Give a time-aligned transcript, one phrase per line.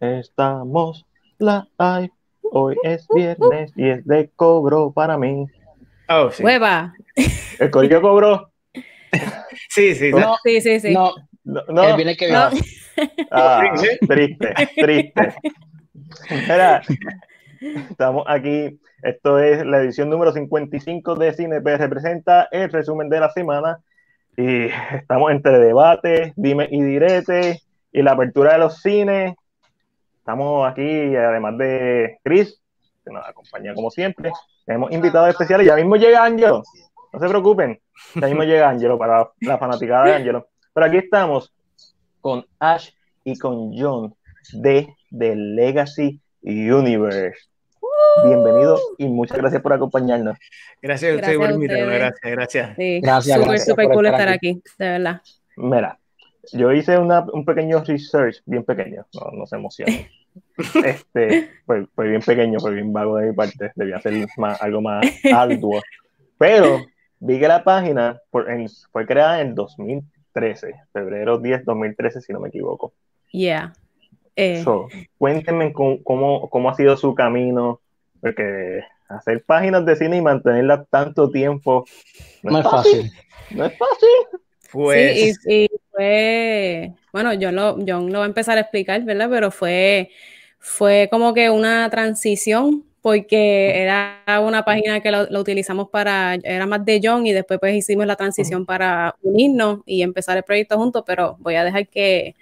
[0.00, 1.06] Estamos
[1.38, 2.10] live.
[2.42, 5.46] Hoy es viernes y es de cobro para mí.
[6.08, 6.42] Oh, sí.
[6.42, 6.94] Hueva.
[7.58, 8.50] ¿El corillo cobró?
[9.70, 10.10] Sí, sí.
[10.12, 10.92] No, Sí, sí, sí.
[10.94, 11.12] no,
[11.44, 11.60] No.
[11.68, 11.96] el no.
[11.96, 12.50] viernes que No.
[12.50, 12.66] viene.
[13.30, 15.34] Ah, Sí, triste, triste.
[16.30, 16.82] Mira,
[17.90, 18.78] estamos aquí.
[19.02, 21.64] Esto es la edición número 55 de CineP.
[21.66, 23.78] Representa el resumen de la semana.
[24.36, 27.60] Y estamos entre debates, dime y direte,
[27.92, 29.34] y la apertura de los cines.
[30.28, 32.60] Estamos aquí, además de Chris,
[33.02, 34.30] que nos acompaña como siempre.
[34.66, 35.66] Tenemos invitados especiales.
[35.66, 36.62] Ya mismo llega Angelo.
[37.14, 37.80] No se preocupen.
[38.14, 40.48] Ya mismo llega Angelo para la fanaticada de Angelo.
[40.74, 41.50] Pero aquí estamos
[42.20, 42.90] con Ash
[43.24, 44.14] y con John
[44.52, 47.48] de The Legacy Universe.
[48.22, 50.36] Bienvenido y muchas gracias por acompañarnos.
[50.82, 51.58] Gracias a Gracias por.
[51.68, 52.76] Gracias, gracias.
[52.76, 53.00] Sí.
[53.00, 54.50] Gracias, Súper, gracias súper cool estar estar aquí.
[54.50, 55.22] aquí, de verdad.
[55.56, 55.98] Mira,
[56.52, 60.06] yo hice una- un pequeño research, bien pequeño, no, no se emocionen.
[60.84, 64.80] Este, fue, fue bien pequeño, fue bien vago de mi parte, debía hacer más, algo
[64.80, 65.80] más arduo.
[66.38, 66.84] Pero
[67.20, 72.40] vi que la página por- en- fue creada en 2013, febrero 10, 2013, si no
[72.40, 72.92] me equivoco.
[73.32, 73.72] Yeah.
[74.36, 77.80] Eh, So, cuéntenme cómo, cómo, ha sido su camino,
[78.20, 81.84] porque hacer páginas de cine y mantenerlas tanto tiempo
[82.42, 83.10] No es fácil.
[83.50, 84.08] No es fácil.
[84.70, 85.68] Pues, Sí, y, y
[85.98, 89.28] fue, bueno, John lo, John lo va a empezar a explicar, ¿verdad?
[89.30, 90.10] Pero fue,
[90.60, 96.66] fue como que una transición, porque era una página que lo, lo utilizamos para, era
[96.66, 100.76] más de John y después pues hicimos la transición para unirnos y empezar el proyecto
[100.78, 102.36] juntos, pero voy a dejar que,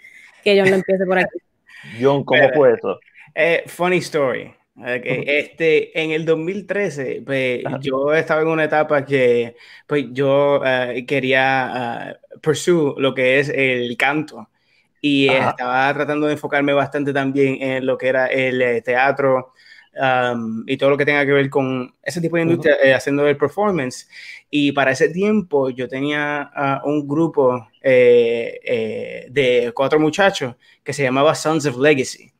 [0.45, 1.39] que John lo empiece por aquí.
[2.01, 2.57] John, ¿cómo Espera.
[2.59, 3.01] fue eso?
[3.35, 4.55] eh, funny story.
[4.79, 11.05] Ok, Este, en el 2013, pues, yo estaba en una etapa que pues, yo eh,
[11.07, 14.51] quería uh, pursue lo que es el canto
[15.01, 15.51] y Ajá.
[15.51, 19.53] estaba tratando de enfocarme bastante también en lo que era el eh, teatro
[19.97, 23.27] um, y todo lo que tenga que ver con ese tipo de industria, eh, haciendo
[23.27, 24.09] el performance.
[24.51, 30.93] Y para ese tiempo yo tenía ah, un grupo eh, eh, de cuatro muchachos que
[30.93, 32.31] se llamaba Sons of Legacy.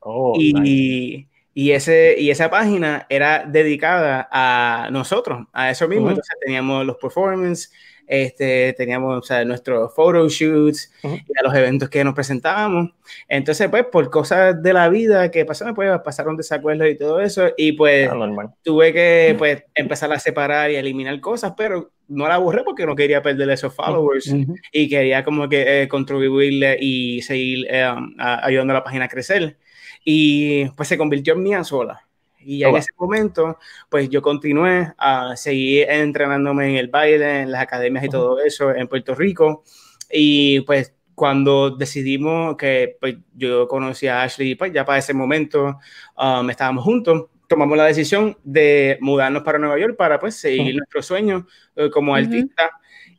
[0.00, 1.26] Oh, nice.
[1.54, 6.08] Y, ese, y esa página era dedicada a nosotros, a eso mismo.
[6.10, 7.72] Entonces teníamos los performances,
[8.06, 11.14] este, teníamos o sea, nuestros photoshoots Ujú.
[11.14, 12.90] y a los eventos que nos presentábamos.
[13.28, 17.50] Entonces, pues, por cosas de la vida que pasaron, pues, pasaron desacuerdos y todo eso.
[17.56, 22.38] Y pues, Ah, tuve que pues, empezar a separar y eliminar cosas, pero no la
[22.38, 24.56] borré porque no quería perder esos followers Ujú.
[24.72, 29.08] y quería como que eh, contribuirle y seguir eh, um, ayudando a la página a
[29.08, 29.56] crecer.
[30.04, 32.06] Y pues se convirtió en mía sola.
[32.38, 37.42] Y ya Oh, en ese momento, pues yo continué a seguir entrenándome en el baile,
[37.42, 38.16] en las academias y Ujú.
[38.16, 39.62] todo eso en Puerto Rico.
[40.10, 45.78] Y pues cuando decidimos que pues, yo conocí a Ashley, pues ya para ese momento
[46.16, 50.78] um, estábamos juntos, tomamos la decisión de mudarnos para Nueva York para pues seguir Ujú.
[50.78, 51.46] nuestro sueño
[51.76, 52.22] eh, como Ujú.
[52.22, 52.70] artista.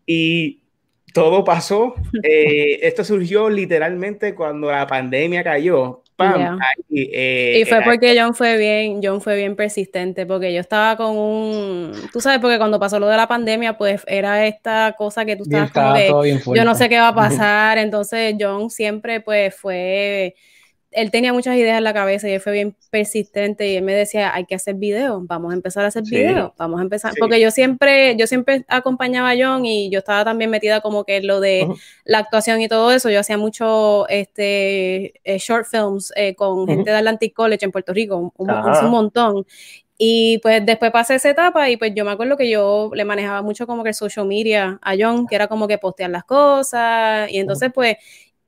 [0.05, 0.63] Y
[1.13, 1.93] todo pasó.
[2.23, 6.03] eh, esto surgió literalmente cuando la pandemia cayó.
[6.21, 6.37] ¡Pam!
[6.37, 6.57] Yeah.
[6.59, 10.95] Ahí, eh, Y fue porque John fue bien, John fue bien persistente, porque yo estaba
[10.97, 15.25] con un, tú sabes, porque cuando pasó lo de la pandemia, pues era esta cosa
[15.25, 16.59] que tú estabas como fuerte.
[16.59, 20.35] yo no sé qué va a pasar, entonces John siempre pues fue,
[20.91, 23.93] él tenía muchas ideas en la cabeza y él fue bien persistente y él me
[23.93, 26.15] decía, hay que hacer videos, vamos a empezar a hacer Sí.
[26.15, 27.19] videos, vamos a empezar, Sí.
[27.19, 31.17] porque yo siempre, yo siempre acompañaba a John y yo estaba también metida como que
[31.17, 31.67] en lo de
[32.03, 36.91] la actuación y todo eso, yo hacía mucho este, eh, short films eh, con gente
[36.91, 38.85] de Atlantic College en Puerto Rico, un, un- Ajá.
[38.85, 39.45] un montón.
[40.03, 43.43] Y pues después pasé esa etapa y pues yo me acuerdo que yo le manejaba
[43.43, 47.29] mucho como que el social media a John, que era como que postear las cosas.
[47.31, 47.97] Y entonces pues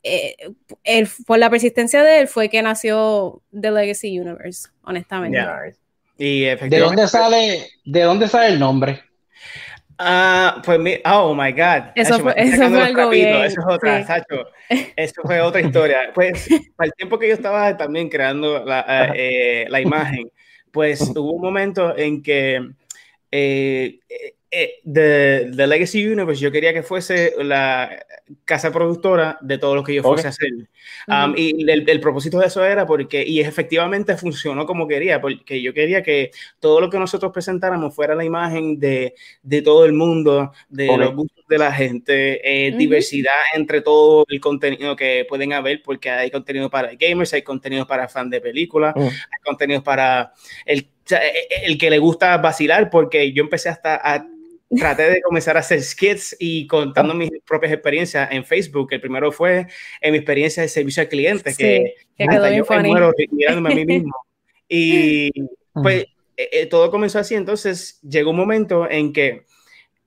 [0.04, 0.36] eh,
[0.84, 5.38] él- por la persistencia de él fue que nació The Legacy Universe, honestamente.
[5.38, 5.60] Ya.
[5.66, 5.80] Nice.
[6.18, 9.02] y ¿De dónde sale, de dónde sale el nombre?
[9.98, 11.92] Ah, pues mi, oh my God.
[11.96, 14.08] Eso fue- eso fue algo bien, Eso es otra, sí.
[14.08, 14.46] Sacho.
[14.96, 16.12] Eso fue otra historia.
[16.14, 20.30] Pues, para el tiempo que yo estaba también creando la, eh, eh, la imagen,
[20.72, 22.70] pues hubo un momento en que
[23.32, 24.00] eh,
[24.54, 28.06] eh, eh, The, The Legacy Universe, yo quería que fuese la
[28.46, 30.50] casa productora de todo lo que yo fuese a hacer.
[31.08, 35.62] Um, y el, el propósito de eso era porque, y efectivamente funcionó como quería, porque
[35.62, 39.94] yo quería que todo lo que nosotros presentáramos fuera la imagen de, de todo el
[39.94, 41.00] mundo, de Ok.
[41.00, 42.78] los gustos de la gente, eh, Ujú.
[42.78, 47.86] diversidad entre todo el contenido que pueden haber, porque hay contenido para gamers, hay contenido
[47.88, 49.02] para fans de películas, Mm.
[49.08, 50.32] hay contenido para
[50.66, 51.20] el, o sea,
[51.66, 54.26] el que le gusta vacilar, porque yo empecé hasta a
[54.80, 58.90] traté de comenzar a hacer skits y contando mis propias experiencias en Facebook.
[58.92, 59.68] El primero fue
[60.02, 63.72] en mi experiencia de servicio al cliente, que, que quedó bien yo me muero mirándome
[63.72, 64.14] a mí mismo.
[64.68, 65.32] Y
[65.74, 66.06] pues
[66.38, 67.36] eh, eh, todo comenzó así.
[67.36, 69.46] Entonces llegó un momento en que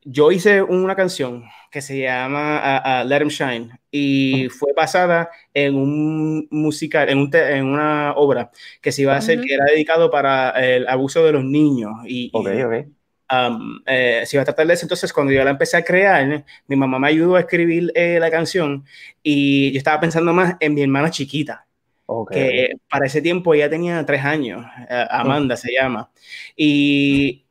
[0.05, 5.31] yo hice una canción que se llama uh, uh, Let 'em Shine y fue basada
[5.53, 9.47] en un musical, en, un te- en una obra que se iba a hacer, Ujú.
[9.49, 11.91] que era dedicado para el abuso de los niños.
[12.07, 12.87] Y, Ok, y, ok.
[13.31, 14.85] Um, eh, se iba a tratar de eso.
[14.85, 18.31] Entonces, cuando yo la empecé a crear, mi mamá me ayudó a escribir eh, la
[18.31, 18.85] canción
[19.23, 21.67] y yo estaba pensando más en mi hermana chiquita
[22.07, 22.31] ok.
[22.31, 26.11] que para ese tiempo ella tenía tres años, eh, Amanda se llama,
[26.57, 27.45] y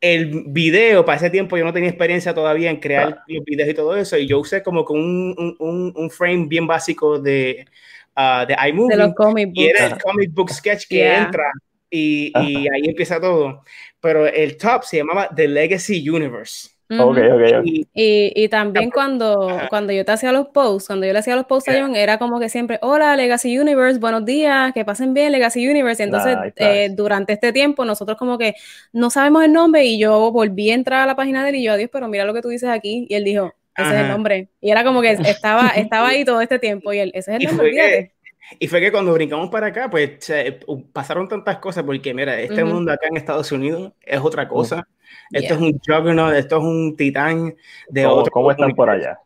[0.00, 3.74] el video, para ese tiempo yo no tenía experiencia todavía en crear los videos y
[3.74, 7.66] todo eso, y yo usé como que un, un, un- un frame bien básico de,
[8.14, 9.92] ah, de iMovie, De los comic y era books.
[9.94, 11.16] el comic book sketch que Yeah.
[11.18, 11.44] entra,
[11.90, 13.62] y, y ahí empieza todo,
[14.00, 16.70] pero el top se llamaba The Legacy Universe.
[16.88, 17.02] Ujú.
[17.02, 17.66] Ok, ok, ok.
[17.66, 19.68] Y, Y, y también cuando, Ajá.
[19.68, 21.82] cuando yo te hacía los posts, cuando yo le hacía los posts a Yeah.
[21.82, 26.02] John, era como que siempre, hola Legacy Universe, buenos días, que pasen bien Legacy Universe.
[26.02, 26.94] Y entonces, Nice, eh, nice.
[26.96, 28.54] durante este tiempo, nosotros como que
[28.92, 31.62] no sabemos el nombre y yo volví a entrar a la página de él y
[31.64, 33.06] yo, adiós, pero mira lo que tú dices aquí.
[33.08, 34.08] Y él dijo, ese es el Ajá.
[34.08, 34.48] nombre.
[34.60, 37.42] Y era como que estaba, estaba ahí todo este tiempo y él, ese es el
[37.42, 38.12] Y nombre.
[38.58, 40.60] Y fue que cuando brincamos para acá, pues se-
[40.92, 42.74] pasaron tantas cosas, porque mira, este Ujú.
[42.74, 44.86] mundo acá en Estados Unidos es otra cosa.
[45.32, 45.54] Esto Yeah.
[45.54, 47.54] es un juggernaut, esto es un titán
[47.88, 48.32] de ¿Cómo, otro.
[48.32, 49.18] cómo están por allá?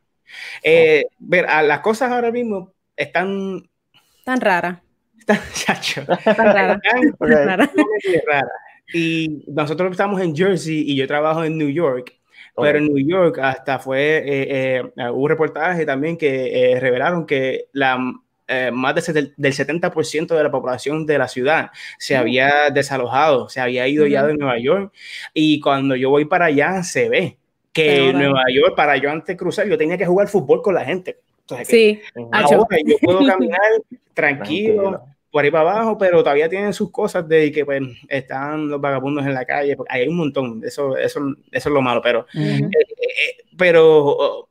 [0.63, 3.69] Eh, ver, a- las cosas ahora mismo están,
[4.25, 4.83] Tan rara,
[5.19, 7.19] están, chacho, tan rara, están Ok.
[7.31, 7.71] tan rara.
[8.27, 8.51] raras.
[8.93, 12.13] Y nosotros estamos en Jersey y yo trabajo en New York.
[12.57, 17.27] Pero en New York hasta fue, eh, eh, hubo un reportaje también que eh, revelaron
[17.27, 17.99] que la,
[18.47, 23.61] eh, más de del 70% de la población de la ciudad se había desalojado, se
[23.61, 24.93] había ido ya de Nueva York
[25.33, 27.39] y cuando yo voy para allá se ve
[27.73, 28.19] que nota.
[28.19, 31.19] Nueva York, para yo antes cruzar, yo tenía que jugar fútbol con la gente.
[31.41, 32.01] Entonces, Sí,
[32.33, 32.49] ahora
[32.87, 33.61] yo puedo caminar
[34.15, 35.05] tranquilo, Tranquilo.
[35.31, 39.27] por ahí para abajo, pero todavía tienen sus cosas de que pues, están los vagabundos
[39.27, 41.21] en la calle, porque hay un montón, eso, eso,
[41.51, 44.49] eso es lo malo, pero eh, eh, pero oh,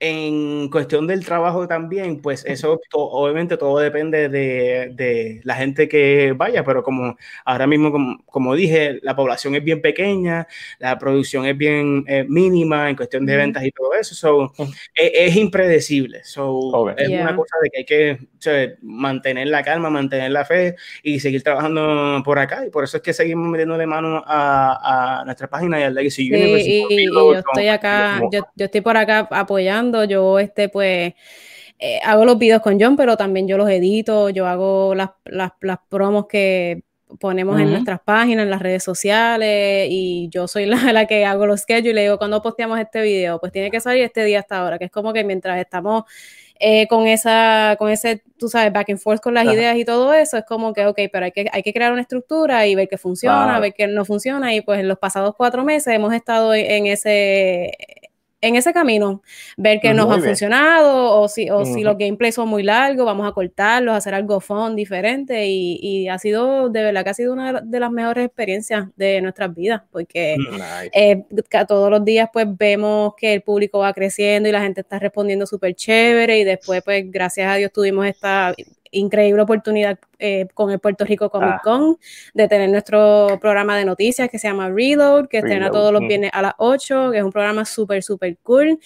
[0.00, 5.88] en cuestión del trabajo también, pues eso to- obviamente todo depende de, de la gente
[5.88, 10.46] que vaya, pero como ahora mismo, como, como dije, la población es bien pequeña,
[10.78, 14.64] la producción es bien eh, mínima en cuestión de ventas y todo eso, so, Ujú.
[14.94, 16.92] es, es impredecible, so, Ok.
[16.96, 17.22] es Yeah.
[17.22, 21.18] una cosa de que hay que o sea, mantener la calma, mantener la fe y
[21.18, 25.48] seguir trabajando por acá, y por eso es que seguimos metiéndole mano a, a nuestra
[25.48, 26.68] página y al Legacy Sí, Universe.
[26.68, 30.38] y, y Reload, yo con- estoy acá, como- yo, yo estoy por acá apoyando, yo
[30.38, 31.14] este pues
[31.78, 35.52] eh, hago los videos con John, pero también yo los edito, yo hago las, las,
[35.60, 36.82] las promos que
[37.20, 41.46] ponemos en nuestras páginas, en las redes sociales, y yo soy la, la que hago
[41.46, 43.38] los schedules, y le digo, cuando posteamos este video?
[43.40, 46.04] Pues tiene que salir este día hasta ahora, que es como que mientras estamos
[46.60, 50.12] eh, con esa, con ese, tú sabes, back and forth con las ideas y todo
[50.12, 52.88] eso, es como que, ok, pero hay que, hay que crear una estructura y ver
[52.88, 53.60] qué funciona, Claro.
[53.62, 57.72] ver qué no funciona, y pues en los pasados cuatro meses hemos estado en ese
[58.40, 59.22] en ese camino,
[59.56, 60.26] ver qué Muy nos ha bien.
[60.28, 64.40] funcionado o si, o si los gameplays son muy largos, vamos a cortarlos, hacer algo
[64.40, 68.26] fun, diferente y, y ha sido, de verdad que ha sido una de las mejores
[68.26, 70.90] experiencias de nuestras vidas porque Nice.
[70.92, 71.24] eh,
[71.66, 75.44] todos los días pues vemos que el público va creciendo y la gente está respondiendo
[75.46, 78.54] súper chévere y después pues gracias a Dios tuvimos esta
[78.90, 81.60] increíble oportunidad eh, con el Puerto Rico Comic Ah.
[81.62, 81.98] Con
[82.34, 86.02] de tener nuestro programa de noticias que se llama Reload, que estrena Reload, todos los
[86.06, 88.78] viernes a las 8, que es un programa súper, súper cool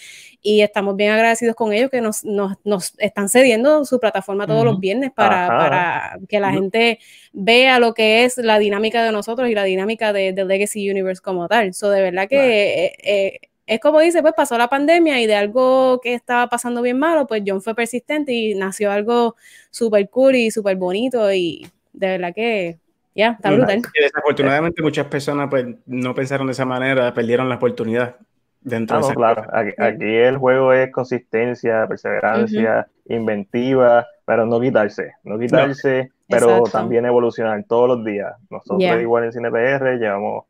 [0.43, 4.65] y estamos bien agradecidos con ellos que nos, nos, nos están cediendo su plataforma todos
[4.65, 6.99] los viernes para, para que la gente
[7.33, 11.23] vea lo que es la dinámica de nosotros y la dinámica de, de Legacy Universe
[11.23, 11.75] como tal.
[11.75, 12.50] So, de verdad que Claro.
[12.50, 16.83] eh, eh, es como dice, pues pasó la pandemia y de algo que estaba pasando
[16.83, 19.37] bien malo, pues John fue persistente y nació algo
[19.71, 22.78] súper cool y súper bonito y de verdad que
[23.14, 23.78] ya, está brutal.
[23.78, 28.16] Y desafortunadamente muchas personas pues no pensaron de esa manera, perdieron la oportunidad
[28.61, 29.45] dentro Ah, de no, esa claro.
[29.52, 36.71] Aquí, aquí el juego es consistencia, perseverancia, inventiva, pero no quitarse, no quitarse, pero Exacto.
[36.71, 38.33] también evolucionar todos los días.
[38.50, 39.00] Nosotros Yeah.
[39.00, 40.45] igual en CinePR llevamos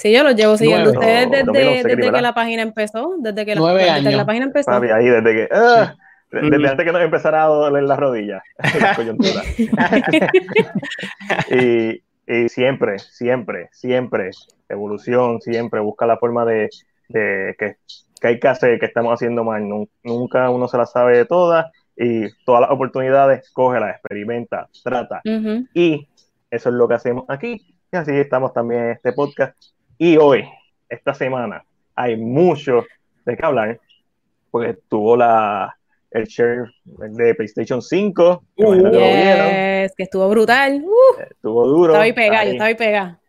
[0.00, 0.98] Sí, yo los llevo siguiendo Nueve.
[1.24, 4.26] ustedes desde, 2011, desde que la página empezó, desde que la, Nueve desde que la
[4.26, 4.70] página empezó.
[4.70, 5.94] papi ahí desde que ah,
[6.30, 8.42] desde antes que nos empezara a doler las rodillas,
[11.50, 14.30] y, y siempre, siempre, siempre
[14.68, 16.68] evolución, siempre busca la forma de,
[17.08, 17.76] de que,
[18.20, 19.62] que hay que hacer, que estamos haciendo mal.
[19.62, 25.20] Nun- Nunca uno se la sabe de todas y todas las oportunidades, cógelas, experimenta, trata.
[25.74, 26.06] Y
[26.50, 27.74] eso es lo que hacemos aquí.
[27.90, 29.56] Y así estamos también en este podcast.
[29.98, 30.44] Y hoy,
[30.88, 31.64] esta semana
[31.94, 32.84] hay mucho
[33.24, 33.80] de qué hablar,
[34.50, 35.76] porque tuvo la,
[36.10, 38.42] el share de PlayStation 5.
[38.56, 39.48] que Uh, imagino que lo vieron,
[39.82, 40.82] yes, que estuvo brutal.
[40.84, 41.92] Uh, Estuvo duro.
[41.92, 43.20] estaba ahí pegada, yo Ahí- estaba ahí pegada.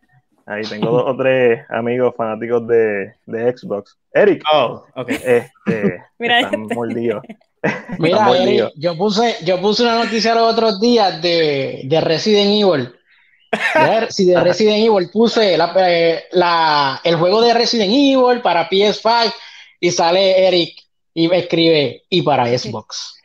[0.46, 3.96] Ahí tengo dos o tres amigos fanáticos de, de Xbox.
[4.12, 5.08] Eric, Oh, ok.
[5.10, 6.74] este, Mira están este.
[6.74, 7.22] mordidos.
[7.98, 12.92] Mira, Eric, yo puse, yo puse una noticia los otros días de, de Resident Evil.
[14.10, 19.32] Sí, de Resident Evil puse la, eh, la- el juego de Resident Evil para PS5
[19.80, 20.76] y sale Eric
[21.14, 23.16] y me escribe y para Xbox.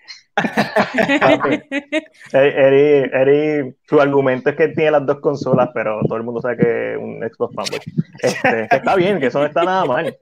[2.34, 6.92] Eric, su argumento es que tiene las dos consolas, pero todo el mundo sabe que
[6.94, 7.80] es un Xbox fanboy.
[8.22, 10.18] Este, está bien, que eso no está nada mal.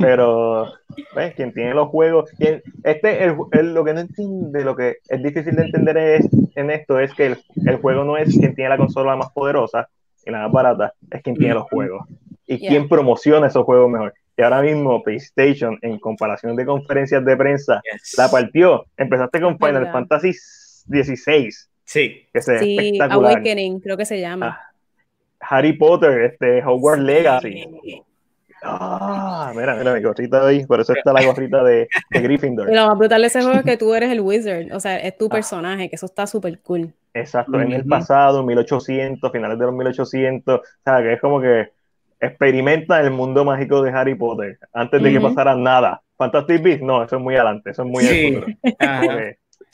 [0.00, 0.72] Pero,
[1.14, 1.34] ¿ves?
[1.34, 2.30] Quien tiene los juegos.
[2.38, 6.26] quien- este, el, el- lo que no entiende, lo que es difícil de entender es,
[6.54, 9.88] en esto es que el, el juego no es quien tiene la consola más poderosa
[10.24, 12.06] y la más barata, es quien tiene los juegos.
[12.46, 12.70] Y Yeah.
[12.70, 14.12] quien promociona esos juegos mejor.
[14.36, 18.14] Y ahora mismo, PlayStation, en comparación de conferencias de prensa, Yes.
[18.18, 18.84] la partió.
[18.96, 19.92] Empezaste con Final Verdad.
[19.92, 21.50] Fantasy XVI,
[21.84, 22.26] Sí.
[22.32, 23.32] que se Sí, espectacular.
[23.32, 24.60] Awakening, creo que se llama.
[25.40, 27.64] Harry Potter, este, Hogwarts Legacy.
[28.66, 32.70] Ah, mira, mira mi gorrita ahí, por eso está la gorrita de, de Gryffindor.
[32.70, 34.96] Y lo más brutal de ese juego es que tú eres el wizard, o sea,
[34.98, 35.30] es tu Ah.
[35.30, 36.92] personaje, que eso está súper cool.
[37.12, 41.70] Exacto, en el pasado, 1800, finales de los 1800, o sea, que es como que
[42.18, 45.28] experimenta el mundo mágico de Harry Potter antes de que Ujú.
[45.28, 46.00] pasara nada.
[46.16, 48.26] Fantastic Beasts, no, eso es muy adelante, eso es muy Sí.
[48.26, 48.46] el futuro.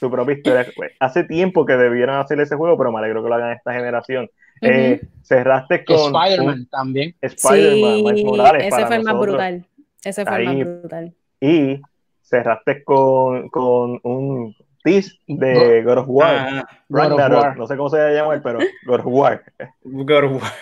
[0.01, 0.67] Su propia historia.
[0.77, 3.75] pues, Hace tiempo que debieron hacer ese juego, pero me alegro que lo hagan esta
[3.75, 4.31] generación.
[4.63, 7.15] Eh, cerraste con Spider-Man también.
[7.21, 8.63] Spider-Man, Miles Sí, Morales.
[8.63, 9.67] ese para fue el más brutal.
[10.03, 11.15] Ese fue el Ahí- más brutal.
[11.41, 11.81] Y
[12.23, 16.35] cerraste con, con un tease de God of War.
[16.37, 17.57] Ah, God of Ragnarok, War.
[17.59, 19.43] no sé cómo se llama él, pero God of War.
[19.85, 20.53] God of War.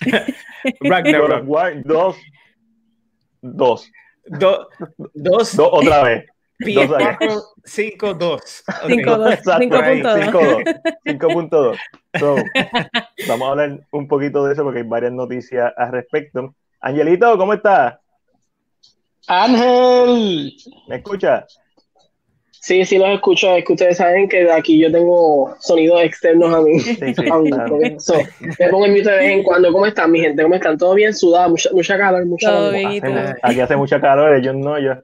[0.80, 1.42] God Ragnarok.
[1.42, 2.16] of War 2.
[3.42, 3.92] 2.
[4.40, 4.68] Do-
[5.14, 6.26] dos, 2 otra vez.
[6.60, 8.64] PS4, 5, 2.
[8.68, 8.90] Ok.
[8.90, 10.72] 5.2, Exacto, 5.2.
[11.04, 11.48] 5.2.
[11.50, 11.78] 5.2.
[12.18, 12.36] So,
[13.28, 16.54] vamos a hablar un poquito de eso porque hay varias noticias al respecto.
[16.80, 17.98] Angelito, ¿cómo estás?
[19.26, 20.54] Ángel,
[20.88, 21.60] ¿Me escuchas?
[22.60, 23.54] Sí, sí los escucho.
[23.56, 26.78] Es que ustedes saben que de aquí yo tengo sonidos externos a mí.
[26.80, 27.14] Sí, sí.
[27.48, 27.78] Claro.
[27.80, 28.14] eso,
[28.58, 29.72] me pongo en mute de vez en cuando.
[29.72, 30.42] ¿Cómo están, mi gente?
[30.42, 30.76] ¿Cómo están?
[30.76, 31.14] ¿Todo bien?
[31.14, 32.68] Sudado, mucha, mucha calor, mucha
[33.42, 34.94] aquí hace mucha calor, ellos no, yo.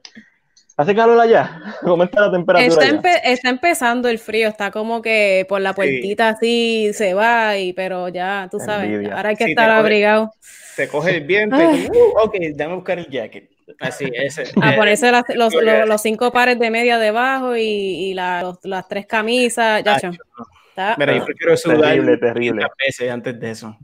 [0.77, 1.61] ¿Hace calor allá?
[1.81, 5.73] ¿Cómo está la temperatura Está, empe- está empezando el frío, está como que por la
[5.73, 9.15] puertita así se va, y, pero ya, tú sabes, Envidia.
[9.15, 10.31] ahora hay que Sí, estar abrigado.
[10.75, 13.49] Te coge el viento y uh, ok, dame buscar el jacket.
[13.79, 14.43] Así, ese.
[14.61, 18.41] A eh, ponerse las- los, los- los cinco pares de media debajo y, y la-
[18.41, 22.61] los- las tres camisas, ya, está- Mira, yo prefiero sudar Terrible, terrible.
[22.63, 23.77] 500 veces antes de eso.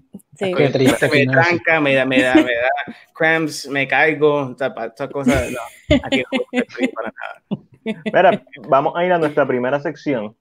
[0.46, 0.54] Sí.
[0.54, 2.70] Qué triste, Me tranca, me da, me da, me da
[3.14, 5.52] cramps, me caigo, estas cosas.
[5.52, 7.64] No, aquí no estoy para nada.
[8.06, 10.36] Mira, vamos a ir a nuestra primera sección.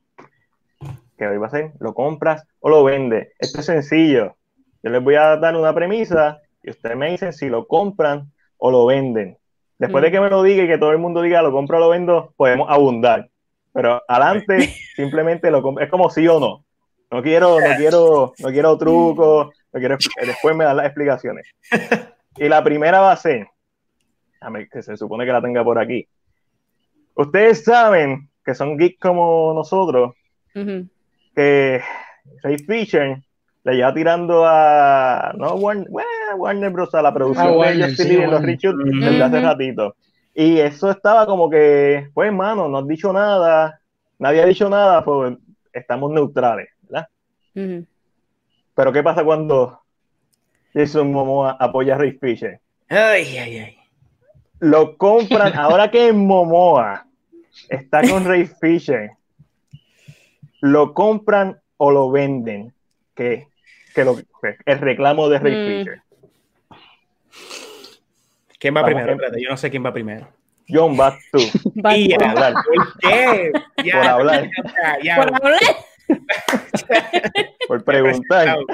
[1.17, 3.29] Que hoy va a ser, ¿lo compras o lo vendes?
[3.39, 4.37] Esto es sencillo.
[4.83, 8.71] Yo les voy a dar una premisa y ustedes me dicen si lo compran o
[8.71, 9.37] lo venden.
[9.79, 10.13] Después de Mm.
[10.13, 12.33] que me lo diga y que todo el mundo diga lo compro o lo vendo,
[12.37, 13.29] podemos abundar.
[13.73, 15.79] Pero adelante, simplemente lo.
[15.81, 16.65] Es como sí o no.
[17.11, 19.97] No quiero, no quiero, no quiero trucos, no quiero,
[20.27, 21.47] después me dan las explicaciones.
[22.37, 23.47] Y la primera va a ser,
[24.71, 26.07] que se supone que la tenga por aquí.
[27.15, 30.15] Ustedes saben que son geeks como nosotros,
[31.35, 31.81] que
[32.43, 33.23] Ray Fisher
[33.63, 36.95] le lleva tirando a no Warner, bueno, Warner Bros.
[36.95, 39.01] a la producción Ah, de sí, en los reshoots Ujú.
[39.01, 39.95] desde hace ratito.
[40.35, 43.81] Y eso estaba como que, pues, hermano, no has dicho nada,
[44.19, 45.37] nadie ha dicho nada, pues
[45.73, 47.09] estamos neutrales, ¿verdad?
[47.55, 47.87] Ujú.
[48.81, 49.79] Pero ¿qué pasa cuando
[50.73, 52.61] Jason Momoa apoya a Ray Fisher?
[52.89, 53.79] Ay, ay, ay.
[54.61, 57.05] Lo compran, ahora que Momoa
[57.69, 59.11] está con Ray Fisher,
[60.63, 62.73] lo compran o lo venden.
[63.15, 63.49] Que,
[63.95, 65.67] que lo, que el reclamo de Ray Mm.
[65.85, 66.03] Fisher.
[68.59, 69.37] ¿Quién va Vamos, primero?
[69.39, 70.27] yo no sé quién va primero.
[70.67, 71.39] John, vas tú.
[71.83, 72.55] Por hablar.
[72.55, 73.53] ¿Por qué?
[73.85, 74.51] Ya, Por hablar.
[74.83, 75.17] ya, ya.
[75.17, 75.61] Por hablar.
[77.69, 78.59] Por preguntar.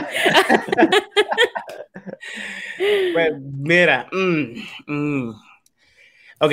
[3.12, 4.52] Pues mira, mm,
[4.86, 5.30] mm.
[6.40, 6.52] ok,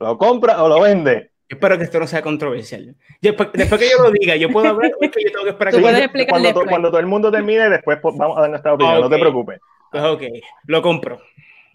[0.00, 1.30] ¿Lo compra o lo vende?
[1.48, 2.94] espero que esto no sea controversial.
[3.20, 5.72] Después, después que yo lo diga, yo puedo hablar es que yo tengo que esperar
[5.72, 6.70] Tú que puedes yo- explicar Cuando, to- después.
[6.70, 9.00] cuando todo el mundo termine, después pues, vamos a dar nuestra opinión.
[9.00, 9.60] No te preocupes.
[9.90, 10.22] Pues ok,
[10.66, 11.20] lo compro.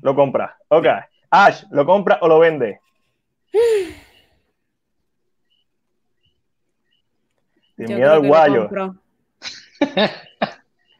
[0.02, 0.58] Lo compra.
[0.70, 0.88] Ok.
[1.30, 2.80] Ash, ¿lo compra o lo vende?
[7.78, 8.62] Sin Yo miedo al lo guayo.
[8.62, 8.96] compro.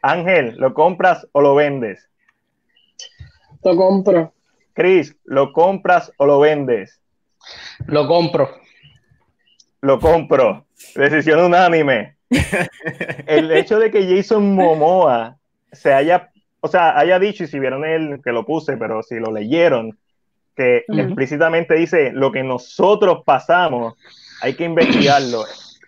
[0.02, 2.08] Ángel, ¿lo compras o lo vendes?
[3.64, 4.34] Lo compro.
[4.74, 7.02] Chris, ¿lo compras o lo vendes?
[7.88, 8.50] Lo compro.
[9.82, 10.66] Lo compro.
[10.96, 12.16] Decisión unánime.
[13.26, 15.38] El hecho de que Jason Momoa
[15.72, 16.30] se haya,
[16.62, 19.98] o sea, haya dicho, y si vieron el que lo puse, pero si lo leyeron,
[20.56, 23.96] que explícitamente dice lo que nosotros pasamos,
[24.42, 25.44] hay que investigarlo.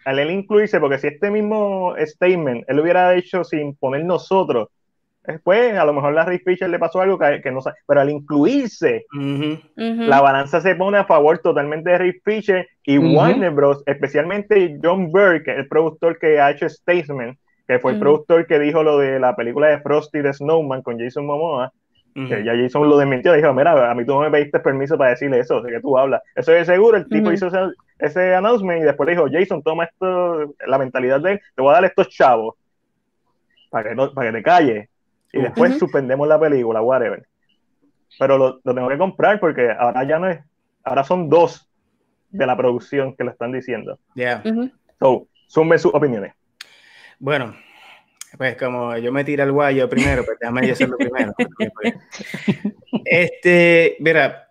[0.09, 4.69] Al él incluirse, porque si este mismo statement él lo hubiera hecho sin poner nosotros,
[5.23, 8.01] después a lo mejor a Ray Fisher le pasó algo que, que no sabe, pero
[8.01, 9.59] al incluirse, Ujú.
[9.77, 10.03] Ujú.
[10.07, 13.17] la balanza se pone a favor totalmente de Ray Fisher y Ujú.
[13.17, 17.37] Warner Bros., especialmente John Burke, que es el productor que ha hecho Statement,
[17.67, 20.97] que fue el productor que dijo lo de la película de Frosty the Snowman con
[20.97, 21.71] Jason Momoa,
[22.15, 25.11] que ya Jason lo desmintió, dijo, mira, a mí tú no me pediste permiso para
[25.11, 26.23] decirle eso, de que tú hablas.
[26.35, 27.47] Eso es seguro, el tipo hizo
[27.99, 31.71] ese announcement y después le dijo, Jason, toma esto, la mentalidad de él, te voy
[31.71, 32.55] a dar estos chavos
[33.69, 34.89] para que, no, para que te calles.
[35.31, 37.27] Y después suspendemos la película, whatever.
[38.17, 40.39] Pero lo, lo tengo que comprar porque ahora ya no es,
[40.83, 41.69] ahora son dos
[42.31, 43.99] de la producción que lo están diciendo.
[44.15, 44.41] Yeah.
[44.43, 44.71] Ujú.
[44.99, 46.33] So, sumen sus opiniones.
[47.19, 47.55] Bueno,
[48.37, 51.33] pues como yo me tiro al guayo primero, pues déjame yo hacerlo primero.
[53.05, 54.49] Este, mira,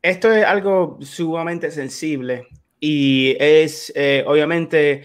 [0.00, 2.46] esto es algo sumamente sensible
[2.80, 5.04] y es eh, obviamente,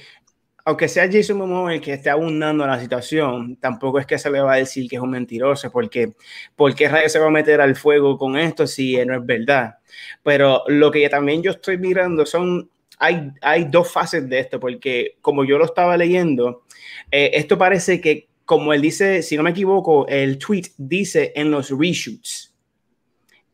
[0.63, 4.41] aunque sea Jason Momoa el que esté abundando la situación, tampoco es que se le
[4.41, 6.13] va a decir que es un mentiroso, porque
[6.55, 9.75] ¿por qué se va a meter al fuego con esto si no es verdad?
[10.23, 15.17] Pero lo que también yo estoy mirando son, hay, hay dos fases de esto, porque
[15.21, 16.63] como yo lo estaba leyendo,
[17.11, 21.51] eh, esto parece que, como él dice, si no me equivoco, el tweet dice en
[21.51, 22.54] los reshoots.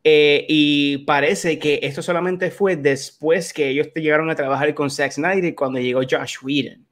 [0.03, 4.89] Eh, y parece que esto solamente fue después que ellos te llegaron a trabajar con
[4.89, 6.85] Zack Snyder cuando llegó Josh Whedon.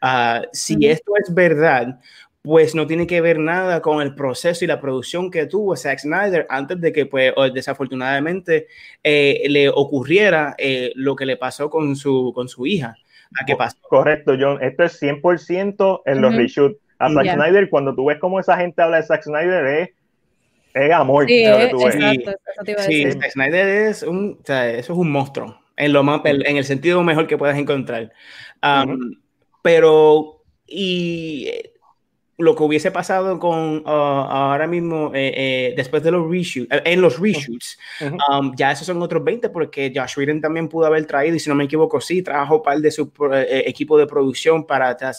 [0.00, 0.86] Ah, si Ujú.
[0.86, 2.00] esto es verdad,
[2.42, 6.00] pues no tiene que ver nada con el proceso y la producción que tuvo Zack
[6.00, 8.66] Snyder antes de que, pues, desafortunadamente,
[9.02, 12.96] eh, le ocurriera eh, lo que le pasó con su, con su hija.
[13.40, 13.78] ¿A qué pasó?
[13.82, 14.62] Correcto, John.
[14.62, 16.40] Esto es 100% en los Ujú.
[16.40, 16.78] reshoots.
[16.98, 17.34] A Zack Ya.
[17.34, 19.88] Snyder, cuando tú ves cómo esa gente habla de Zack Snyder, es,
[20.74, 21.26] es amor.
[21.26, 23.22] Sí, es- exacto, eso te iba a Sí, decir.
[23.22, 26.64] Zack Snyder es un, o sea, eso es un monstruo, en, lo más, en, el
[26.64, 28.12] sentido mejor que puedas encontrar.
[28.62, 29.10] Um, Ujú.
[29.62, 31.48] Pero, y
[32.36, 36.82] lo que hubiese pasado con uh, ahora mismo, eh, eh, después de los reshoots, eh,
[36.84, 41.06] en los reshoots, um, ya esos son otros 20 porque Josh Whedon también pudo haber
[41.06, 44.66] traído, y si no me equivoco, sí, trajo par de su eh, equipo de producción
[44.66, 45.14] para tratar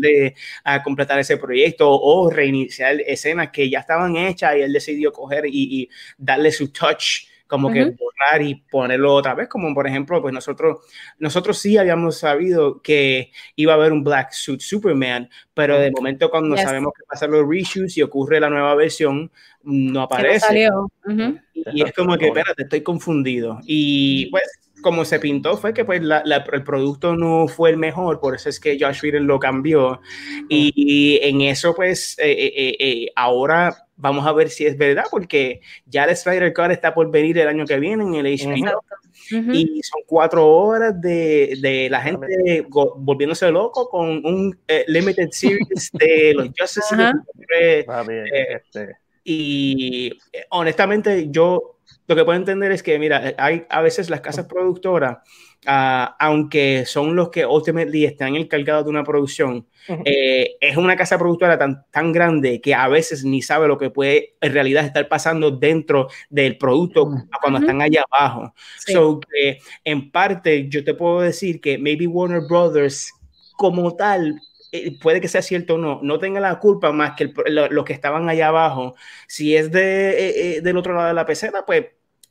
[0.00, 5.12] de ah, completar ese proyecto o reiniciar escenas que ya estaban hechas y él decidió
[5.12, 7.96] coger y, y darle su touch como que Ujú.
[7.98, 10.78] borrar y ponerlo otra vez, como por ejemplo, pues nosotros,
[11.18, 16.30] nosotros sí habíamos sabido que iba a haber un Black Suit Superman, pero de momento
[16.30, 16.64] cuando Yes.
[16.64, 19.30] sabemos que pasan los reshoots y ocurre la nueva versión,
[19.62, 20.40] no Que no aparece.
[20.40, 20.90] salió.
[21.06, 21.38] Ujú.
[21.54, 23.58] Y es como que, espérate, estoy confundido.
[23.64, 24.44] Y pues,
[24.82, 28.34] como se pintó, fue que pues la- la- el producto no fue el mejor, por
[28.36, 30.00] eso es que Josh Whedon lo cambió.
[30.48, 34.76] Y, y en eso, pues, eh, eh, eh, eh, ahora vamos a ver si es
[34.76, 38.26] verdad, porque ya el Snyder Cut está por venir el año que viene en el
[38.26, 38.84] HBO.
[39.30, 45.90] Y son cuatro horas de, de la gente volviéndose loco con un eh, limited series
[45.92, 46.94] de los Justice.
[46.94, 47.84] League.
[47.84, 53.66] Papi, Eh, este, Y eh, honestamente, yo lo que puedo entender es que, mira, hay
[53.68, 55.18] a veces las casas productoras,
[55.66, 60.02] ah, aunque son los que ultimately están encargados de una producción, Ujú.
[60.04, 63.90] eh, es una casa productora tan, tan grande que a veces ni sabe lo que
[63.90, 67.28] puede en realidad estar pasando dentro del producto Ujú.
[67.40, 67.66] cuando Ujú.
[67.66, 68.52] están allá abajo.
[68.78, 68.92] Sí.
[68.92, 73.12] So, que en parte, yo te puedo decir que maybe Warner Brothers,
[73.56, 74.40] como tal,
[74.72, 77.68] eh, puede que sea cierto o no, no tenga la culpa más que el- lo-
[77.68, 78.94] los que estaban allá abajo.
[79.28, 81.86] Si es de, eh, eh, del otro lado de la pecera, pues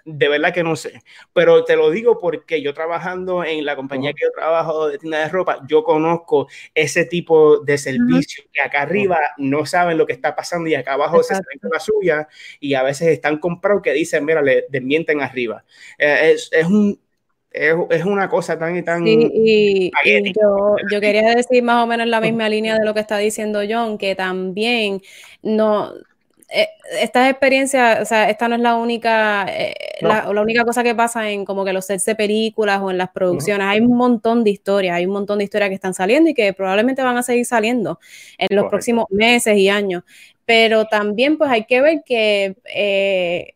[0.05, 1.01] de verdad que no sé.
[1.33, 5.19] Pero te lo digo porque yo trabajando en la compañía que yo trabajo de tienda
[5.19, 10.13] de ropa, yo conozco ese tipo de servicio que acá arriba no saben lo que
[10.13, 12.27] está pasando y acá abajo se salen con la suya
[12.59, 15.65] y a veces están comprados que dicen, mira, le desmienten arriba.
[15.97, 16.99] Eh, es, es un
[17.51, 20.33] es, es una cosa tan y tan Sí, y, y espagueti.
[20.33, 23.61] yo, yo quería decir más o menos la misma línea de lo que está diciendo
[23.69, 25.01] John, que también
[25.43, 25.93] no,
[26.49, 26.67] eh,
[27.01, 30.09] estas experiencias, o sea, esta no es la única, eh, No.
[30.09, 32.97] la, la única cosa que pasa en como que los sets de películas o en
[32.97, 33.67] las producciones.
[33.67, 36.53] Hay un montón de historias, hay un montón de historias que están saliendo y que
[36.53, 37.99] probablemente van a seguir saliendo
[38.37, 38.69] en los Correcto.
[38.69, 40.03] próximos meses y años.
[40.45, 43.55] Pero también pues hay que ver que eh,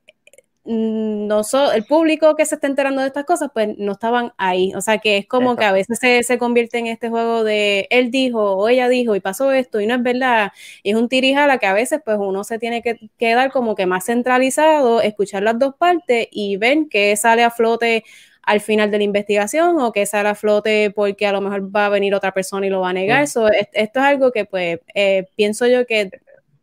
[0.72, 4.72] no so- el público que se está enterando de estas cosas, pues no estaban ahí.
[4.76, 7.88] O sea que es como que a veces se, se convierte en este juego de
[7.90, 10.52] él dijo o ella dijo y pasó esto y no es verdad.
[10.84, 13.86] Y es un tirijala que a veces pues uno se tiene que quedar como que
[13.88, 18.04] más centralizado, escuchar las dos partes y ver qué sale a flote
[18.44, 21.88] al final de la investigación o que sale a flote porque a lo mejor va
[21.88, 23.24] a venir otra persona y lo va a negar.
[23.24, 23.28] Mm.
[23.28, 26.02] So, es- esto es algo que pues eh, pienso yo que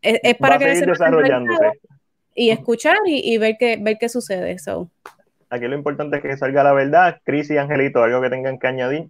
[0.01, 1.65] es, es Va para a que seguir desarrollándose.
[2.37, 4.57] Y escuchar y, y ver qué ver qué sucede.
[4.59, 4.89] So.
[5.49, 7.19] Aquí lo importante es que salga la verdad.
[7.25, 9.07] Cris y Angelito, algo que tengan que añadir.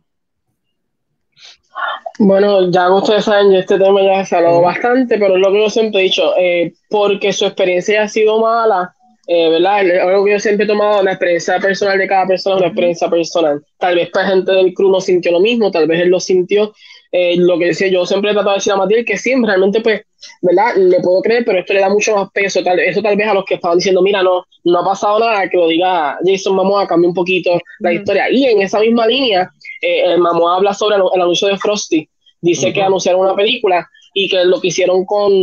[2.20, 4.66] Bueno, ya ustedes saben, ya este tema ya se ha hablado Ujú.
[4.66, 8.40] bastante, pero es lo que yo siempre he dicho, eh, porque su experiencia ha sido
[8.40, 8.96] mala,
[9.28, 9.86] eh, ¿verdad?
[9.86, 12.68] Es Algo que yo siempre he tomado, la experiencia personal de cada persona es una
[12.70, 13.64] experiencia personal.
[13.78, 16.74] Tal vez para gente del crew no sintió lo mismo, tal vez él lo sintió.
[17.20, 19.82] Eh, lo que decía, yo siempre he tratado de decir a Matías que sí, realmente,
[19.82, 20.04] pues,
[20.40, 20.76] ¿verdad?
[20.76, 22.62] Le puedo creer, pero esto le da mucho más peso.
[22.64, 25.50] Tal, eso tal vez a los que estaban diciendo, mira, no, no ha pasado nada,
[25.50, 28.30] que lo diga Jason Momoa, cambie un poquito la historia.
[28.30, 29.50] Y en esa misma línea,
[29.82, 32.08] eh, el Momoa habla sobre el, el anuncio de Frosty.
[32.40, 35.34] Dice que anunciaron una película y que lo que hicieron con,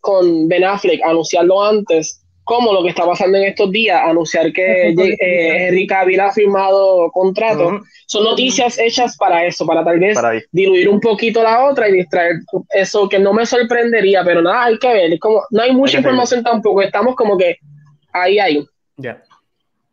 [0.00, 2.19] con Ben Affleck, anunciarlo antes,
[2.50, 7.08] como lo que está pasando en estos días, anunciar que eh, Henry Cavill ha firmado
[7.12, 7.68] contrato.
[7.68, 7.84] Ujú.
[8.06, 11.92] Son noticias hechas para eso, para tal vez Para diluir un poquito la otra y
[11.92, 15.72] distraer eso que no me sorprendería, pero nada, hay que ver, es como, no hay
[15.72, 17.58] mucha Hay información tampoco, estamos como que
[18.12, 18.66] ahí, ahí.
[18.96, 19.22] Ya.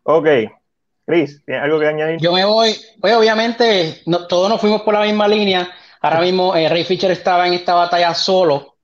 [0.02, 0.28] Ok.
[1.06, 2.18] Cris, ¿tienes algo que añadir?
[2.20, 5.70] Yo me voy, pues obviamente no- todos nos fuimos por la misma línea.
[6.02, 8.78] Ahora mismo eh, Ray Fisher estaba en esta batalla solo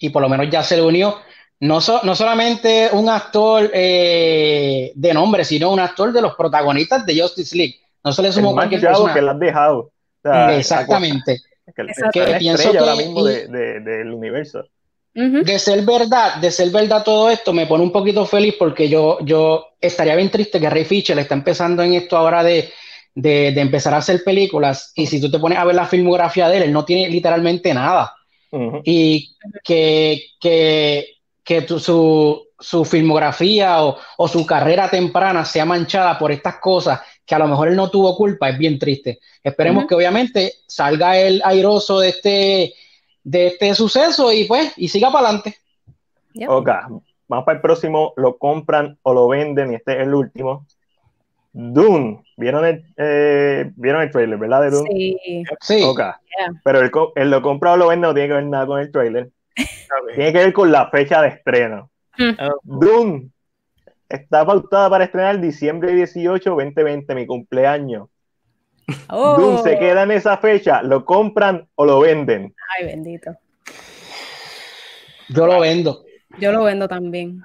[0.00, 1.14] y por lo menos ya se le unió.
[1.60, 7.04] No, so- no solamente un actor eh, de nombre, sino un actor de los protagonistas
[7.04, 7.76] de Justice League.
[8.02, 9.12] No se le sumó cualquier persona.
[9.14, 9.78] que le has dejado.
[9.78, 9.92] O
[10.22, 11.40] sea, Exactamente.
[11.66, 11.72] Que,
[12.12, 14.64] que la Que pienso estrella ahora que- mismo y- de- de- del universo.
[15.12, 19.18] De ser verdad, de ser verdad todo esto, me pone un poquito feliz porque yo,
[19.22, 22.70] yo estaría bien triste que Ray Fisher está empezando en esto ahora de,
[23.14, 26.48] de, de empezar a hacer películas y si tú te pones a ver la filmografía
[26.48, 28.14] de él, él no tiene literalmente nada.
[28.84, 31.06] Y que, que,
[31.44, 37.00] que tu- su, su filmografía o, o su carrera temprana sea manchada por estas cosas
[37.24, 39.18] que a lo mejor él no tuvo culpa, es bien triste.
[39.42, 42.74] Esperemos que obviamente salga él airoso de este,
[43.22, 45.56] de este suceso y pues, y siga para adelante.
[46.34, 46.48] Yep.
[46.50, 46.68] Ok,
[47.28, 48.12] vamos para el próximo.
[48.16, 50.66] Lo compran o lo venden y este es el último.
[51.52, 52.22] Dune.
[52.36, 54.62] ¿Vieron el, eh, ¿vieron el trailer, verdad?
[54.62, 54.90] De Dune.
[54.90, 55.44] Sí.
[55.60, 56.00] Sí, Ok.
[56.64, 58.80] Pero el, co- el lo compra o lo vende no tiene que ver nada con
[58.80, 59.30] el trailer.
[60.14, 61.90] Tiene que ver con la fecha de estreno.
[62.18, 63.30] Oh, Dune
[64.08, 68.08] está pautada para estrenar diciembre 18, 2020, mi cumpleaños.
[69.08, 69.36] Oh.
[69.38, 72.54] Dune se queda en esa fecha, lo compran o lo venden.
[72.78, 73.32] Ay, bendito.
[75.28, 76.04] yo lo vendo.
[76.38, 77.42] Yo lo vendo también.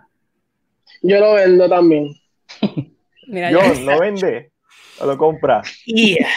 [1.01, 2.09] Yo lo vendo también.
[3.27, 4.51] Mira, yo- John, ¿lo vende
[4.99, 5.61] o lo compra?
[5.85, 6.27] Yeah.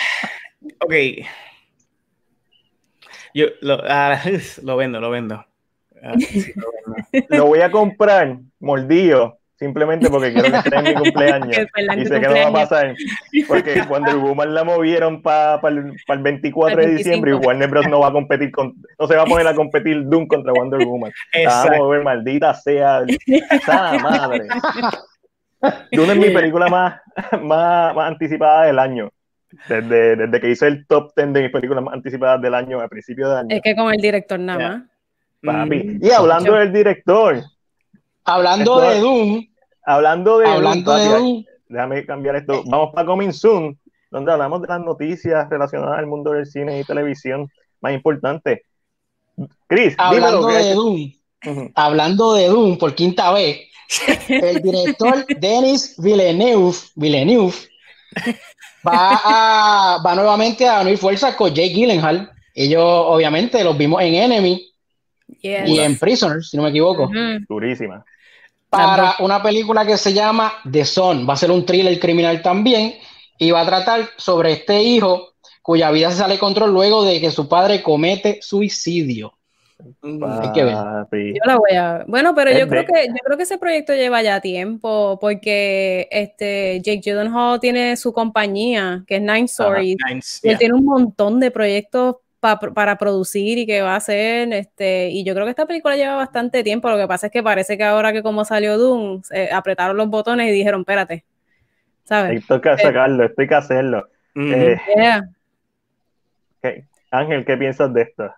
[0.80, 0.94] Ok.
[3.34, 4.20] Yo lo, ah,
[4.62, 5.44] lo vendo, lo vendo.
[6.02, 6.52] Ah, sí,
[7.28, 11.56] lo voy a comprar mordido, simplemente porque quiero que esté en mi cumpleaños.
[11.96, 12.94] Y sé que no va a pasar,
[13.46, 16.98] porque Wonder Woman la movieron para el, pa el 24 de Al 25.
[16.98, 17.88] diciembre y Warner Bros.
[17.88, 20.80] no va a competir con, no se va a poner a competir Doom contra Wonder
[20.86, 21.12] Woman.
[21.34, 21.78] Vamos a Exacto.
[21.78, 23.02] mover, maldita sea,
[23.64, 24.46] sana madre.
[25.90, 27.00] Dune es mi película más,
[27.42, 29.10] más, más anticipada del año.
[29.66, 32.88] Desde, desde que hice el top 10 de mis películas más anticipadas del año, a
[32.88, 33.48] principio de año.
[33.56, 34.82] Es que con el director nada más.
[35.42, 35.76] Papi.
[35.84, 37.42] Mm, Y hablando del director,
[38.24, 39.46] Hablando Esto- de Doom,
[39.86, 42.62] hablando de hablando Dune, de papi, Doom, déjame cambiar esto.
[42.66, 43.78] Vamos para Coming Soon,
[44.10, 47.48] donde hablamos de las noticias relacionadas al mundo del cine y televisión
[47.80, 48.60] más importantes.
[49.66, 50.64] Chris, hablando dímelo.
[50.64, 53.60] de Doom, hablando de Doom por quinta vez,
[54.28, 57.54] el director Denis Villeneuve, Villeneuve
[58.86, 62.30] va, a, va nuevamente a unir fuerzas con Jake Gyllenhaal.
[62.54, 64.66] Ellos, obviamente, los vimos en Enemy
[65.40, 65.68] Yes.
[65.68, 67.10] y en Prisoners, si no me equivoco.
[67.48, 68.04] Durísima.
[68.68, 71.28] para una película que se llama The Son.
[71.28, 72.94] Va a ser un thriller criminal también
[73.38, 77.20] y va a tratar sobre este hijo cuya vida se sale de control luego de
[77.20, 79.38] que su padre comete suicidio.
[80.02, 80.74] Hay que ver.
[80.74, 84.22] Yo la voy a Bueno, pero yo creo que yo creo que ese proyecto lleva
[84.22, 89.96] ya tiempo porque este Jake Gyllenhaal tiene su compañía que es Nine Stories
[90.42, 90.58] él yeah.
[90.58, 95.24] tiene un montón de proyectos pa- para producir y que va a hacer este y
[95.24, 96.88] yo creo que esta película lleva bastante tiempo.
[96.90, 100.08] Lo que pasa es que parece que ahora que como salió Doom eh, apretaron los
[100.08, 101.24] botones y dijeron, "Espérate."
[102.04, 102.40] ¿Sabes?
[102.40, 104.08] Esto hay que sacarlo, esto hay que hacerlo.
[104.36, 105.28] Eh, Yeah.
[107.10, 108.34] Ángel, ¿qué piensas de esto?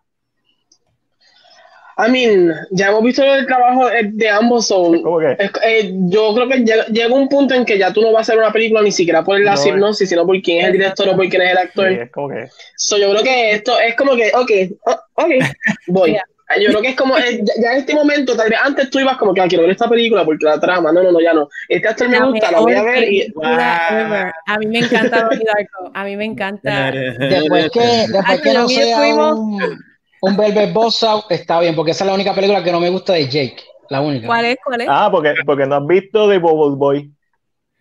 [2.07, 4.67] I mean, ya hemos visto el trabajo eh, de ambos.
[4.67, 5.33] son ¿Cómo que?
[5.39, 8.21] es- eh, yo creo que llega, llega un punto en que ya tú no vas
[8.21, 10.73] a hacer una película ni siquiera por la No, sinopsis, sino por quién es el
[10.73, 11.89] director o por quién es el actor.
[11.89, 12.49] Sí, es como que.
[12.77, 14.51] So, yo creo que esto es como que, ok,
[14.87, 15.31] oh, ok,
[15.89, 16.13] voy.
[16.13, 16.25] Yeah.
[16.61, 18.99] Yo creo que es como, eh, ya, ya en este momento, tal vez antes tú
[18.99, 21.33] ibas como que ah, quiero ver esta película porque la trama, no, no, no, ya
[21.33, 21.49] no.
[21.69, 23.45] Este actor me gusta, la voy a ver y Wow.
[23.47, 25.93] A mí me encanta Donnie Darko.
[25.95, 26.91] A mí me encanta.
[26.91, 28.99] Después que, después que no sea
[29.33, 29.81] un,
[30.21, 33.15] un Velvet Buzzsaw, está bien, porque esa es la única película que no me gusta
[33.15, 33.63] de Jake.
[33.89, 34.27] La única.
[34.27, 34.57] ¿Cuál es?
[34.65, 34.87] ¿Cuál es?
[34.91, 37.13] Ah, porque, porque no has visto The Bubble Boy.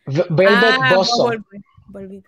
[0.05, 1.27] V- Velvet Ah, Buzzsaw.
[1.27, 1.33] Ah,
[1.87, 2.23] Boy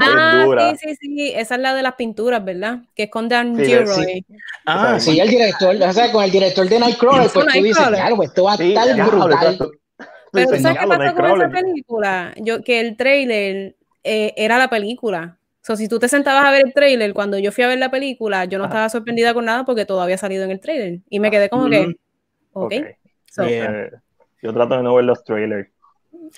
[0.00, 0.76] Ah, es dura.
[0.76, 1.32] sí, sí, sí.
[1.34, 2.80] Esa es la de las pinturas, ¿verdad?
[2.94, 4.24] Que es con Dan Sí, Gilroy.
[4.66, 8.00] Ah, Sí, el director, o sea, con el director de Nightcrawler, pues tú dices, Nightcrawler.
[8.00, 9.58] claro, pues esto va a Sí, estar brutal.
[10.32, 11.50] Pero Sí, ¿tú sabes qué pasó con esa Nightcrawler.
[11.50, 12.34] película?
[12.38, 15.38] Yo, que el trailer eh, era la película.
[15.64, 17.78] O sea, si tú te sentabas a ver el trailer, cuando yo fui a ver
[17.78, 18.74] la película, yo no Ajá.
[18.74, 21.00] estaba sorprendida con nada porque todo había salido en el trailer.
[21.08, 21.96] Y me quedé como que,
[22.52, 22.72] ok.
[22.74, 22.84] Ok.
[23.30, 23.84] So, Yeah.
[23.84, 23.90] Eh,
[24.42, 25.70] yo trato de no ver los trailers.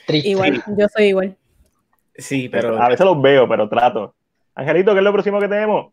[0.06, 0.28] Triste.
[0.28, 1.36] Igual, yo soy igual.
[2.14, 4.14] Sí, pero A veces los veo, pero trato.
[4.54, 5.92] Angelito, ¿qué es lo próximo que tenemos?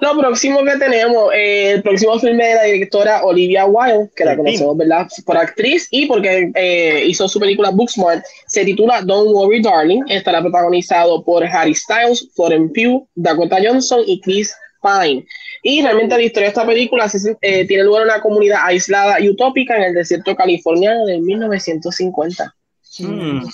[0.00, 4.36] Lo próximo que tenemos, eh, el próximo filme de la directora Olivia Wilde, que la
[4.36, 5.06] conocemos, ¿verdad?
[5.26, 10.02] Por actriz y porque eh, hizo su película Booksmart, se titula Don't Worry Darling.
[10.08, 15.26] Estará protagonizado por Harry Styles, Florence Pugh, Dakota Johnson y Chris Pine.
[15.62, 19.20] Y realmente la historia de esta película se- eh, tiene lugar en una comunidad aislada
[19.20, 22.54] y utópica en el desierto californiano de 1950.
[22.98, 23.46] mm,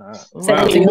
[0.00, 0.42] Ah, wow.
[0.78, 0.84] un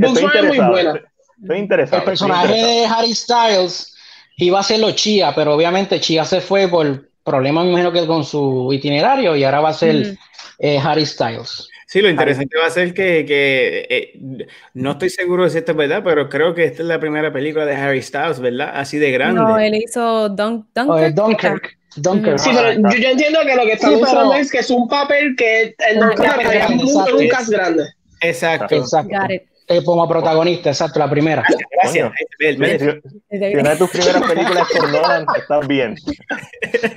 [0.00, 0.92] Booksmart es muy, buena.
[1.40, 1.98] Estoy interesado.
[1.98, 2.80] El personaje interesado.
[2.80, 3.94] de Harry Styles
[4.38, 8.06] iba a ser los Chia, pero obviamente Chia se fue por problemas, me imagino que
[8.06, 10.16] con su itinerario, y ahora va a ser
[10.58, 11.68] eh, Harry Styles.
[11.86, 15.72] sí, lo interesante va a ser que, que, eh, no estoy seguro de si esto
[15.72, 18.70] es verdad, pero creo que esta es la primera película de Harry Styles, ¿verdad?
[18.74, 19.40] Así de grande.
[19.40, 21.02] No, él hizo Dun O Dunkirk.
[21.06, 21.78] el Dunkirk.
[21.96, 22.38] Dunkirk.
[22.38, 22.90] Sí, Ah, pero está.
[22.94, 25.62] yo, yo entiendo que lo que está Sí, pero- es que es un papel que
[25.62, 26.80] el Ah, Dunkirk en
[27.16, 27.84] un cast grande.
[28.20, 28.74] Exacto.
[28.76, 29.08] Exacto.
[29.18, 29.42] Got it.
[29.68, 31.44] Eh, como protagonista, exacto, la primera.
[31.82, 32.12] Gracias.
[32.58, 35.96] Me- Si, si una de tus primeras películas es por Nolan, estás bien.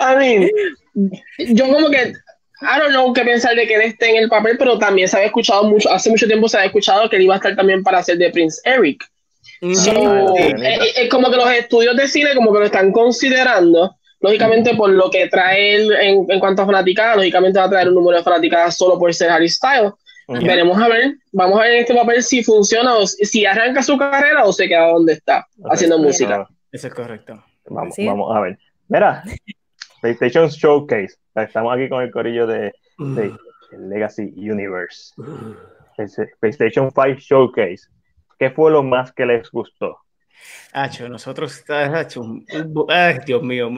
[0.00, 0.50] I mean,
[1.54, 2.12] yo como que,
[2.62, 5.16] I don't know qué pensar de que él esté en el papel, pero también se
[5.16, 7.82] había escuchado mucho, hace mucho tiempo se había escuchado que él iba a estar también
[7.82, 9.04] para hacer de Prince Eric.
[9.74, 10.34] So, Ujú.
[10.36, 14.74] sí, eh, eh, como que los estudios de cine como que lo están considerando, lógicamente
[14.74, 17.94] por lo que trae él en, en cuanto a fanaticada, lógicamente va a traer un
[17.94, 19.92] número de fanaticadas solo por ser Harry Styles.
[20.28, 20.46] Ujú.
[20.46, 23.96] Veremos a ver, vamos a ver en este papel si funciona o si arranca su
[23.98, 26.46] carrera o se queda donde está, haciendo música.
[26.72, 27.44] Eso es correcto.
[27.66, 28.58] Vamos, vamos a ver.
[28.88, 29.22] Mira,
[30.00, 31.16] PlayStation Showcase.
[31.34, 33.32] Estamos aquí con el corillo de, de
[33.72, 35.12] el Legacy Universe.
[35.98, 37.88] Ese- PlayStation 5 Showcase.
[38.38, 39.98] ¿Qué fue lo más que les gustó?
[40.72, 43.70] Hacho, nosotros está hecho un- un- Ay, Dios mío.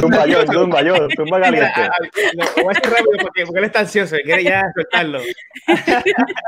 [0.00, 1.70] Tumba yo, tumba yo, tumba caliente.
[2.34, 5.20] lo voy a hacer rápido porque, porque él está ansioso, él quiere ya soltarlo.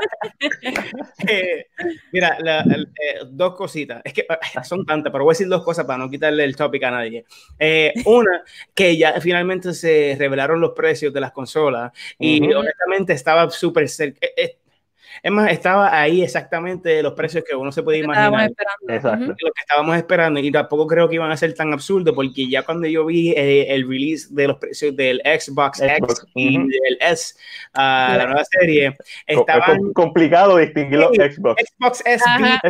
[1.27, 1.67] Eh,
[2.11, 4.01] mira, la- el- eh, dos cositas.
[4.03, 6.55] Es que ay, son tantas, pero voy a decir dos cosas para no quitarle el
[6.55, 7.25] topic a nadie.
[7.59, 12.59] Eh, una, que ya finalmente se revelaron los precios de las consolas y Ujú.
[12.59, 14.27] honestamente estaba súper cerca.
[15.21, 18.55] Es más, estaba ahí exactamente los precios que uno se puede Estábamos imaginar.
[18.89, 19.25] Exacto.
[19.27, 22.63] Lo que estábamos esperando y tampoco creo que iban a ser tan absurdos porque ya
[22.63, 26.67] cuando yo vi eh, el release de los precios del Xbox, X Xbox, y ujú.
[26.67, 27.35] del S,
[27.73, 28.95] ah, la nueva serie,
[29.27, 31.11] estaban Es com- complicado distinguir los.
[31.15, 31.63] Xbox.
[31.77, 32.61] Xbox SB, Ajá.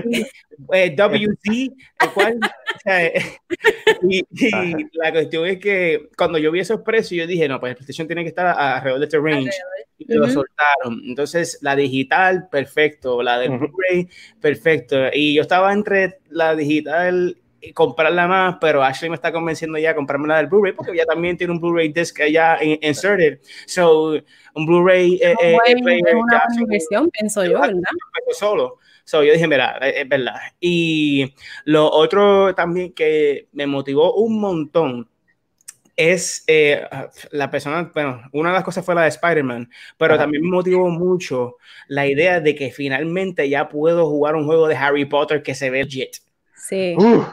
[0.73, 3.21] eh, WZ, el cual, o sea, eh,
[4.09, 7.71] y, y la cuestión es que cuando yo vi esos precios, yo dije, no, pues
[7.71, 9.51] el PlayStation tiene que estar a- alrededor de este range.
[9.99, 10.33] Y lo Ujú.
[10.33, 11.01] soltaron.
[11.05, 13.21] Entonces, la digital, perfecto.
[13.23, 13.57] La del.
[13.57, 14.07] Blu-ray,
[14.39, 14.95] perfecto.
[15.13, 19.91] Y yo estaba entre la digital y comprarla más, pero Ashley me está convenciendo ya
[19.91, 23.39] a comprarme la del Blu-ray porque ya también tiene un Blu-ray disc allá in- inserted.
[23.65, 24.15] So,
[24.55, 25.81] un Blu-ray eh, eh, es
[26.13, 27.81] una ya inversión, pienso yo, ¿verdad?
[28.31, 28.79] solo.
[29.05, 30.35] So, yo dije, mira, es es verdad.
[30.59, 31.33] Y
[31.65, 35.09] lo otro también que me motivó un montón
[35.95, 36.87] es eh,
[37.31, 40.23] la persona, bueno, una de las cosas fue la de Spider-Man, pero Ajá.
[40.23, 44.75] también me motivó mucho la idea de que finalmente ya puedo jugar un juego de
[44.75, 46.15] Harry Potter que se ve legit.
[46.55, 46.95] Sí.
[46.97, 47.27] Uf,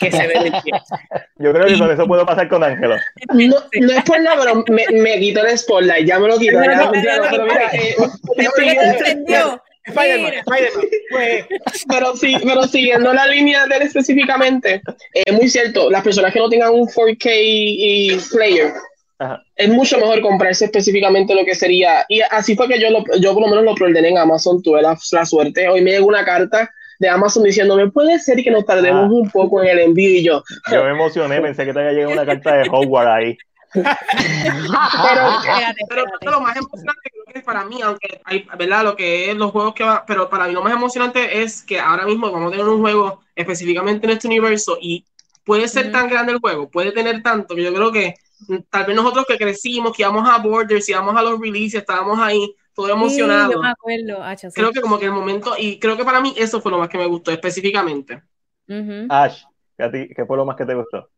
[0.00, 0.74] Que se ve legit.
[1.38, 2.96] yo creo que con eso puedo pasar con Ángelo.
[3.32, 6.60] No, no es por nada, pero me, me quito el spotlight, ya me lo quito.
[6.60, 7.96] No, no, ya, no, no, pero no, mira, eh,
[9.88, 10.32] Spider-Man.
[11.10, 11.46] Pues,
[11.88, 16.38] pero, sí, pero siguiendo la línea de él específicamente, es muy cierto, las personas que
[16.38, 18.72] no tengan un 4K y player,
[19.18, 19.42] Ajá.
[19.56, 22.04] es mucho mejor comprarse específicamente lo que sería.
[22.08, 24.82] Y así fue que yo, lo, yo por lo menos lo preordené en Amazon, tuve
[24.82, 25.68] la, la suerte.
[25.68, 26.70] Hoy me llegó una carta
[27.00, 29.12] de Amazon diciéndome, puede ser que nos tardemos Ah.
[29.12, 30.42] un poco en el envío y yo.
[30.72, 33.38] Yo me emocioné, pensé que te había llegado una carta de Hogwarts ahí.
[35.00, 36.26] Pero, Espérate, pero espérate.
[36.30, 38.84] lo más emocionante creo que es para mí, aunque hay, ¿verdad?
[38.84, 41.78] Lo que es los juegos que va, pero para mí lo más emocionante es que
[41.80, 45.06] ahora mismo vamos a tener un juego específicamente en este universo y
[45.44, 48.14] puede ser tan grande el juego, puede tener tanto que yo creo que
[48.70, 52.54] tal vez nosotros que crecimos, que íbamos a Borders, íbamos a los releases, estábamos ahí,
[52.74, 53.54] todo Sí, emocionados.
[53.54, 54.60] yo me acuerdo, hacha, sí.
[54.60, 56.88] creo que como que el momento, y creo que para mí eso fue lo más
[56.88, 58.22] que me gustó específicamente.
[59.08, 59.44] Ash,
[59.76, 61.10] ¿qué, a ti- qué fue lo más que te gustó?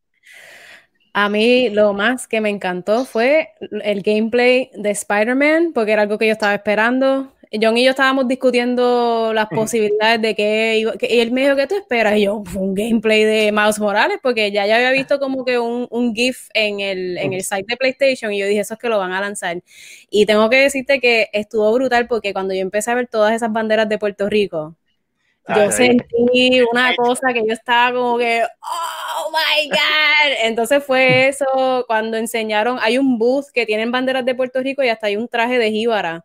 [1.12, 6.18] A mí lo más que me encantó fue el gameplay de Spider-Man, porque era algo
[6.18, 7.32] que yo estaba esperando.
[7.60, 11.66] John y yo estábamos discutiendo las posibilidades de que, que- y él me dijo, ¿qué
[11.66, 12.16] tú esperas?
[12.16, 15.58] Y yo, "Fue un gameplay de Miles Morales, porque ya, ya había visto como que
[15.58, 18.80] un, un GIF en el, en el site de PlayStation y yo dije, eso es
[18.80, 19.60] que lo van a lanzar.
[20.10, 23.52] Y tengo que decirte que estuvo brutal porque cuando yo empecé a ver todas esas
[23.52, 24.76] banderas de Puerto Rico,
[25.48, 25.72] yo Ay.
[25.72, 28.99] sentí una cosa que yo estaba como que, oh
[29.30, 30.32] my God.
[30.44, 34.88] Entonces fue eso cuando enseñaron, hay un booth que tienen banderas de Puerto Rico y
[34.88, 36.24] hasta hay un traje de jíbara,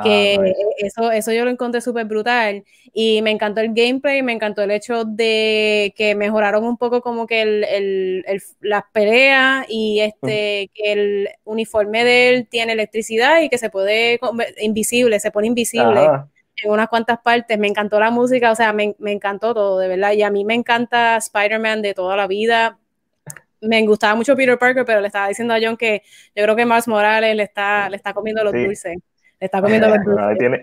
[0.00, 0.58] que Ah, nice.
[0.78, 2.64] eso, eso yo lo encontré súper brutal.
[2.94, 7.26] Y me encantó el gameplay, me encantó el hecho de que mejoraron un poco como
[7.26, 13.42] que el, el- el- las peleas y este, que el uniforme de él tiene electricidad
[13.42, 14.20] y que se puede,
[14.60, 16.12] invisible, se pone invisible.
[16.64, 17.58] En unas cuantas partes.
[17.58, 20.12] Me encantó la música, o sea, me, me encantó todo, de verdad.
[20.12, 22.78] Y a mí me encanta Spider-Man de toda la vida.
[23.60, 26.02] Me gustaba mucho Peter Parker, pero le estaba diciendo a John que
[26.34, 28.64] yo creo que Miles Morales le está, le está comiendo los Sí.
[28.64, 28.96] dulces.
[29.40, 30.38] Le está comiendo los dulces.
[30.38, 30.62] tiene,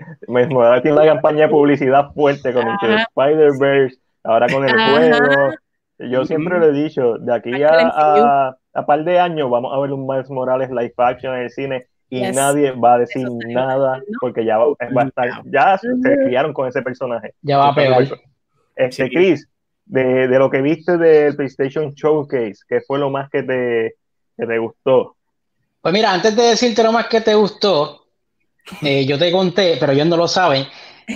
[0.49, 3.05] Morales tiene una campaña de publicidad fuerte con Ajá.
[3.09, 4.91] Spider-Verse, ahora con el Ajá.
[4.91, 5.53] juego.
[5.97, 9.79] Yo siempre lo he dicho, de aquí a, a, a par de años vamos a
[9.79, 12.35] ver un Miles Morales live action en el cine y Yes.
[12.35, 14.65] nadie va a decir nada porque ya va,
[14.95, 15.87] va a estar, ya se
[16.25, 17.33] criaron con ese personaje.
[17.41, 18.03] Ya va a pegar.
[18.75, 19.09] Este, Sí.
[19.09, 19.47] Chris,
[19.85, 23.95] de, de lo que viste del PlayStation Showcase, ¿qué fue lo más que te,
[24.37, 25.15] que te gustó?
[25.81, 28.05] Pues mira, antes de decirte lo más que te gustó,
[28.81, 30.65] eh, yo te conté, pero ellos no lo saben.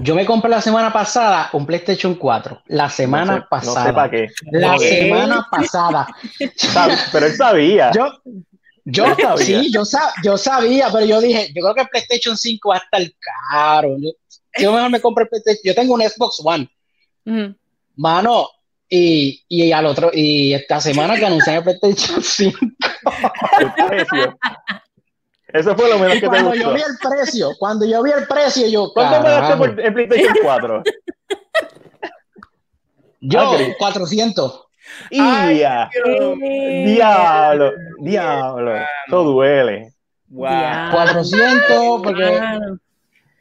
[0.04, 2.62] Yo me compré la semana pasada un PlayStation 4.
[2.68, 3.80] La semana no sé, pasada.
[3.80, 4.28] No sé para qué.
[4.52, 6.08] La semana pasada.
[7.12, 7.90] Pero él sabía.
[7.92, 8.12] Yo,
[8.92, 9.60] yo, Yo sabía.
[9.62, 12.76] sí, yo, sa- yo sabía, pero yo dije, yo creo que el PlayStation 5 va
[12.76, 13.02] a estar
[13.52, 13.96] caro.
[14.00, 14.12] Yo,
[14.60, 15.62] yo mejor me compré el PlayStation.
[15.64, 16.70] Yo tengo un Xbox One,
[17.26, 17.56] Ujú.
[17.96, 18.50] mano,
[18.92, 22.58] y, y al otro, y esta semana que anuncian el PlayStation 5,
[23.60, 24.40] el precio.
[25.52, 26.74] Eso fue lo menos que te cuando yo gustó.
[26.76, 30.34] vi el precio, cuando yo vi el precio, yo, ¿Cuánto pagaste carajo, por el PlayStation
[30.44, 30.84] 4?
[33.22, 33.76] yo, Ah, Chris.
[33.78, 34.66] 400.
[35.10, 35.90] ¡Y ya!
[36.06, 37.72] Eh, ¡Diablo!
[38.00, 38.76] ¡Diablo!
[39.08, 39.94] Eso duele.
[40.30, 40.50] Wow.
[40.50, 42.40] diablo, 400, porque.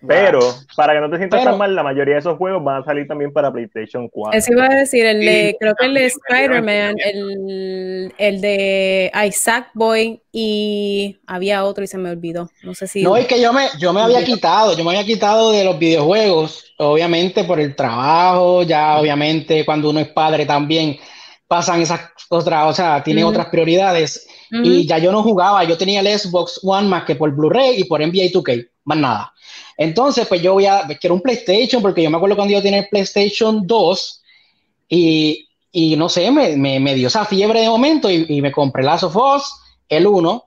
[0.07, 0.39] Pero,
[0.77, 2.85] para que no te sientas Pero- tan mal, la mayoría de esos juegos van a
[2.85, 4.39] salir también para PlayStation 4.
[4.39, 9.11] Eso iba a decir, el de, Sí, creo que el de Spider-Man, el, el de
[9.27, 12.49] Isaac Boy y había otro y se me olvidó.
[12.63, 13.03] No sé si.
[13.03, 15.77] No, es que yo me, yo me había quitado, yo me había quitado de los
[15.81, 20.97] videojuegos, obviamente por el trabajo, ya obviamente cuando uno es padre también
[21.49, 23.31] pasan esas otras, o sea, tiene Ujú.
[23.31, 24.27] otras prioridades.
[24.51, 27.85] Y ya yo no jugaba, yo tenía el Xbox One más que por Blu-ray y
[27.85, 29.35] por NBA 2K, más nada.
[29.77, 32.81] Entonces, pues yo voy a, quiero un PlayStation porque yo me acuerdo cuando yo tenía
[32.81, 34.23] el PlayStation 2
[34.89, 38.53] y, y no sé, me, me, me dio esa fiebre de momento y, y me
[38.53, 39.55] compré Last of Us,
[39.89, 40.45] el 1,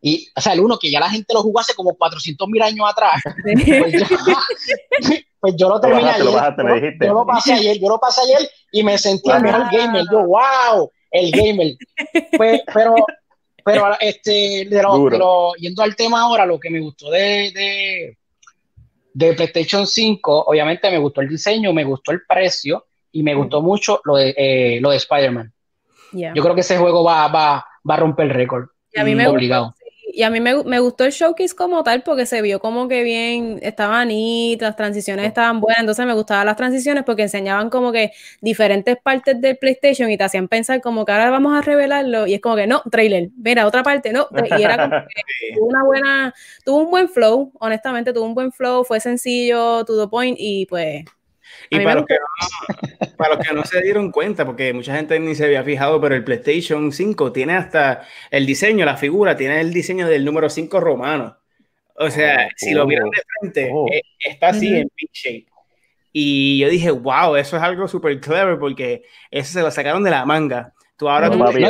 [0.00, 2.62] y, o sea, el 1 que ya la gente lo jugó hace como 400 mil
[2.62, 3.22] años atrás,
[3.78, 3.94] pues
[5.44, 7.06] pues yo lo terminé bajaste, lo ayer, bajaste, me yo, dijiste.
[7.06, 10.24] yo lo pasé ayer, yo lo pasé ayer y me sentí el mejor gamer, yo,
[10.24, 11.76] wow, el gamer.
[12.34, 12.94] Pues, pero,
[13.62, 15.10] pero este, de lo, Duro.
[15.10, 18.16] de lo- yendo al tema ahora, lo que me gustó de, de,
[19.12, 23.60] de PlayStation 5, obviamente me gustó el diseño, me gustó el precio y me gustó
[23.60, 25.52] mucho lo de, eh, lo de Spider-Man.
[26.12, 26.32] Yeah.
[26.34, 28.64] Yo creo que ese juego va, va, va a romper el récord.
[28.94, 29.66] Y a mí me obligado.
[29.66, 29.83] gustó,
[30.14, 33.02] y a mí me, me gustó el showcase como tal porque se vio como que
[33.02, 37.90] bien, estaban neat, las transiciones estaban buenas, entonces me gustaban las transiciones porque enseñaban como
[37.90, 42.28] que diferentes partes del PlayStation y te hacían pensar como que ahora vamos a revelarlo
[42.28, 45.66] y es como que no, trailer, mira, otra parte, no, y era como que tuvo
[45.66, 50.08] una buena, tuvo un buen flow, honestamente tuvo un buen flow, fue sencillo, to the
[50.08, 51.04] point y pues...
[51.70, 55.18] Y para los, que no, para los que no se dieron cuenta, porque mucha gente
[55.20, 59.60] ni se había fijado, pero el PlayStation 5 tiene hasta el diseño, la figura, tiene
[59.60, 61.36] el diseño del número 5 romano.
[61.96, 63.86] O sea, Oh, si lo oh, miran de frente, oh.
[63.92, 65.46] eh, está así en big shape.
[66.12, 70.10] Y yo dije, wow, eso es algo súper clever porque eso se lo sacaron de
[70.10, 70.72] la manga.
[70.96, 71.60] Tú ahora No, tú- papi.
[71.60, 71.68] No,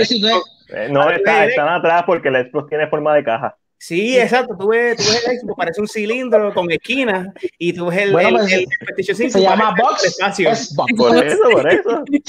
[0.70, 3.56] Eh, no, está, están atrás porque el Xbox tiene forma de caja.
[3.86, 4.56] Sí, exacto.
[4.58, 7.28] Tú ves, tú ves el Xbox, parece un cilindro con esquinas
[7.58, 10.04] y tú ves el, Bueno, el, pues, el PlayStation 5, Se llama Box.
[10.06, 10.50] espacio.
[10.50, 10.92] es Box.
[10.96, 12.04] Por eso, por eso.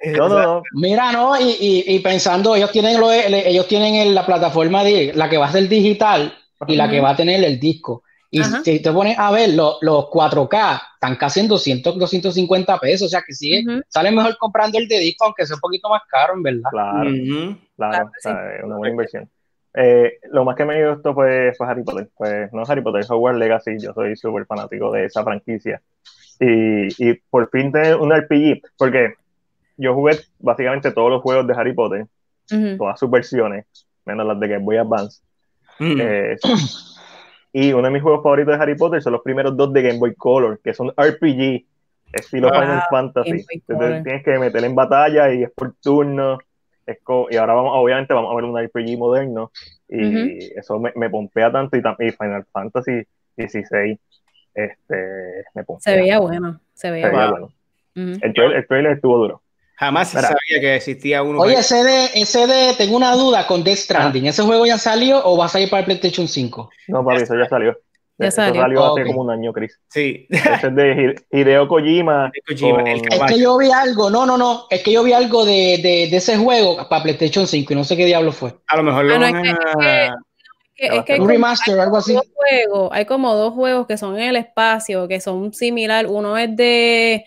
[0.00, 0.12] Le.
[0.12, 0.62] No, no, no.
[0.72, 5.12] Mira, no, y, y, y pensando, ellos tienen lo, ellos tienen el- la plataforma de
[5.14, 6.34] la que va a ser digital
[6.66, 8.02] y la que va a tener el disco.
[8.30, 8.62] Y Ajá.
[8.64, 13.10] si te pones a ver, lo- los 4K están casi en 200, 250 pesos, o
[13.10, 13.80] sea que sigue, Ujú.
[13.88, 16.70] sale mejor comprando el de disco, aunque sea un poquito más caro, en verdad.
[16.70, 17.10] Claro,
[17.76, 18.10] claro.
[18.22, 19.30] Claro es una buena inversión.
[19.74, 22.08] Eh, lo más que me gustó fue, fue Harry Potter.
[22.16, 23.78] Pues no Harry Potter, Hogwarts Legacy.
[23.78, 25.80] Yo soy súper fanático de esa franquicia.
[26.40, 29.14] Y, y por fin tener un RPG, porque
[29.76, 32.06] yo jugué básicamente todos los juegos de Harry Potter,
[32.76, 33.66] todas sus versiones,
[34.04, 35.22] menos las de Game Boy Advance.
[35.78, 36.00] Mm.
[36.00, 36.36] Eh,
[37.52, 39.98] y uno de mis juegos favoritos de Harry Potter son los primeros dos de Game
[39.98, 41.64] Boy Color, que son RPG,
[42.12, 43.44] estilo Wow, Final Fantasy.
[43.50, 46.38] Entonces tienes que meter en batalla y es por turno.
[46.88, 46.98] Es
[47.30, 49.52] y ahora vamos, obviamente vamos a ver un RPG moderno.
[49.88, 51.76] Y eso me, me pompea tanto.
[51.76, 53.02] Y, tam- y Final Fantasy
[53.36, 53.98] 16
[54.54, 55.92] este, me pompea.
[55.92, 57.30] Se veía bueno, se Se veía bueno.
[57.30, 57.46] bueno.
[57.94, 58.18] Ujú.
[58.22, 59.42] El, trailer, el trailer estuvo duro.
[59.76, 60.28] Jamás Mira.
[60.28, 61.38] sabía que existía uno.
[61.40, 65.24] Oye, ese de, ese de, tengo una duda con Death Stranding, ¿ese juego ya salió
[65.24, 66.70] o va a salir para el PlayStation 5?
[66.88, 67.78] No, papi, eso ya salió.
[68.18, 68.62] Ya Eso salió.
[68.62, 69.78] salió hace como un año, Chris.
[69.88, 70.26] sí.
[70.28, 72.30] Ese es de Hide- Hideo Kojima.
[72.34, 75.04] De Kojima, con- el Es que yo vi algo, no, no, no, es que yo
[75.04, 78.32] vi algo de, de, de ese juego para PlayStation 5 y no sé qué diablo
[78.32, 78.54] fue.
[78.66, 80.14] A lo mejor lo Ah, no, van es que- a.
[80.74, 82.12] Que- es que hay Un como- remaster o algo así.
[82.14, 86.06] dos juegos, hay como dos juegos que son en el espacio, que son similar.
[86.06, 87.24] Uno es de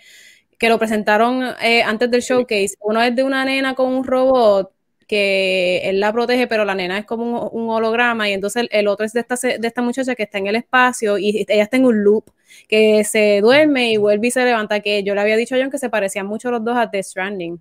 [0.57, 2.75] que lo presentaron eh, antes del showcase.
[2.81, 4.71] Uno es de una nena con un robot
[5.11, 8.29] que él la protege, pero la nena es como un, un holograma.
[8.29, 10.55] Y entonces el, el otro es de esta, de esta muchacha que está en el
[10.55, 12.31] espacio y ella está en un loop,
[12.69, 14.79] que se duerme y vuelve y se levanta.
[14.79, 17.03] Que yo le había dicho a John que se parecían mucho los dos a The
[17.03, 17.59] Stranding.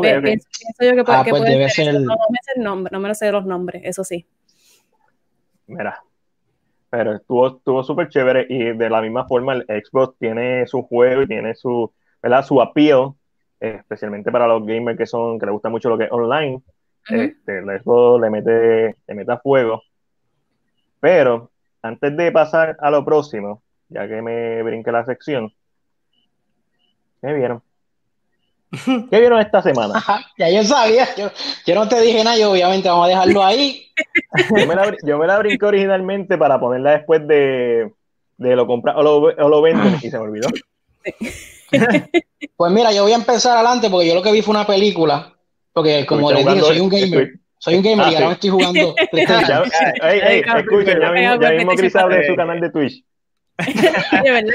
[0.00, 0.20] Pe-.
[0.22, 0.46] Pienso,
[0.80, 2.62] yo que, puede- Ah, que pues puede debe ser el- No, no me sé el
[2.62, 4.24] nombre, no me lo sé los nombres, eso sí.
[5.66, 6.00] Mira,
[6.88, 11.22] pero estuvo, estuvo súper chévere y de la misma forma el Xbox tiene su juego
[11.22, 12.44] y tiene su, ¿verdad?
[12.44, 13.10] su appeal,
[13.58, 16.60] especialmente para los gamers que son, que les gusta mucho lo que es online.
[17.08, 19.82] Este, Xbox le mete, le mete a fuego.
[21.00, 21.50] Pero
[21.82, 25.52] antes de pasar a lo próximo, ya que me brinqué la sección,
[27.20, 27.62] ¿qué vieron?
[29.10, 29.98] ¿Qué vieron esta semana?
[29.98, 31.30] Ajá, ya yo sabía, yo,
[31.64, 33.86] yo no te dije nada, yo obviamente vamos a dejarlo ahí.
[34.56, 37.92] Yo me la, yo me la brinqué originalmente para ponerla después de,
[38.36, 40.48] de lo comprar o lo, o lo venden y se me olvidó.
[42.56, 45.35] Pues mira, yo voy a empezar adelante porque yo lo que vi fue una película,
[45.76, 48.26] porque como les dije, soy un gamer, soy un gamer Ah, y ahora sí.
[48.28, 48.94] me estoy jugando.
[49.12, 52.32] Ya, ey, ey, cabrón, escuchen, ya mismo, ya mismo Chris abre cuatro.
[52.32, 53.04] su canal de Twitch.
[54.24, 54.52] De verdad.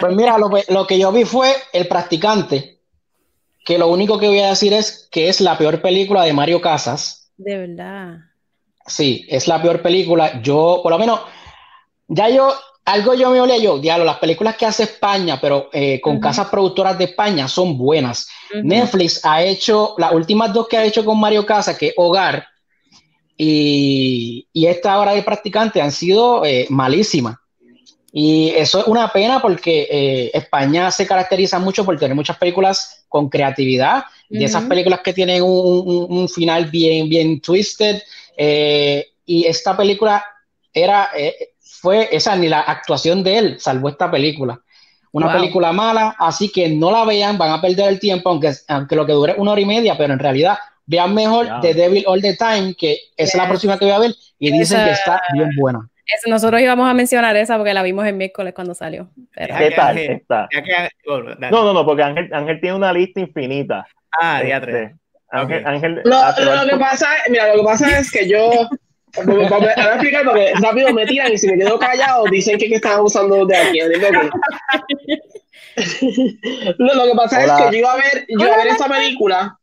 [0.00, 2.80] Pues mira, lo, que- lo que yo vi fue El Practicante,
[3.64, 6.60] que lo único que voy a decir es que es la peor película de Mario
[6.62, 7.30] Casas.
[7.36, 8.16] De verdad.
[8.86, 10.40] Sí, es la peor película.
[10.42, 11.20] Yo, por lo menos,
[12.08, 12.52] ya yo,
[12.84, 16.48] algo yo me olía yo, diablo, las películas que hace España, pero eh, con casas
[16.48, 18.28] productoras de España son buenas.
[18.64, 22.44] Netflix ha hecho, las últimas dos que ha hecho con Mario Casas, que es Hogar
[23.36, 27.36] y, y esta hora de practicante, han sido eh, malísimas.
[28.14, 33.04] Y eso es una pena porque eh, España se caracteriza mucho por tener muchas películas
[33.08, 35.50] con creatividad, de esas películas que tienen un,
[35.86, 38.02] un- un final bien, bien twisted.
[38.36, 40.24] y esta película
[40.74, 41.51] era, eh,
[41.82, 44.60] fue esa, ni la actuación de él salvó esta película.
[45.10, 45.34] Una Wow.
[45.36, 49.04] película mala, así que no la vean, van a perder el tiempo, aunque, aunque lo
[49.04, 50.56] que dure una hora y media, pero en realidad
[50.86, 51.48] vean mejor.
[51.60, 54.78] The Devil All the Time, que es la próxima que voy a ver, y dicen
[54.78, 55.80] Esa- que está bien buena.
[56.06, 59.08] Eso, nosotros íbamos a mencionar esa porque la vimos el miércoles cuando salió.
[59.34, 60.22] Pero, ¿Qué tal Ángel-.
[61.50, 63.86] No, no, no, porque Ángel, Ángel tiene una lista infinita.
[64.20, 64.94] Ah, Este, diatre.
[65.30, 65.66] Ángel, Ok.
[65.66, 68.38] Ángel, Lo, que pasa, mira, lo que pasa es que yo.
[69.24, 72.58] Voy a voy a explicar porque rápido me tiran y si me quedo callado dicen
[72.58, 73.78] que, que están abusando de aquí.
[76.78, 77.58] lo, lo que pasa Hola.
[77.58, 79.58] es que yo iba a ver, yo iba a ver esta película,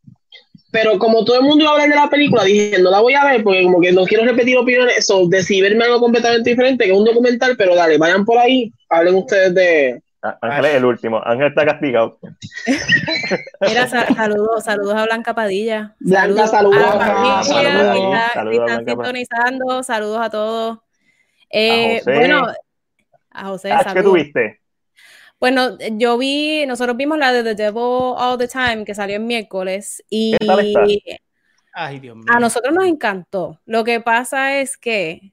[0.71, 3.15] pero como todo el mundo iba a hablar de la película, dije no la voy
[3.15, 6.85] a ver porque como que no quiero repetir opiniones, eso, decidí verme algo completamente diferente,
[6.85, 10.01] que es un documental, pero dale, vayan por ahí, hablen ustedes de.
[10.21, 11.21] Ah, Ángel es el último.
[11.23, 12.19] Ángel está castigado.
[13.61, 15.95] mira, sa- saludos, saludos a Blanca Padilla.
[15.99, 16.77] Blanca, saludos.
[16.77, 17.93] a la Blanca, familia saludos.
[17.93, 19.83] que está- que Saludos a están sintonizando.
[19.83, 20.79] Saludos a todos.
[21.49, 22.15] Eh, A José.
[22.15, 22.47] Bueno,
[23.31, 24.61] a José, Ah, ¿Qué tuviste?
[25.39, 27.81] Bueno, yo vi, nosotros vimos la de The Devil
[28.17, 30.81] All the Time que salió el miércoles y ¿Qué tal está?
[31.73, 32.25] Ay, Dios mío.
[32.27, 33.61] a nosotros nos encantó.
[33.65, 35.31] Lo que pasa es que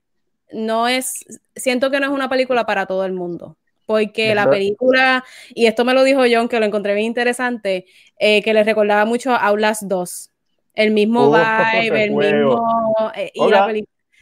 [0.53, 1.25] no es,
[1.57, 3.57] siento que no es una película para todo el mundo,
[3.87, 5.25] porque la película,
[5.55, 7.87] y esto me lo dijo John, que lo encontré bien interesante,
[8.19, 10.31] eh, que le recordaba mucho a Outlast 2.
[10.75, 12.51] El mismo vibe, el juego.
[12.51, 13.13] mismo.
[13.15, 13.73] eh, y la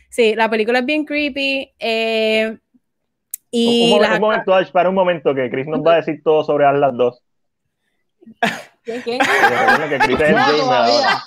[0.08, 1.72] sí, la película es bien creepy.
[1.78, 2.58] eh,
[3.50, 6.42] y un un momento, Ash, para un momento, que Chris nos va a decir todo
[6.42, 7.22] sobre Atlas 2.
[8.86, 11.22] No, gamer todavía.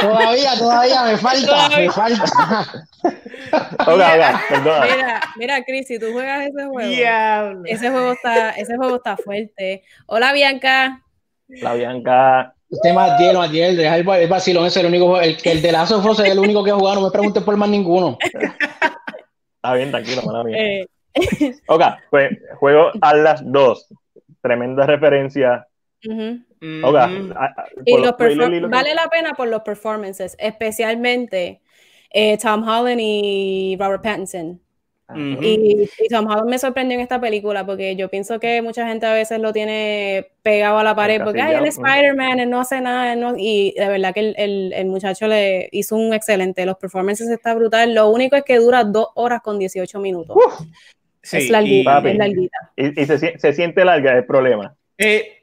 [0.00, 2.24] Todavía, todavía me falta, me falta.
[3.86, 4.86] Hola, hola, perdona.
[4.86, 7.62] Mira, mira, Chris, si tú juegas ese juego, Diablo.
[7.64, 9.84] ese juego está, ese juego está fuerte.
[10.06, 11.02] Hola, Bianca.
[11.48, 12.54] La Bianca.
[12.68, 15.62] Usted más Diel, más Diel, deja el, vacilón, ese es el único, el, que el
[15.62, 18.18] de Lazo Fos es el único que ha jugado, no me preguntes por más ninguno.
[18.20, 20.56] Está bien, tranquilo, mala mía.
[20.58, 20.88] Eh,
[21.68, 23.86] Ok, pues juego Atlas 2.
[24.42, 25.66] Tremenda referencia.
[26.62, 29.62] A- a- Y por los los trailers y perfor- los- vale la pena por los
[29.62, 31.60] performances, especialmente
[32.10, 34.60] eh, Tom Holland y Robert Pattinson.
[35.14, 39.06] Y, y Tom Holland me sorprendió en esta película porque yo pienso que mucha gente
[39.06, 42.58] a veces lo tiene pegado a la pared porque ay, él es Spider-Man, él no
[42.60, 46.12] hace nada, él no- y de verdad que el, el- el muchacho le hizo un
[46.12, 50.36] excelente, los performances está brutal, lo único es que dura dos horas con 18 minutos,
[51.22, 52.08] Sí, es larguita, papi.
[52.10, 52.58] es larguita.
[52.76, 54.74] Y, y se siente larga el problema.
[54.98, 55.35] Eh,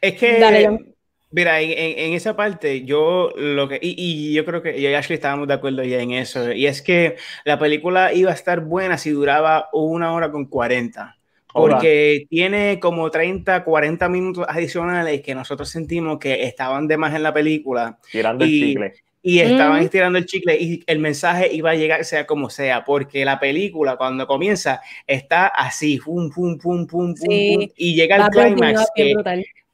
[0.00, 0.94] es que, Dale,
[1.30, 5.16] mira, en, esa parte, yo lo que, y, y yo creo que yo y Ashley
[5.16, 8.98] estábamos de acuerdo ya en eso, y es que la película iba a estar buena
[8.98, 11.16] si duraba una hora con 40.
[11.54, 17.22] Porque tiene como 30, 40 minutos adicionales que nosotros sentimos que estaban de más en
[17.22, 18.92] la película Tirando el chicle.
[19.26, 19.84] Y estaban Mm.
[19.84, 23.96] estirando el chicle y el mensaje iba a llegar sea como sea, porque la película
[23.96, 27.54] cuando comienza está así, pum, pum, pum, pum, Sí.
[27.56, 28.86] pum, y llega Va el clímax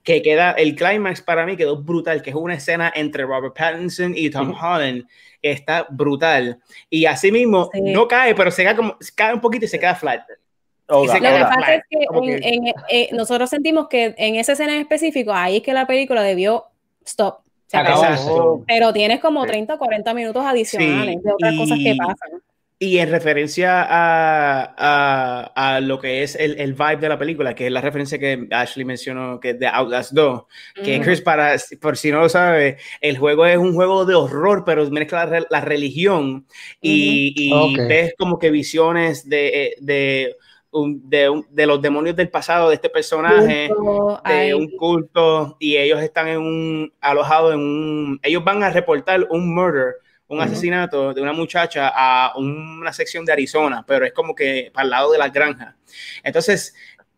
[0.04, 4.12] que, queda, el clímax para mí quedó brutal, que es una escena entre Robert Pattinson
[4.16, 4.64] y Tom Ujú.
[4.66, 5.04] Holland,
[5.42, 7.80] que está brutal, y así mismo Sí.
[7.80, 10.22] no cae, pero se cae como, cae un poquito y se queda flat.
[10.28, 14.52] Se Lo que pasa es que, en- que- en- eh, nosotros sentimos que en esa
[14.52, 16.66] escena en específico, ahí es que la película debió
[17.04, 17.40] stop.
[17.70, 18.64] Se acabó.
[18.66, 19.48] Pero tienes como Sí.
[19.50, 22.42] 30 o 40 minutos adicionales Sí, de otras cosas que y- pasan.
[22.82, 27.54] Y en referencia a, a, a lo que es el, el vibe de la película,
[27.54, 30.44] que es la referencia que Ashley mencionó, que es de Outlast 2,
[30.82, 31.04] que Ujú.
[31.04, 34.88] Chris, para, por si no lo sabe, el juego es un juego de horror, pero
[34.90, 36.46] mezcla la, la religión
[36.80, 37.86] y, y Ok.
[37.86, 40.36] ves como que visiones de, de,
[40.70, 45.56] un- de, un- de los demonios del pasado de este personaje de ay, un culto
[45.60, 49.94] y ellos están en un alojados en un ellos van a reportar un murder
[50.28, 54.84] un asesinato de una muchacha a una sección de Arizona pero es como que para
[54.84, 55.76] el lado de la granja.
[56.22, 56.74] Entonces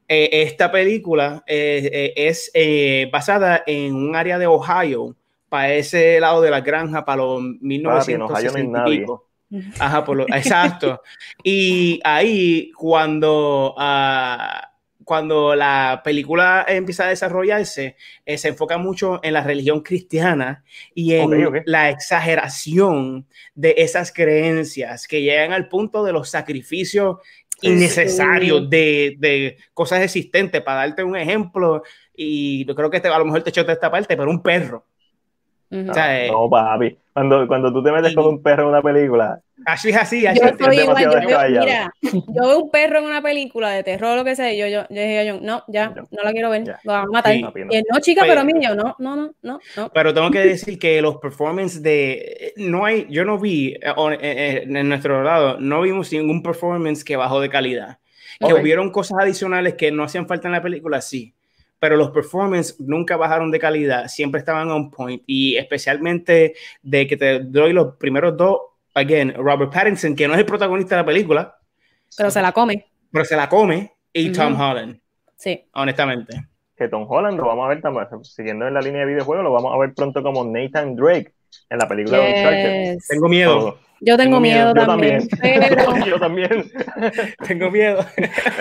[0.08, 5.16] eh, esta película eh, eh, es eh, basada en un área de Ohio
[5.48, 7.42] para ese lado de la granja para los
[7.82, 9.16] Papi, en Ohio no hay 1960 y nadie.
[9.78, 11.02] Ajá, por lo, exacto.
[11.42, 14.70] Y ahí cuando, ah,
[15.04, 21.14] cuando la película empieza a desarrollarse, eh, se enfoca mucho en la religión cristiana y
[21.14, 27.18] en la exageración de esas creencias que llegan al punto de los sacrificios
[27.60, 30.62] innecesarios de, de cosas existentes.
[30.62, 31.82] Para darte un ejemplo,
[32.14, 34.86] y yo creo que este, a lo mejor te echó esta parte, pero un perro.
[35.72, 36.96] O sea, eh, No, papi.
[37.14, 40.22] Cuando, cuando tú te metes con un perro en una película, así es así.
[40.22, 40.54] Yo así es.
[40.58, 44.16] soy igual, demasiado yo, mira, yo veo un perro en una película de terror o
[44.16, 46.48] lo que sea, y yo, yo, yo dije a John, no, ya, no la quiero
[46.50, 46.80] ver, Ya.
[46.84, 47.32] lo van a matar.
[47.34, 47.44] Sí.
[47.70, 49.90] Y él, no, chica, pero a mí, yo, no, no, no, no, no.
[49.92, 54.18] Pero tengo que decir que los performances de no hay, yo no vi eh, eh,
[54.22, 57.98] eh, en nuestro lado, no vimos ningún performance que bajó de calidad.
[58.40, 58.60] Que Ok.
[58.60, 61.34] hubieron cosas adicionales que no hacían falta en la película, sí.
[61.82, 67.16] Pero los performances nunca bajaron de calidad, siempre estaban on point y especialmente de que
[67.16, 68.60] te doy los primeros dos,
[68.94, 71.58] again, Robert Pattinson, que no es el protagonista de la película,
[72.16, 74.30] Pero se la come, pero se la come, y.
[74.30, 75.00] Tom Holland,
[75.34, 75.60] sí.
[75.72, 76.46] honestamente.
[76.76, 79.52] que Tom Holland lo vamos a ver también, siguiendo en la línea de videojuegos, lo
[79.52, 81.34] vamos a ver pronto como Nathan Drake
[81.70, 82.94] en la película de Uncharted.
[82.94, 83.08] Yes.
[83.08, 83.78] Tengo miedo, Todo.
[84.04, 84.80] Yo tengo tengo miedo, miedo.
[84.80, 85.28] Yo también.
[85.40, 86.64] pero- Yo también.
[87.46, 88.04] tengo miedo.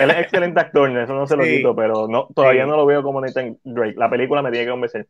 [0.00, 1.56] Él es excelente actor, eso no se lo Sí.
[1.56, 2.70] quito, pero no, todavía Sí.
[2.70, 3.94] no lo veo como Nathan Drake.
[3.96, 5.06] La película me tiene que convencer.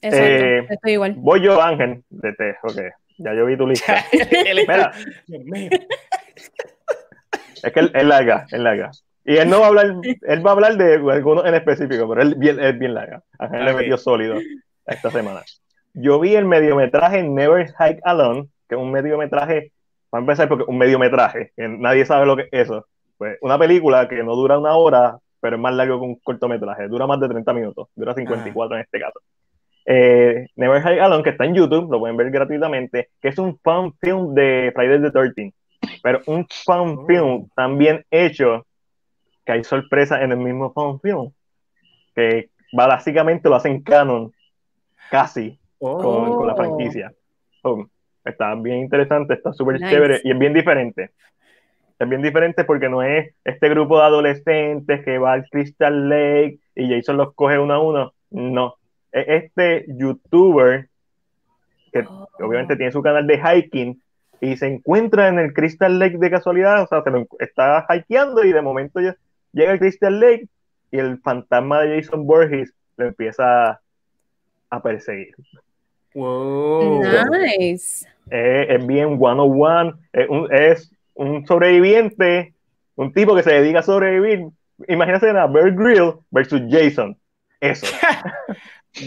[0.00, 1.14] Exacto, Eh, estoy igual.
[1.18, 2.80] Voy yo, Ángel, de te, ok.
[3.18, 4.04] Ya yo vi tu lista.
[4.12, 4.92] Él Mira,
[7.62, 8.90] es que él, él larga, él larga.
[9.24, 12.22] Y él no va a hablar, él va a hablar de algunos en específico, pero
[12.22, 13.22] él es bien larga.
[13.38, 14.36] Ángel le metió sólido
[14.86, 15.42] esta semana.
[15.94, 19.72] Yo vi el mediometraje Never Hike Alone, que es un mediometraje,
[20.10, 22.86] para empezar, porque un mediometraje, que nadie sabe lo que es eso.
[23.16, 26.88] Pues una película que no dura una hora, pero es más largo que un cortometraje,
[26.88, 29.20] dura más de 30 minutos, dura 54 en este caso.
[29.86, 33.58] Eh, Never Hike Alone, que está en YouTube, lo pueden ver gratuitamente, que es un
[33.58, 35.54] fan film de Friday the 13
[36.02, 37.06] pero un fan Oh.
[37.06, 38.66] film tan bien hecho
[39.44, 41.30] que hay sorpresas en el mismo fan film,
[42.14, 44.32] que básicamente lo hacen canon,
[45.10, 45.58] casi.
[45.92, 46.56] Con, con la Oh.
[46.56, 47.12] franquicia.
[47.62, 47.88] So,
[48.24, 49.90] está bien interesante, está súper Nice.
[49.90, 51.10] chévere y es bien diferente.
[51.98, 56.58] Es bien diferente porque no es este grupo de adolescentes que va al Crystal Lake
[56.74, 58.12] y Jason los coge uno a uno.
[58.30, 58.74] No.
[59.12, 60.88] Es este youtuber
[61.92, 62.28] que Oh.
[62.40, 64.02] obviamente tiene su canal de hiking
[64.40, 68.44] y se encuentra en el Crystal Lake de casualidad, o sea, se lo está hikeando
[68.44, 69.16] y de momento ya
[69.52, 70.48] llega al Crystal Lake
[70.90, 73.80] y el fantasma de Jason Borges lo empieza
[74.70, 75.34] a perseguir.
[76.14, 77.02] Wow.
[77.30, 78.06] Nice.
[78.30, 82.54] Es, es bien one-on-one, es un, es un sobreviviente,
[82.96, 84.46] un tipo que se dedica a sobrevivir.
[84.88, 87.16] Imagínate a Bear Grylls versus Jason.
[87.60, 87.86] Eso.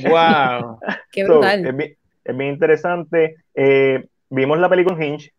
[0.03, 0.79] Wow.
[1.13, 1.65] Qué So, brutal.
[1.65, 1.95] es, bien,
[2.25, 3.37] es bien interesante.
[3.55, 5.31] Eh, vimos la película Hinge,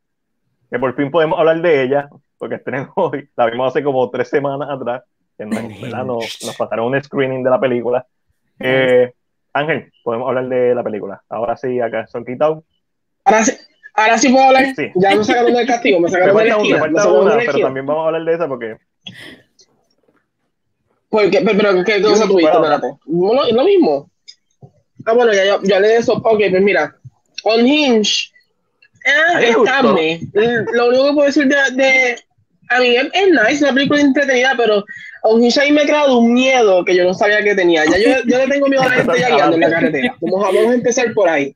[0.71, 2.09] que por fin podemos hablar de ella,
[2.39, 3.29] porque estrenó hoy.
[3.37, 5.03] La vimos hace como tres semanas atrás.
[5.39, 8.07] Nos, nos pasaron un screening de la película.
[8.59, 9.13] Eh,
[9.59, 11.23] Ángel, podemos hablar de la película.
[11.29, 12.65] Ahora sí, acá son quitados.
[13.25, 13.53] Ahora sí,
[13.95, 14.67] ahora sí puedo hablar.
[14.75, 14.91] Sí.
[14.95, 16.79] Ya me sacaron del castigo, me Me sacaron de la falta, una, esquina.
[16.79, 17.67] me me falta sacaron de una, pero esquina.
[17.67, 18.77] también vamos a hablar de esa porque
[21.11, 22.53] Porque, pero, pero, ¿qué cosa tuviste?
[23.07, 23.45] bueno.
[23.45, 24.11] Es lo mismo.
[25.07, 26.13] Ah, bueno, ya, ya, ya hablé de eso.
[26.15, 26.95] Ok, pues mira,
[27.45, 28.31] On Hinge,
[29.05, 30.21] eh, me está me.
[30.73, 32.19] Lo único que puedo decir de, de
[32.69, 34.85] a mí es, es nice, una película entretenida, pero
[35.23, 37.85] On Hinge a mí me ha creado un miedo que yo no sabía que tenía.
[37.87, 40.15] Ya yo, yo le tengo miedo a la gente ya guiando en la carretera.
[40.21, 41.55] Vamos a, vamos a empezar por ahí.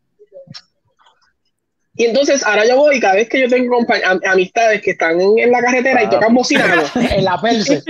[1.94, 5.38] Y entonces ahora yo voy, cada vez que yo tengo am- amistades que están en,
[5.38, 6.10] en la carretera y Ah.
[6.10, 7.82] tocan bocinazo, En la Perse.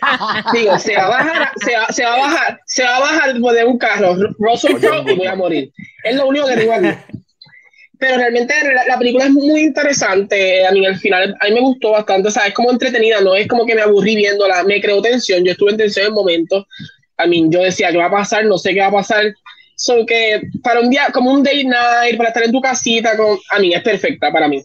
[0.52, 3.34] Digo, se va a bajar, se va, se va a bajar, se va a bajar
[3.34, 5.72] de un carro, Russell Crowe y voy a morir.
[6.04, 6.88] Es lo único que tengo aquí.
[7.98, 10.66] Pero realmente la, la película es muy interesante.
[10.66, 12.28] A mí al final, a mí me gustó bastante.
[12.28, 14.62] O sea, es como entretenida, no es como que me aburrí viéndola.
[14.64, 15.44] Me creó tensión.
[15.44, 16.64] Yo estuve en tensión en momentos.
[17.16, 18.44] A mí, yo decía, ¿qué va a pasar?
[18.44, 19.24] No sé qué va a pasar.
[19.74, 23.38] So que para un día, como un date night, para estar en tu casita, con,
[23.50, 24.62] a mí es perfecta para mí.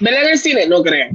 [0.00, 0.66] ¿Verla en el cine?
[0.66, 1.08] No creo.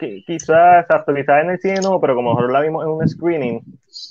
[0.00, 3.08] qui- quizás, exacto, quizás en el cine no, pero como nosotros la vimos en un
[3.08, 3.60] screening,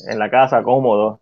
[0.07, 1.19] en la casa, cómodo,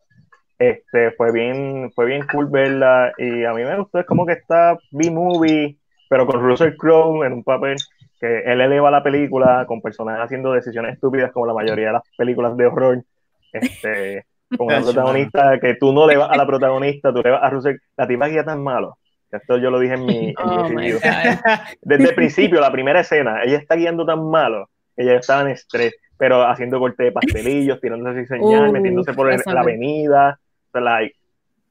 [0.62, 4.34] este, fue bien, fue bien cool verla y a mí me gustó, es como que
[4.34, 5.78] está B-movie,
[6.10, 7.78] pero con Russell Crowe en un papel
[8.20, 12.04] que él eleva la película con personajes haciendo decisiones estúpidas como la mayoría de las
[12.16, 13.04] películas de horror,
[13.52, 14.26] este,
[14.58, 17.50] con una protagonista que tú no le vas a la protagonista, tú le vas a
[17.50, 18.98] Russell, la tipa guía tan malo,
[19.32, 20.68] esto yo lo dije en mi, en Oh.
[20.68, 21.02] God.
[21.82, 25.48] Desde el principio, la primera escena, ella está guiando tan malo que ella estaba en
[25.48, 30.40] estrés, pero haciendo corte de pastelillos, tirándose sin señal, Uh, metiéndose por el- la avenida,
[30.74, 31.16] o sea, like,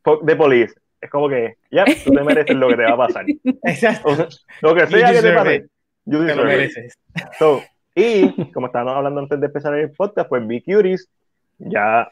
[0.02, 0.74] fuck the police.
[1.00, 3.24] Es como que, ya, tú te mereces lo que te va a pasar.
[3.64, 4.08] Exacto.
[4.08, 4.28] O sea,
[4.60, 5.66] lo que sea que te pase,
[6.04, 6.98] you Te lo mereces.
[7.38, 7.62] So,
[7.94, 11.08] y como estábamos hablando antes de empezar el podcast, pues Be Curious,
[11.58, 12.08] ya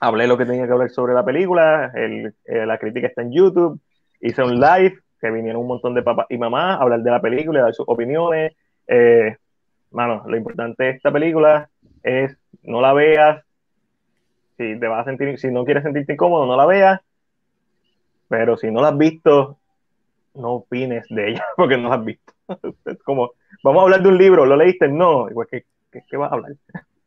[0.00, 3.32] hablé lo que tenía que hablar sobre la película, el- eh, la crítica está en
[3.32, 3.78] YouTube,
[4.20, 7.20] hice un live que vinieron un montón de papás y mamás a hablar de la
[7.20, 8.52] película y dar sus opiniones.
[8.86, 9.36] Eh,
[9.90, 11.68] mano, lo importante de esta película
[12.02, 13.43] es no la veas,
[14.56, 17.00] si te vas a sentir, si no quieres sentirte incómodo, no la veas,
[18.28, 19.58] pero si no la has visto,
[20.34, 22.32] no opines de ella porque no la has visto.
[22.84, 23.32] Es como,
[23.62, 24.88] vamos a hablar de un libro, ¿lo leíste?
[24.88, 26.52] No, igual que, ¿qué, qué vas a hablar?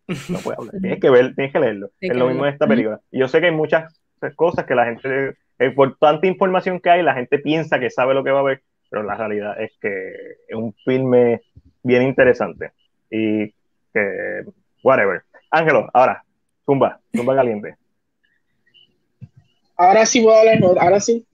[0.30, 1.90] No puedes hablar, tienes que ver, tienes que leerlo.
[2.00, 3.02] Tienes es lo mismo en esta película.
[3.12, 3.94] Y yo sé que hay muchas
[4.38, 8.14] cosas que la gente, eh, por tanta información que hay, la gente piensa que sabe
[8.14, 10.14] lo que va a ver, pero la realidad es que
[10.48, 11.42] es un filme
[11.84, 12.72] bien interesante.
[13.12, 13.48] Y
[13.94, 14.46] que,
[14.82, 15.24] whatever.
[15.52, 16.24] Ángelo, ahora,
[16.68, 17.76] zumba, zumba caliente.
[19.76, 21.26] Ahora sí puedo hablar, ahora sí.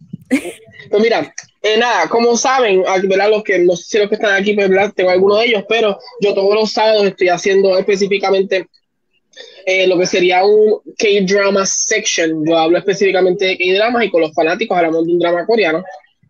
[0.90, 3.30] Pues mira, eh, nada, como saben, aquí, ¿verdad?
[3.30, 4.92] Los que no sé si los que están aquí, pues, ¿verdad?
[4.94, 8.68] tengo algunos de ellos, pero yo todos los sábados estoy haciendo específicamente
[9.66, 12.46] eh, lo que sería un K-drama section.
[12.46, 15.84] Yo hablo específicamente de K-dramas y con los fanáticos hablamos de un drama coreano.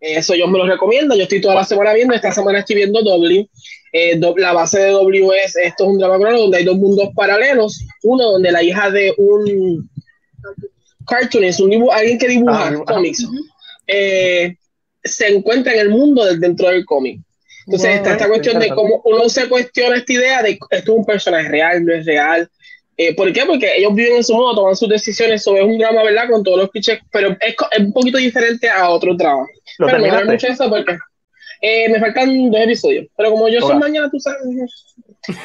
[0.05, 1.15] Eso yo me lo recomiendo.
[1.15, 2.13] Yo estoy toda la semana viendo.
[2.13, 3.49] Esta semana estoy viendo W.
[3.93, 6.75] Eh, do- la base de W es esto es un drama coreano donde hay dos
[6.77, 7.79] mundos paralelos.
[8.03, 9.89] Uno donde la hija de un
[11.07, 13.25] cartoonist, un dibu- alguien que dibuja Ah, cómics,
[13.87, 14.55] eh,
[15.03, 17.19] se encuentra en el mundo del- dentro del cómic.
[17.65, 20.89] Entonces Wow, está esta cuestión de cómo uno se cuestiona esta idea de esto es
[20.89, 22.49] un personaje real, no es real.
[22.97, 23.43] Eh, ¿Por qué?
[23.45, 26.29] Porque ellos viven en su modo, toman sus decisiones, sobre un drama, ¿verdad?
[26.29, 29.47] Con todos los clichés, pero es, es un poquito diferente a otros dramas.
[29.79, 30.31] ¿Lo Pero no terminaste?
[30.31, 30.97] mucho de eso porque
[31.61, 33.07] eh, me faltan dos episodios.
[33.15, 34.41] Pero como yo soy mañana, tú sabes.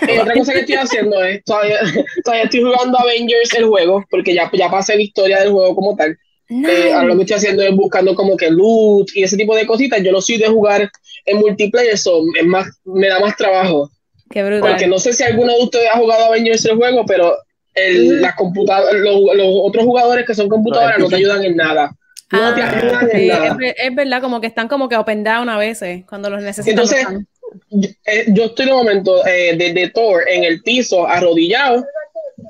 [0.08, 1.78] Eh, otra cosa que estoy haciendo es todavía,
[2.24, 5.94] todavía estoy jugando Avengers el juego, porque ya, ya pasé la historia del juego como
[5.94, 6.18] tal.
[6.50, 9.66] Eh, ahora lo que estoy haciendo es buscando como que loot y ese tipo de
[9.66, 10.02] cositas.
[10.02, 10.90] Yo no soy de jugar
[11.24, 13.90] en multiplayer, eso es más, me da más trabajo.
[14.30, 14.70] Qué brutal.
[14.70, 17.36] Porque no sé si alguno de ustedes ha jugado Avengers el juego, pero
[17.74, 21.94] el, las computadoras, los, los otros jugadores que son computadoras no te ayudan en nada.
[22.30, 23.56] No te Ah, en sí, nada.
[23.60, 26.76] es, es verdad, como que están como que open down a veces cuando los necesitan.
[26.76, 27.06] no Entonces,
[27.70, 31.84] yo, eh, yo estoy en un momento eh, de, de Thor en el piso, arrodillado,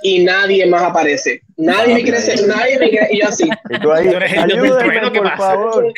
[0.03, 1.41] y nadie más aparece.
[1.57, 4.23] Nadie me quiere ser, nadie me quiere, y yo así, Y tú ahí, el del
[4.39, 5.39] ayúdenme, trueno, ¿qué por pasa?
[5.39, 5.93] favor.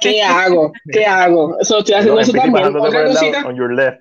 [0.00, 0.72] ¿qué hago?
[0.92, 1.58] ¿Qué hago?
[1.60, 2.76] Eso estoy haciendo Los eso también.
[2.76, 4.00] Otra el cosita, on your left.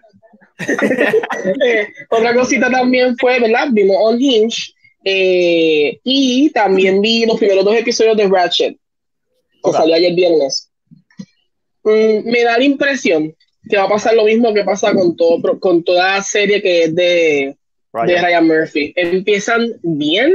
[1.63, 3.67] eh, otra cosita también fue, ¿verdad?
[3.71, 8.77] Vimos On Hinge, eh, y también vi los primeros dos episodios de Ratchet,
[9.63, 10.69] que salió ayer viernes.
[11.83, 13.35] Mm, me da la impresión
[13.69, 16.95] que va a pasar lo mismo que pasa con, todo, con toda serie que es
[16.95, 17.57] de, de
[17.93, 18.23] Ryan.
[18.25, 18.93] Ryan Murphy.
[18.95, 20.33] Empiezan bien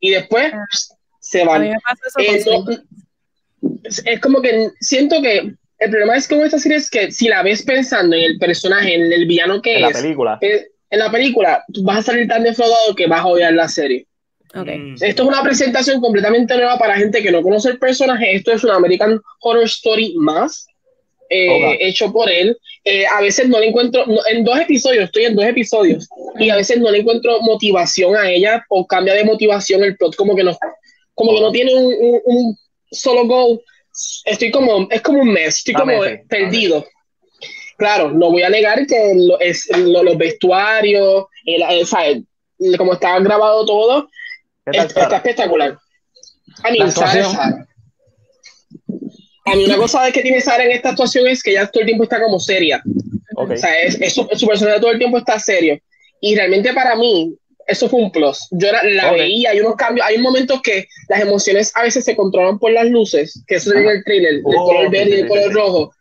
[0.00, 0.52] y después
[1.20, 1.64] se A van.
[1.64, 1.74] Eh,
[2.46, 2.64] no,
[3.84, 7.28] es, es como que siento que el problema es con esta serie es que si
[7.28, 10.38] la ves pensando en el personaje, en el villano que En la es, película.
[10.40, 13.68] eh, en la película, tú vas a salir tan defraudado que vas a odiar la
[13.68, 14.06] serie.
[14.56, 14.66] Ok.
[14.68, 14.94] Mm.
[15.00, 18.36] Esto es una presentación completamente nueva para gente que no conoce el personaje.
[18.36, 20.66] Esto es un American Horror Story más,
[21.30, 21.76] eh, Ok.
[21.80, 22.56] hecho por él.
[22.84, 26.50] Eh, a veces no le encuentro, no- en dos episodios, estoy en dos episodios, y
[26.50, 30.36] a veces no le encuentro motivación a ella o cambia de motivación el plot, como
[30.36, 30.56] que no,
[31.14, 32.58] como que no tiene un, un- un
[32.90, 33.60] solo goal.
[34.24, 35.92] Estoy como, es como un mes, estoy A como
[36.28, 36.84] perdido.
[37.76, 42.22] Claro, no voy a negar que lo- es, lo- los vestuarios, el, el- ¿sabes?
[42.78, 44.10] como estaba grabado todo, ¿Qué
[44.72, 45.78] tal, está, espectacular.
[46.62, 47.66] A mí, La Sara.
[49.46, 51.86] A mí una cosa que tiene Sara en esta actuación es que ella todo el
[51.86, 52.82] tiempo está como seria.
[53.36, 53.50] Ok.
[53.50, 55.78] O sea, es, es su, su personaje todo el tiempo está serio.
[56.20, 57.36] Y realmente para mí,
[57.66, 58.46] eso fue un plus.
[58.52, 59.18] Yo la, la Ok.
[59.18, 62.86] veía, hay unos cambios, hay momentos que las emociones a veces se controlan por las
[62.86, 65.94] luces, que eso es en el el Oh, color sí, verde y el color rojo.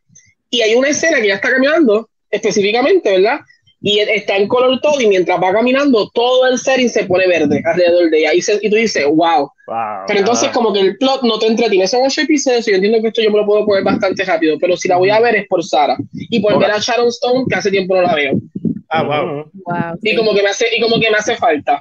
[0.50, 3.40] Y hay una escena que ya está caminando, específicamente, ¿verdad?
[3.86, 7.62] Y está en color todo, y mientras va caminando, todo el setting se pone verde
[7.66, 8.34] alrededor de ella.
[8.34, 9.52] Y, se- y tú dices, wow.
[9.68, 10.06] Wow.
[10.08, 11.86] Pero entonces, Ah, como que el plot no te entretiene.
[11.88, 14.58] Son ocho episodios y yo entiendo que esto yo me lo puedo poner bastante rápido.
[14.58, 15.98] Pero si la voy a ver es por Sara.
[16.14, 18.40] Y por ver a Sharon Stone, que hace tiempo no la veo.
[18.88, 19.52] Ah, wow.
[19.54, 21.78] Wow, Y como que me hace, y como que me hace falta.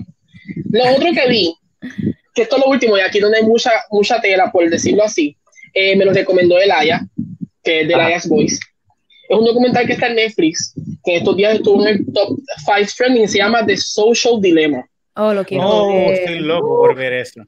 [0.70, 1.54] Lo otro que vi,
[2.34, 5.36] que esto es lo último, y aquí donde hay mucha, mucha tela, por decirlo así,
[5.72, 7.00] eh, me lo recomendó Elaya,
[7.62, 8.02] que es de Ajá.
[8.04, 8.58] Elaya's Voice.
[9.32, 12.92] Es un documental que está en Netflix, que estos días estuvo en el top 5
[12.98, 14.86] trending, se llama The Social Dilemma.
[15.16, 16.12] Oh, lo quiero ver.
[16.12, 17.40] estoy loco por ver eso.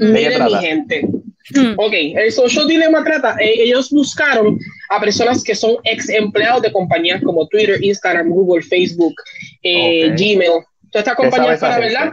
[0.00, 1.06] Miren, mi gente.
[1.54, 1.74] Hmm.
[1.76, 4.58] Ok, el Social Dilemma trata, eh, ellos buscaron
[4.90, 9.14] a personas que son ex empleados de compañías como Twitter, Instagram, Google, Facebook,
[9.62, 10.08] eh.
[10.16, 11.78] Gmail, todas estas ¿Qué compañías para?
[11.78, 12.12] ¿verdad?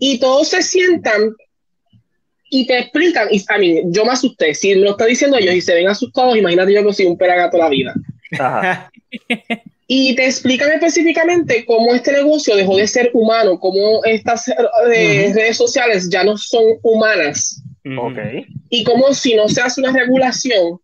[0.00, 1.32] Y todos se sientan
[2.54, 5.56] y te explican, y a mí, yo me asusté, si me lo está diciendo ellos
[5.56, 7.94] y se ven asustados, imagínate yo que soy un pelagato la vida.
[8.38, 8.90] Ajá.
[9.86, 15.58] Y te explican específicamente cómo este negocio dejó de ser humano, cómo estas eh, redes
[15.58, 18.06] sociales ya no son humanas Ujú.
[18.06, 18.18] Ok.
[18.70, 20.80] y como si no se hace una regulación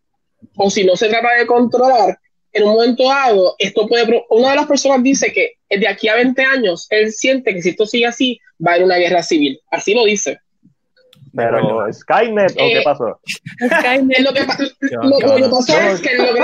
[0.55, 2.19] o si no se trata de controlar,
[2.53, 4.23] en un momento dado, esto puede...
[4.29, 7.71] Una de las personas dice que de aquí a 20 años, él siente que si
[7.71, 9.59] esto sigue así, va a haber una guerra civil.
[9.71, 10.41] Así lo dice.
[11.35, 13.21] Pero Skynet, ¿o qué Eh, pasó?
[13.59, 14.19] Skynet.
[14.21, 16.35] Lo que, pasa es que lo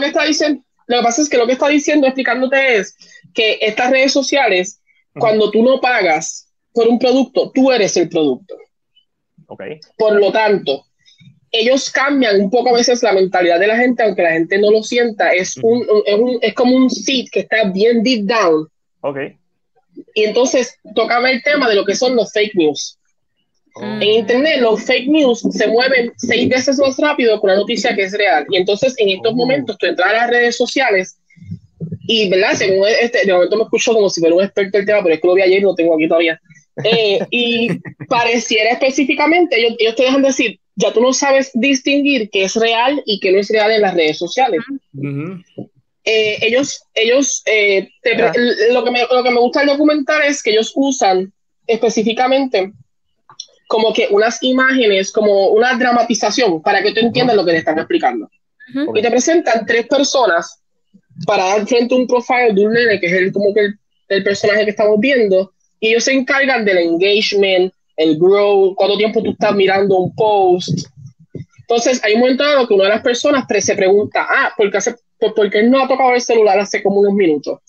[0.00, 2.96] que, está diciendo, lo que pasa es que lo que está diciendo, explicándote es
[3.34, 4.80] que estas redes sociales,
[5.14, 8.56] cuando tú no pagas por un producto, tú eres el producto.
[9.46, 9.62] Ok.
[9.96, 10.84] Por lo tanto,
[11.52, 14.70] ellos cambian un poco a veces la mentalidad de la gente, aunque la gente no
[14.70, 15.32] lo sienta.
[15.32, 18.68] Es, un, un- es, un- es como un seed que está bien deep down.
[19.00, 19.18] Ok.
[20.14, 22.96] Y entonces tocaba el tema de lo que son los fake news.
[23.80, 28.02] En Internet, los fake news se mueven seis veces más rápido que una noticia que
[28.02, 28.44] es real.
[28.50, 31.18] Y entonces, en estos momentos, tú entras a las redes sociales
[32.02, 32.54] y, ¿verdad?
[32.54, 35.20] Según este, de momento me escucho como si fuera un experto del tema, pero es
[35.20, 36.40] que lo vi ayer y lo tengo aquí todavía.
[36.84, 37.68] Eh, y
[38.08, 43.02] pareciera específicamente, ellos, ellos te dejan decir, ya tú no sabes distinguir qué es real
[43.06, 44.60] y qué no es real en las redes sociales.
[44.94, 45.40] Ujú.
[46.04, 48.32] Eh, ellos, ellos, eh, te Ya.
[48.72, 51.32] lo, que me, lo que me gusta del documental es que ellos usan
[51.66, 52.72] específicamente
[53.70, 57.78] como que unas imágenes, como una dramatización para que tú entiendas lo que te están
[57.78, 58.28] explicando.
[58.74, 58.96] Ujú.
[58.96, 60.60] Y te presentan tres personas
[61.24, 63.74] para dar frente a un profile de un nene, que es el, como que el,
[64.08, 69.22] el personaje que estamos viendo, y ellos se encargan del engagement, el grow, cuánto tiempo
[69.22, 70.76] tú estás mirando un post.
[71.60, 74.68] Entonces, hay un momento dado que una de las personas pre- se pregunta, ah, ¿por
[74.68, 77.60] qué, hace, por, por qué no ha tocado el celular hace como unos minutos?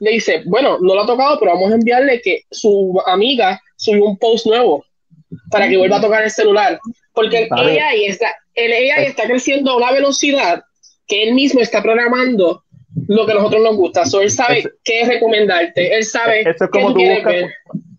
[0.00, 4.04] Le dice, bueno, no lo ha tocado, pero vamos a enviarle que su amiga subió
[4.04, 4.84] un post nuevo
[5.50, 6.78] para que vuelva a tocar el celular.
[7.12, 7.78] Porque el.
[7.80, 10.62] AI está, el AI está creciendo a una velocidad
[11.06, 12.62] que él mismo está programando
[13.08, 14.04] lo que a nosotros nos gusta.
[14.06, 17.18] So, él sabe Eso- qué recomendarte, él sabe Eso es qué como tú tú quieres
[17.18, 17.50] buscas, ver.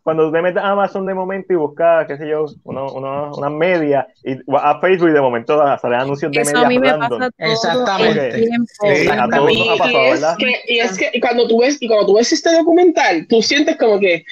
[0.03, 3.31] cuando tú te metes a Amazon de momento y buscas, qué sé yo, uno, uno,
[3.37, 6.79] una media, y a Facebook y de momento salen anuncios de Eso medias a mí
[6.79, 7.19] me random.
[7.19, 8.27] pasa todo Exactamente.
[8.27, 8.65] el tiempo.
[8.81, 10.35] Sí, a todos nos ha pasado, y, es ¿verdad?
[10.39, 13.77] que, y es que cuando tú ves y cuando tú ves este documental, tú sientes
[13.77, 14.23] como que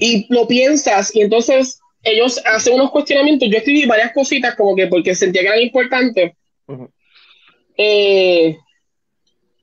[0.00, 3.48] y lo piensas y entonces ellos hacen unos cuestionamientos.
[3.50, 6.32] Yo escribí varias cositas como que porque sentía que eran importantes.
[6.66, 6.90] Ujú.
[7.76, 8.56] Eh,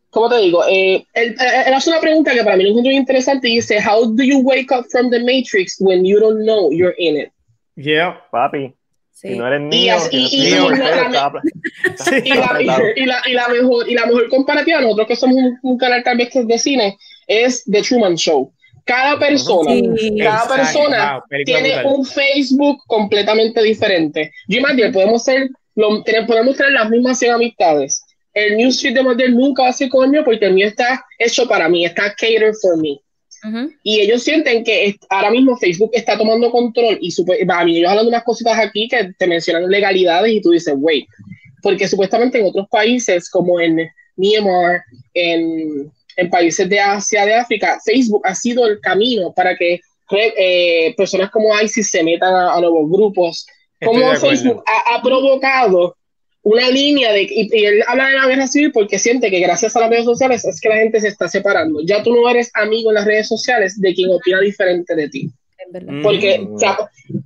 [0.09, 0.63] ¿Cómo te digo?
[0.67, 1.35] Eh, él,
[1.67, 4.39] él- hace una pregunta que para mí encuentro muy interesante y dice, How do you
[4.39, 7.29] wake up from the matrix when you don't know you're in it?
[7.75, 8.19] Yeah.
[8.31, 8.73] Papi,
[9.11, 9.29] Sí.
[9.29, 9.61] si no eres
[13.49, 16.47] mejor y la mejor comparativa nosotros que somos un, un canal tal vez que es
[16.47, 18.53] de cine es The Truman Show
[18.88, 20.17] cada persona Sí.
[20.17, 20.55] cada Exacto.
[20.55, 21.85] persona Wow, tiene brutal.
[21.95, 27.19] un Facebook completamente diferente yo y Matiel podemos ser lo, tenemos- podemos tener las mismas
[27.19, 28.01] 100 amistades
[28.33, 31.69] el newsfeed de Matiel nunca va a ser coño porque el mío está hecho para
[31.69, 32.99] mí está catered for me
[33.83, 37.13] y ellos sienten que ahora mismo Facebook está tomando control y
[37.47, 40.73] a mí ellos hablan de unas cositas aquí que te mencionan legalidades y tú dices,
[40.77, 41.05] wait,
[41.61, 44.81] porque supuestamente en otros países como en Myanmar,
[45.13, 50.34] en, en países de Asia, de África, Facebook ha sido el camino para que re-
[50.38, 53.45] eh, personas como ISIS se metan a, a nuevos grupos,
[53.84, 54.13] como.
[54.15, 55.95] Facebook ha, ha provocado
[56.41, 59.76] una línea de, y, y él habla de la guerra civil porque siente que gracias
[59.76, 61.82] a las redes sociales es que la gente se está separando.
[61.86, 65.30] Ya tú no eres amigo en las redes sociales de quien opina diferente de ti.
[65.57, 65.91] Es verdad.
[65.93, 66.01] Mm.
[66.03, 66.55] Porque, Mm.
[66.55, 66.78] o sea,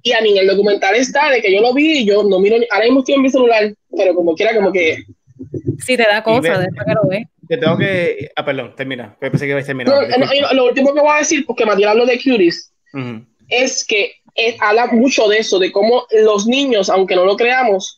[0.01, 2.39] y a mí en el documental está de que yo lo vi y yo no
[2.39, 5.03] miro, ni- ahora mismo estoy en mi celular, pero como quiera, como que.
[5.85, 7.23] Sí, te da cosa después que lo ves.
[7.51, 8.31] Te tengo que.
[8.33, 9.13] Ah, perdón, termina.
[9.19, 10.07] Pensé que ibas a terminar.
[10.17, 13.25] no, no, lo último que voy a decir, porque Matías habló de Ujú.
[13.49, 17.97] es que eh, habla mucho de eso, de cómo los niños, aunque no lo creamos,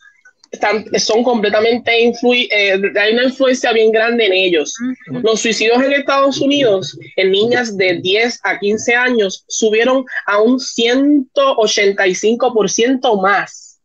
[0.49, 4.75] están, son completamente influi eh, hay una influencia bien grande en ellos.
[5.05, 10.57] Los suicidios en Estados Unidos en niñas de 10 a 15 años subieron a un
[10.57, 13.79] 185% más.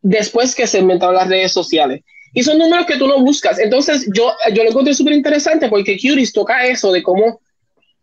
[0.00, 2.02] Después que se inventaron las redes sociales.
[2.38, 3.58] Y son números que tú no buscas.
[3.58, 7.40] Entonces, yo, yo lo encontré súper interesante porque Curies toca eso de cómo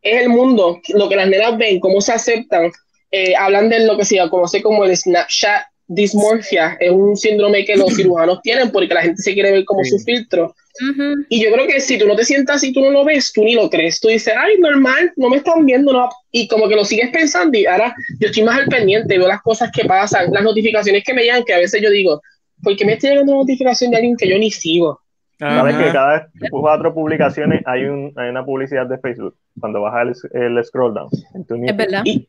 [0.01, 2.69] es el mundo, lo que las nenas ven, cómo se aceptan.
[3.11, 6.75] Eh, hablan de lo que se conoce como el Snapchat dysmorphia.
[6.81, 9.91] Es un síndrome que los cirujanos tienen porque la gente se quiere ver como Sí.
[9.91, 10.53] su filtro.
[10.91, 11.25] Ujú.
[11.29, 13.41] Y yo creo que si tú no te sientas y tú no lo ves, tú
[13.41, 14.01] ni lo crees.
[14.01, 16.09] Tú dices, ay, normal, no me están viendo, no.
[16.33, 19.41] Y como que lo sigues pensando y ahora yo estoy más al pendiente, veo las
[19.41, 22.21] cosas que pasan, las notificaciones que me llegan, que a veces yo digo,
[22.63, 25.01] ¿por qué me está llegando una notificación de alguien que yo ni sigo?
[25.37, 25.83] Sabes Ajá.
[25.83, 30.63] que cada cuatro publicaciones hay, un, hay una publicidad de Facebook cuando bajas el, el
[30.65, 31.09] scroll down.
[31.33, 32.01] en tu Es verdad.
[32.05, 32.27] Y,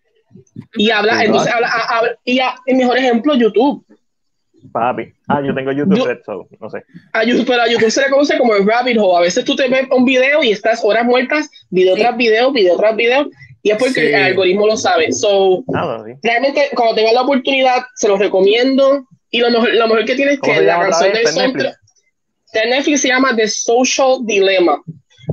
[0.77, 1.70] y habla, Sí, entonces habla,
[2.24, 3.85] y a- el mejor ejemplo, YouTube.
[4.72, 5.12] Papi.
[5.29, 6.83] Ah, yo tengo YouTube Yo- Red, so, no sé.
[7.12, 9.18] A YouTube, pero a YouTube se le conoce como el rabbit hole.
[9.18, 12.01] A veces tú te ves un video y estás horas muertas, video Sí.
[12.03, 13.29] tras video, video tras video,
[13.62, 14.07] y es porque Sí.
[14.07, 15.12] el algoritmo lo sabe.
[15.12, 16.12] So, Ah, no, sí.
[16.22, 20.33] realmente cuando tengan la oportunidad se los recomiendo y lo mejor, lo mejor que tiene
[20.33, 21.77] es ¿Cómo que la canción del ¿Está en soundtrack
[22.53, 24.81] de Netflix se llama The Social Dilemma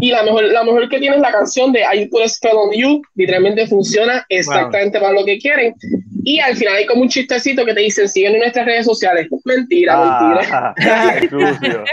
[0.02, 2.56] y la mejor, la mejor que tiene es la canción de I Put a Spell
[2.56, 5.74] on You literalmente funciona exactamente para lo que quieren
[6.26, 9.28] y al final hay como un chistecito que te dicen siguen en nuestras redes sociales
[9.46, 9.96] mentira,
[10.40, 11.84] mentira Ah, sucio.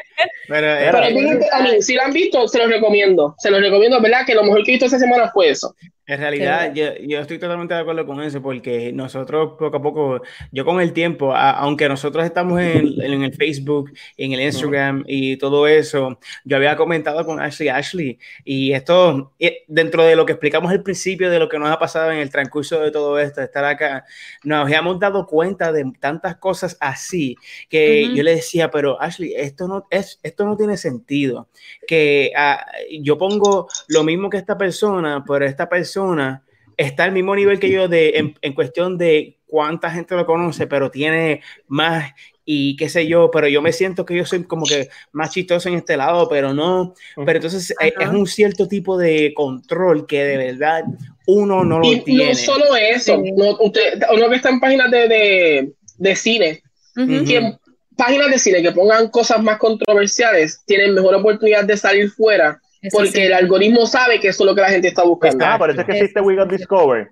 [0.49, 3.35] Pero, Era- pero a mí, si lo han visto, se los recomiendo.
[3.39, 4.27] Se los recomiendo, ¿verdad?
[4.27, 5.75] Que lo mejor que he visto esta semana fue eso.
[6.13, 10.23] En realidad, yo, yo estoy totalmente de acuerdo con eso, porque nosotros poco a poco,
[10.51, 15.05] yo con el tiempo, a- aunque nosotros estamos en, en el Facebook, en el Instagram
[15.07, 19.35] y todo eso, yo había comentado con Ashley Ashley, y esto,
[19.69, 22.29] dentro de lo que explicamos al principio de lo que nos ha pasado en el
[22.29, 24.05] transcurso de todo esto, estar acá,
[24.43, 27.37] nos habíamos dado cuenta de tantas cosas así,
[27.69, 28.17] que Ujú.
[28.17, 31.49] yo le decía, pero Ashley, esto no, es, esto no tiene sentido,
[31.87, 32.67] que ah,
[33.01, 36.00] yo pongo lo mismo que esta persona, pero esta persona
[36.77, 40.67] está al mismo nivel que yo de, en, en cuestión de cuánta gente lo conoce,
[40.67, 42.13] pero tiene más
[42.45, 45.69] y qué sé yo, pero yo me siento que yo soy como que más chistoso
[45.69, 48.07] en este lado, pero no, pero entonces eh, Ajá.
[48.07, 50.83] es un cierto tipo de control que de verdad
[51.27, 52.31] uno no lo Y tiene.
[52.31, 56.63] no solo eso, no, usted, uno que está en páginas de, de, de cine,
[56.97, 57.15] Ujú.
[57.15, 57.25] Ujú.
[57.25, 57.59] que en
[57.97, 62.97] páginas de cine que pongan cosas más controversiales tienen mejor oportunidad de salir fuera, Eso
[62.97, 63.21] porque sí.
[63.21, 65.45] el algoritmo sabe que eso es lo que la gente está buscando.
[65.45, 67.11] Ah, por eso es que existe We Got Discover.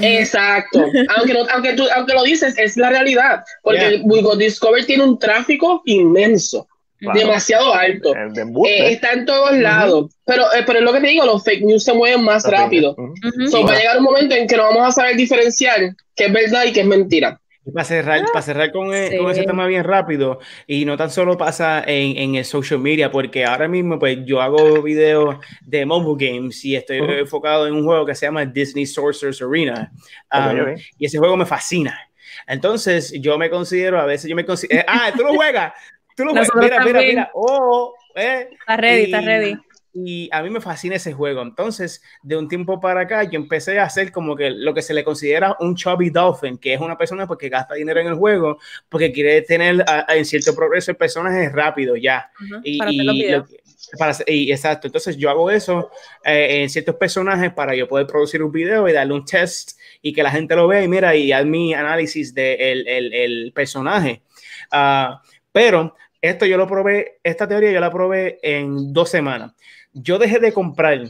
[0.00, 0.84] Exacto.
[1.16, 4.00] aunque, no- aunque, tú, aunque lo dices, es la realidad, porque Yeah.
[4.04, 6.68] We Got Discover tiene un tráfico inmenso,
[7.00, 7.18] Claro.
[7.18, 8.14] demasiado alto.
[8.14, 8.86] El de embuste.
[8.88, 10.12] Eh, está en todos lados.
[10.24, 12.94] Pero, eh, pero es lo que te digo, los fake news se mueven más rápido.
[12.96, 13.46] Ujú.
[13.50, 16.32] So, va a llegar un momento en que no vamos a saber diferenciar qué es
[16.32, 17.40] verdad y qué es mentira.
[17.66, 19.16] Y para cerrar, para cerrar con, e- Sí.
[19.16, 23.10] con ese tema bien rápido, y no tan solo pasa en, en el social media,
[23.10, 27.84] porque ahora mismo pues yo hago videos de mobile games y estoy enfocado en un
[27.84, 29.90] juego que se llama Disney Sorcerer's Arena.
[30.32, 30.76] Um.
[30.98, 31.98] Y ese juego me fascina.
[32.46, 35.72] Entonces yo me considero, a veces yo me considero, ah, tú lo juegas,
[36.16, 39.56] tú lo juegas, mira, mira, mira, oh, eh, Está ready, y, está ready.
[39.96, 41.40] Y a mí me fascina ese juego.
[41.42, 44.92] Entonces, de un tiempo para acá, yo empecé a hacer como que lo que se
[44.92, 48.14] le considera un chubby dolphin, que es una persona pues, que gasta dinero en el
[48.14, 52.30] juego porque quiere tener a- a- en cierto progreso el personaje rápido ya.
[52.64, 53.42] Y, para hacer los y videos.
[53.42, 53.62] lo que-
[53.98, 54.88] para hacer- y exacto.
[54.88, 55.90] Entonces, yo hago eso
[56.24, 60.12] eh, en ciertos personajes para yo poder producir un video y darle un test y
[60.12, 64.22] que la gente lo vea y mira y haz mi análisis del el, el personaje.
[64.70, 65.22] Ah,
[65.52, 69.52] pero esto yo lo probé, esta teoría yo la probé en dos semanas.
[69.94, 71.00] Yo dejé de comprar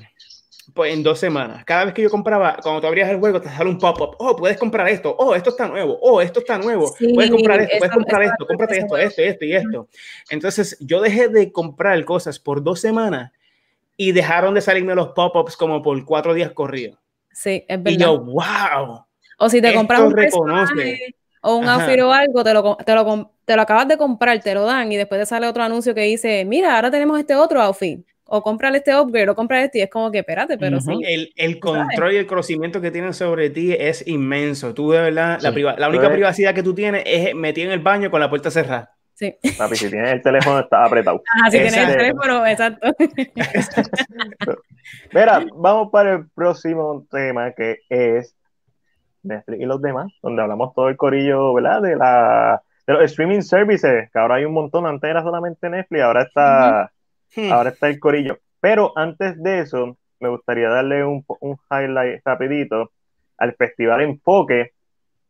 [0.74, 1.64] pues, en dos semanas.
[1.64, 4.16] Cada vez que yo compraba, cuando tú abrías el juego, te sale un pop-up.
[4.18, 5.14] Oh, puedes comprar esto.
[5.18, 5.98] Oh, esto está nuevo.
[6.00, 6.88] Oh, esto está nuevo.
[6.98, 9.88] Sí, puedes comprar esto, puedes eso- comprar eso- esto, cómprate esto, esto, esto y esto.
[10.30, 13.32] Entonces, yo dejé de comprar cosas por dos semanas
[13.96, 16.98] y dejaron de salirme los pop-ups como por cuatro días corridos.
[17.32, 17.98] Sí, es Y verdad.
[17.98, 19.04] yo, wow.
[19.38, 21.84] o si te esto compras un personaje o un Ajá.
[21.84, 24.90] outfit o algo, te lo, te, lo, te lo acabas de comprar, te lo dan
[24.92, 28.04] y después te sale otro anuncio que dice, mira, ahora tenemos este otro outfit.
[28.26, 30.92] O comprar este upgrade o comprar este y es como que, espérate, pero sí.
[31.06, 31.60] El, el sabes.
[31.60, 34.72] control y el conocimiento que tienen sobre ti es inmenso.
[34.72, 35.54] Tú de verdad, la, Sí.
[35.54, 38.50] priva- la única privacidad que tú tienes es metido en el baño con la puerta
[38.50, 38.90] cerrada.
[39.12, 39.32] Sí.
[39.58, 41.22] Papi, si tienes el teléfono, está apretado.
[41.42, 42.88] Ajá, si tienes el teléfono, exacto.
[45.12, 48.34] Mira, vamos para el próximo tema que es
[49.22, 51.82] Netflix y los demás, donde hablamos todo el corillo, ¿verdad?
[51.82, 56.02] De, la, de los streaming services, que ahora hay un montón, antes era solamente Netflix,
[56.02, 56.92] ahora está,
[57.36, 57.52] Hmm.
[57.52, 58.38] ahora está el corillo.
[58.60, 62.92] Pero antes de eso, me gustaría darle un, un highlight rapidito
[63.36, 64.72] al Festival Enfoque,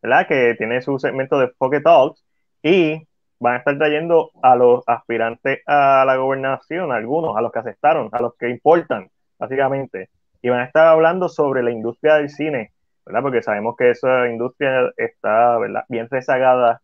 [0.02, 0.26] ¿verdad?
[0.28, 2.24] Que tiene su segmento de Enfoque Talks
[2.62, 3.07] y
[3.40, 8.09] van a estar trayendo a los aspirantes a la gobernación, algunos, a los que aceptaron,
[8.12, 10.11] a los que importan, básicamente,
[10.42, 12.72] y van a estar hablando sobre la industria del cine,
[13.05, 13.22] ¿verdad?
[13.22, 15.84] Porque sabemos que esa industria está, ¿verdad?
[15.88, 16.80] Bien rezagada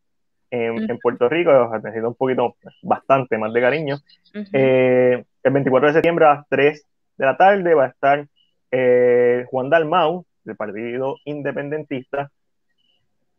[0.51, 3.97] en, en Puerto Rico, necesita un poquito, bastante más de cariño.
[4.35, 4.45] Ujú.
[4.53, 6.87] Eh, el 24 de septiembre a las 3
[7.17, 8.27] de la tarde va a estar
[8.71, 12.31] eh, Juan Dalmau, del Partido Independentista.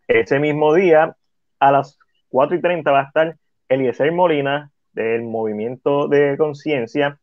[0.07, 1.15] Ese mismo día,
[1.59, 1.97] a las
[2.29, 3.35] 4 y 30, va a estar
[3.69, 7.17] Eliezer Molina, del Movimiento de Conciencia.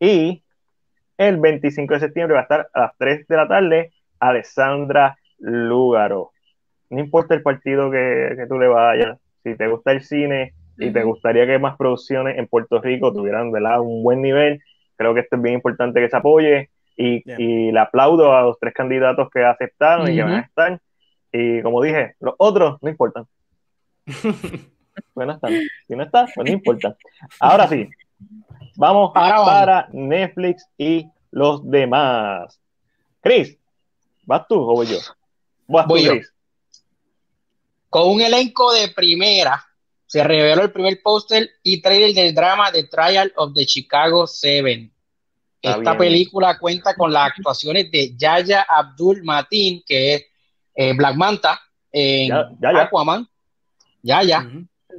[0.00, 0.42] Y
[1.16, 6.32] el 25 de septiembre va a estar a las 3 de la tarde Alessandra Lúgaro.
[6.90, 10.90] No importa el partido que, que tú le vayas, si te gusta el cine y
[10.90, 13.80] te gustaría que más producciones en Puerto Rico tuvieran ¿verdad?
[13.80, 14.60] un buen nivel,
[14.96, 17.36] creo que esto es bien importante que se apoye y, Yeah.
[17.40, 20.80] y le aplaudo a los tres candidatos que aceptaron y que van a estar.
[21.32, 23.24] Y como dije, los otros no importan.
[25.14, 25.52] Bueno, están.
[25.86, 26.96] Si no está, pues no importa.
[27.40, 27.88] Ahora sí,
[28.76, 29.48] vamos Ahora vamos.
[29.50, 32.58] para Netflix y los demás.
[33.20, 33.58] Chris,
[34.24, 34.96] ¿vas tú o voy yo?
[35.68, 36.12] Vas Voy tú, yo.
[36.12, 36.32] Chris.
[37.96, 39.66] Con un elenco de primera,
[40.04, 44.92] se reveló el primer póster y trailer del drama The Trial of the Chicago Seven.
[45.62, 45.98] Está Esta bien.
[45.98, 50.26] película cuenta con las actuaciones de Yaya Abdul Mateen, que es
[50.74, 51.58] eh, Black Manta
[51.90, 52.28] en
[52.60, 52.82] Ya-.
[52.82, 53.26] Aquaman.
[54.02, 54.46] Yaya.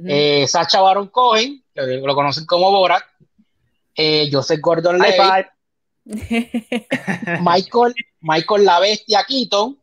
[0.04, 3.04] Eh, Sacha Baron Cohen, que lo conocen como Borat.
[3.94, 5.46] Eh, Joseph Gordon Levitt.
[7.42, 9.78] Michael, Michael La Bestia Keaton.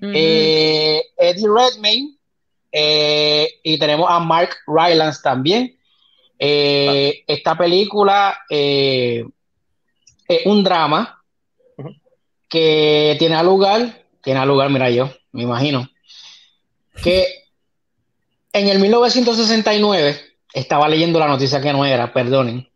[0.00, 2.16] Eh, Eddie Redmayne
[2.72, 5.76] eh, y tenemos a Mark Rylance también.
[6.38, 9.24] Eh, esta película es
[10.46, 11.22] un drama
[12.48, 15.88] que tiene lugar, tiene lugar, mira yo, me imagino,
[17.02, 17.44] que
[18.52, 20.16] en el 1969,
[20.52, 22.68] estaba leyendo la noticia que no era, perdonen,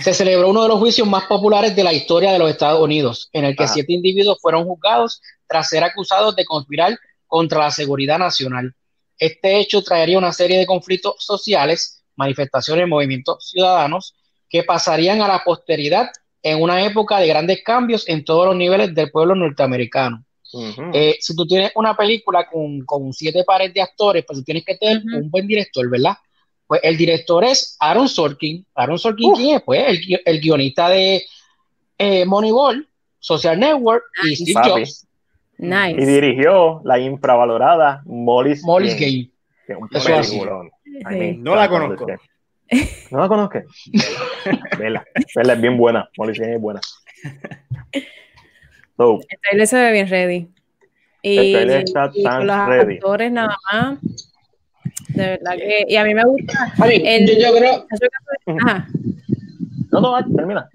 [0.00, 3.28] se celebró uno de los juicios más populares de la historia de los Estados Unidos,
[3.32, 3.74] en el que Ajá.
[3.74, 8.74] siete individuos fueron juzgados tras ser acusados de conspirar contra la seguridad nacional.
[9.18, 14.14] Este hecho traería una serie de conflictos sociales, manifestaciones, movimientos ciudadanos
[14.48, 16.10] que pasarían a la posteridad
[16.42, 20.24] en una época de grandes cambios en todos los niveles del pueblo norteamericano.
[20.92, 24.64] Eh, si tú tienes una película con, con siete pares de actores, pues tú tienes
[24.64, 26.14] que tener un buen director, ¿verdad?
[26.66, 28.64] Pues el director es Aaron Sorkin.
[28.74, 29.38] Aaron Sorkin, Uf.
[29.38, 29.62] ¿quién es?
[29.62, 31.22] Pues el, el guionista de
[31.98, 32.88] eh, Moneyball,
[33.18, 34.36] Social Network y.
[34.36, 34.70] Steve Papi.
[34.70, 35.06] Jobs,
[35.56, 36.02] Nice.
[36.02, 39.30] Y dirigió la infravalorada Molly's, Molly's Game,
[39.68, 39.88] Game.
[39.90, 40.70] que es un
[41.10, 41.36] Sí.
[41.38, 42.06] No la conozco.
[43.10, 43.60] ¿No la conozco?
[44.78, 45.04] Vela.
[45.36, 46.08] Vela es bien buena.
[46.16, 46.80] Molly's Game es buena.
[48.96, 50.48] So, El trailer se ve bien ready.
[51.22, 52.94] Y, El trailer está y tan con los ready.
[52.94, 53.98] actores nada más.
[55.08, 55.84] De verdad que.
[55.88, 56.72] Y a mí me gusta.
[56.78, 57.86] A mí, El- yo, yo creo.
[58.58, 58.86] Ajá.
[59.92, 60.68] No, no, termina.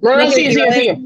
[0.00, 0.98] No, no, sigue, que sigue, iba a sigue.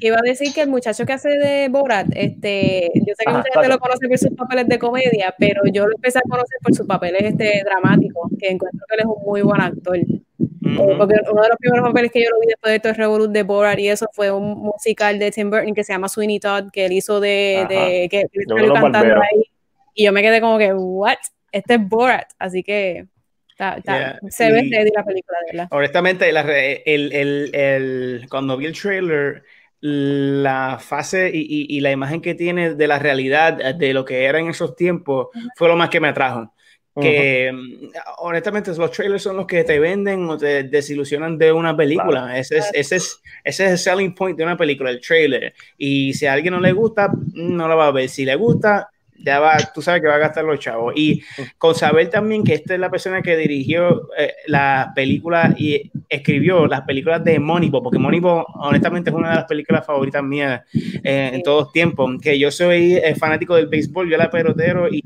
[0.00, 3.38] Iba a decir que el muchacho que hace de Borat, este, yo sé que Ajá,
[3.38, 6.58] mucha gente lo conoce por sus papeles de comedia, pero yo lo empecé a conocer
[6.62, 9.96] por sus papeles este, dramáticos, que encuentro que él es un muy buen actor.
[9.96, 10.04] Eh.
[10.98, 13.30] Porque uno de los primeros papeles que yo lo vi después de todo el Revolut
[13.30, 16.70] de Borat y eso fue un musical de Tim Burton que se llama Sweeney Todd,
[16.70, 19.44] que él hizo de, de que él cantando ahí.
[19.96, 21.16] Y yo me quedé como que, what?
[21.50, 22.30] Este es Borat.
[22.38, 23.06] Así que
[23.48, 25.68] está- está- Yeah, se ve y- ready la película, de verdad.
[25.72, 29.42] Honestamente, la el, el- el- cuando vi el trailer,
[29.80, 34.24] la fase y, y- y la imagen que tiene de la realidad de lo que
[34.24, 36.52] era en esos tiempos fue lo más que me atrajo.
[36.98, 37.88] Que mm,
[38.20, 42.38] honestamente los trailers son los que te venden o te desilusionan de una película.
[42.38, 45.52] Ese, es, ese, es, ese es el selling point de una película, el trailer.
[45.76, 48.08] Y si a alguien no le gusta, no lo va a ver.
[48.08, 48.88] Si le gusta,
[49.26, 50.94] ya va, tú sabes que va a gastar los chavos.
[50.96, 51.20] Y
[51.58, 56.66] con saber también que esta es la persona que dirigió eh, la película y escribió
[56.66, 61.32] las películas de Moneyball, porque Moneyball honestamente es una de las películas favoritas mías eh,
[61.34, 65.02] en todos tiempos, que yo soy eh, fanático del béisbol, yo era pelotero y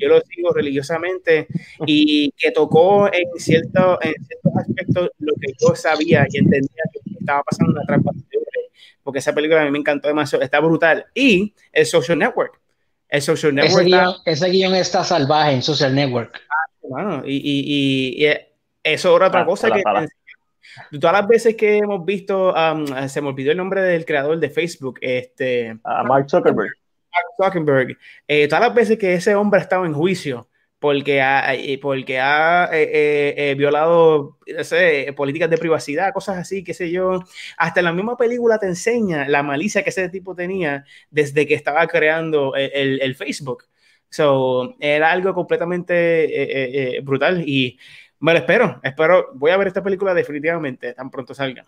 [0.00, 1.46] yo lo sigo religiosamente
[1.84, 7.00] y que tocó en, cierto, en ciertos aspectos lo que yo sabía y entendía que
[7.20, 8.12] estaba pasando en la trampa
[9.08, 11.06] porque esa película a mí me encantó demasiado, está brutal.
[11.14, 12.60] Y el Social Network.
[13.08, 16.40] El Social Ese Network está- guion, ese guion está salvaje en Social Network.
[16.90, 18.36] Mano, y, y, y- y
[18.82, 19.82] eso era otra Ah, cosa que
[20.98, 24.48] todas las veces que hemos visto, um, se me olvidó el nombre del creador de
[24.50, 26.70] Facebook, este A Mark Zuckerberg.
[27.12, 30.48] Mark Zuckerberg, eh, todas las veces que ese hombre ha estado en juicio
[30.78, 31.52] porque ha,
[31.82, 36.90] porque ha eh, eh, eh, violado no sé, políticas de privacidad, cosas así, qué sé
[36.90, 37.20] yo.
[37.56, 41.54] Hasta en la misma película te enseña la malicia que ese tipo tenía desde que
[41.54, 43.64] estaba creando el, el- el Facebook.
[44.10, 47.78] So, era algo completamente eh, eh, eh, brutal y
[48.20, 51.64] me lo espero, espero, voy a ver esta película definitivamente tan pronto salga.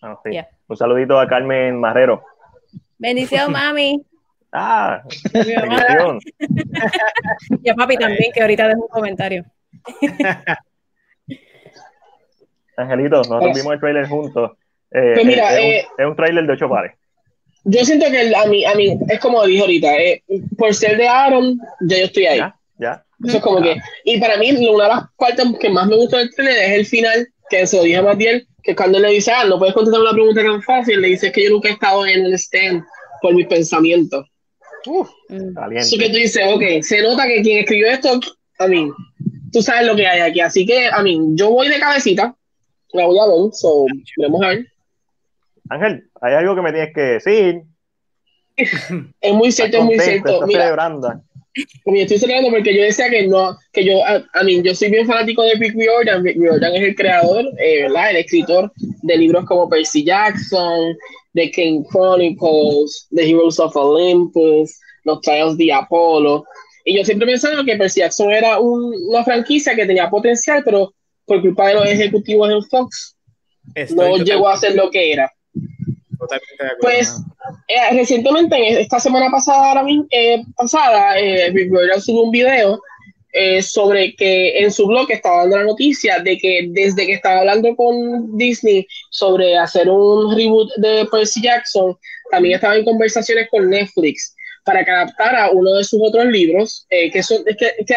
[0.00, 0.30] Ah, sí.
[0.30, 0.48] Yeah.
[0.68, 2.24] Un saludito a Carmen Marrero.
[2.98, 4.04] Bendición, mami.
[4.56, 5.02] Ah,
[5.34, 5.84] Mi mamá.
[5.84, 6.20] bendición.
[7.64, 9.44] Y a papi también, que ahorita dejo un comentario.
[12.76, 14.52] Angelito, nosotros Pues- vimos el trailer juntos.
[14.92, 16.92] Eh, Pues mira, es, es eh, un, es un trailer de ocho pares.
[17.64, 20.22] Yo siento que el- a mí, a mí, es como dije ahorita, eh,
[20.58, 22.38] por ser de Aaron, ya yo estoy ahí.
[22.38, 23.04] Ya, ya.
[23.26, 26.18] Eso es como que, y para mí, una de las partes que más me gusta
[26.18, 29.10] del trailer es el final, que se lo dije a Matiel, que cuando él le
[29.12, 31.72] dice, ah, no puedes contestar una pregunta tan fácil, le dice que yo nunca he
[31.72, 32.84] estado en el stand
[33.22, 34.26] por mis pensamientos.
[35.28, 35.54] Mm.
[35.54, 35.80] Caliente.
[35.80, 38.20] Así que tú dices, ok, se nota que quien escribió esto,
[38.58, 38.90] a mí,
[39.52, 40.40] tú sabes lo que hay aquí.
[40.40, 42.34] Así que, a mí, yo voy de cabecita,
[42.92, 44.66] la voy a ver, so, veremos a ver.
[45.70, 47.62] Ángel, hay algo que me tienes que decir.
[48.56, 50.32] Es muy cierto, es muy cierto.
[50.32, 51.22] estás Mira, celebrando.
[51.54, 54.90] Yo estoy celebrando porque yo decía que no, que yo, a, a mí, yo soy
[54.90, 56.24] bien fanático de Rick Riordan.
[56.24, 58.10] Rick Riordan es el creador, eh, ¿verdad?
[58.10, 60.96] El escritor de libros como Percy Jackson,
[61.34, 66.44] The King Chronicles, The Heroes of Olympus, Los Trials de Apollo.
[66.84, 70.92] Y yo siempre pensaba que Percy Jackson era un- una franquicia que tenía potencial, pero
[71.24, 73.16] por culpa de los ejecutivos en Fox,
[73.74, 75.30] Estoy no llegó a ser lo que era.
[76.80, 77.16] Pues
[77.68, 82.80] eh, recientemente, en esta semana pasada, eh, pasada, eh, Rick Riordan subió un video
[83.32, 87.40] eh, sobre que en su blog estaba dando la noticia de que desde que estaba
[87.40, 91.96] hablando con Disney sobre hacer un reboot de Percy Jackson,
[92.30, 97.10] también estaba en conversaciones con Netflix para que adaptara uno de sus otros libros, eh,
[97.10, 97.54] que son, que,
[97.84, 97.94] que,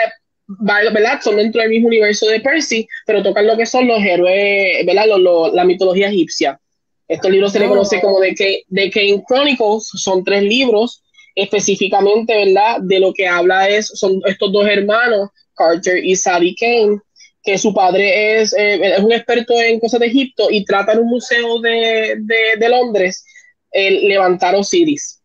[0.48, 1.20] ¿verdad?
[1.22, 5.06] Son dentro del mismo universo de Percy, pero tocan lo que son los héroes, ¿verdad?
[5.18, 6.60] Lo- la mitología egipcia.
[7.08, 7.70] Estos libros se le Oh.
[7.70, 11.04] conoce como The, Ca- The Kane Chronicles, son tres libros
[11.36, 12.78] específicamente, ¿verdad?
[12.82, 17.00] De lo que habla es, son estos dos hermanos, Carter y Sadie Kane,
[17.44, 21.00] que su padre es, eh, es un experto en cosas de Egipto y trata en
[21.00, 23.24] un museo de, de- de Londres
[23.72, 25.22] el levantar Osiris.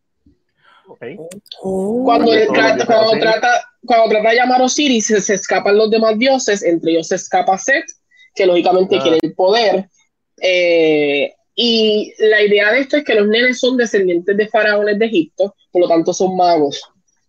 [0.86, 1.00] Ok.
[2.04, 5.90] Cuando, él Todo trata, cuando, trata, cuando trata de llamar Osiris, se, se escapan los
[5.90, 7.84] demás dioses, entre ellos se escapa Set,
[8.34, 9.02] que lógicamente Ah.
[9.02, 9.86] quiere el poder.
[10.40, 15.06] Eh, y la idea de esto es que los nenes son descendientes de faraones de
[15.06, 16.80] Egipto, por lo tanto son magos.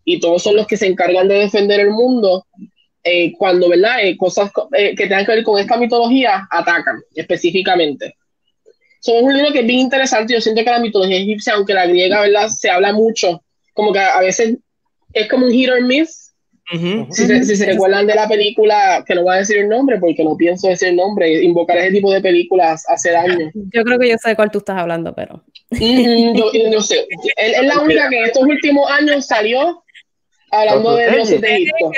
[0.06, 2.46] Y todos son los que se encargan de defender el mundo
[3.04, 3.98] eh, cuando, ¿verdad?
[4.04, 8.16] Eh, cosas co- eh, que tengan que ver con esta mitología atacan específicamente.
[9.00, 10.34] So, es un libro que es bien interesante.
[10.34, 12.48] Yo siento que la mitología egipcia, aunque la griega, ¿verdad?
[12.48, 13.44] Se habla mucho,
[13.74, 14.58] como que a, a veces
[15.14, 16.23] es como un hit or miss,
[16.72, 20.00] Si, se, si se recuerdan de la película, que no voy a decir el nombre
[20.00, 23.52] porque no pienso decir el nombre, invocar ese tipo de películas hace daño.
[23.54, 25.44] Yo creo que yo sé de cuál tú estás hablando, pero.
[25.72, 27.06] Mm, yo, yo sé.
[27.36, 29.84] Es, es la única que estos últimos años salió
[30.54, 31.92] hablando de los de Egipto.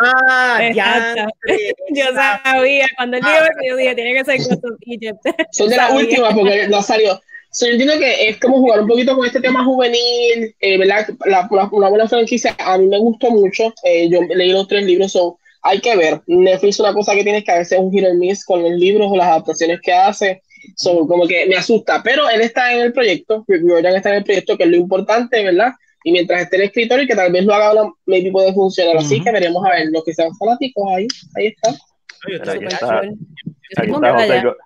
[0.00, 1.14] Ah, ya.
[1.90, 5.18] Yo sabía, cuando él dijo eso, yo dije, tiene que ser Ghost of Egypt.
[5.52, 7.20] Son de las últimas porque no salió.
[7.50, 11.06] So, yo entiendo que es como jugar un poquito con este tema juvenil, eh, ¿verdad?
[11.26, 13.72] La, la- una buena franquicia, a mí me gustó mucho.
[13.84, 16.20] eh, yo leí los tres libros, so, hay que ver.
[16.26, 19.08] Netflix una cosa que tienes que a veces es un or miss con los libros
[19.10, 20.42] o las adaptaciones que hace.
[20.76, 24.16] So, como que me asusta, pero él está en el proyecto, Rick Riordan está en
[24.16, 25.72] el proyecto, que es lo importante, ¿verdad?
[26.04, 28.96] Y mientras esté el escritor y que tal vez lo haga ahora, maybe puede funcionar.
[28.98, 29.24] Así Ujú.
[29.24, 31.06] que veremos a ver, los que sean fanáticos ahí,
[31.36, 31.72] ahí está.
[31.72, 32.34] Súper
[32.72, 33.02] está.
[33.02, 33.16] estoy
[33.76, 34.58] Aquí con está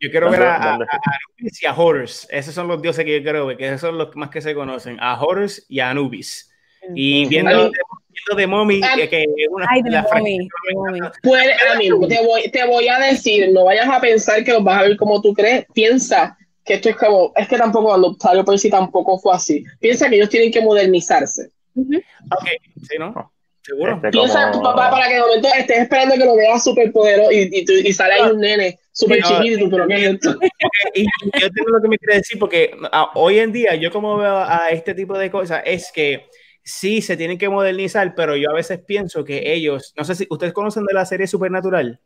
[0.00, 2.26] Yo quiero ver a, a, a Anubis y a Horus.
[2.30, 4.54] Esos son los dioses que yo quiero ver, que esos son los más que se
[4.54, 4.96] conocen.
[5.00, 6.50] A Horus y a Anubis.
[6.94, 7.70] Y viendo, Ay.
[8.08, 8.94] viendo de Mommy, Ah.
[8.96, 11.00] que, una Ay, de la mommy, franquicia de mommy.
[11.22, 14.62] Puede, a mí, te voy, te voy a decir, no vayas a pensar que los
[14.62, 15.66] vas a ver como tú crees.
[15.74, 19.64] Piensa que esto es como, es que tampoco cuando salió por sí tampoco fue así.
[19.80, 21.50] Piensa que ellos tienen que modernizarse.
[21.74, 21.96] Ujú.
[21.96, 22.46] Ok,
[22.88, 23.32] sí, ¿no?
[23.68, 23.94] Seguro.
[23.96, 27.30] Este, Piensa, como- papá, para que de momento estés esperando que lo veas súper poderoso
[27.32, 29.86] y, y, tú- y sale ahí un nene súper Sí, no, chiquito y tú, pero
[29.86, 30.38] ¿qué es esto?
[30.94, 34.16] y yo tengo lo que me quiere decir porque ah, hoy en día yo como
[34.16, 36.26] veo a este tipo de cosas es que
[36.64, 40.26] sí se tienen que modernizar, pero yo a veces pienso que ellos, no sé si
[40.30, 42.00] ustedes conocen de la serie Supernatural.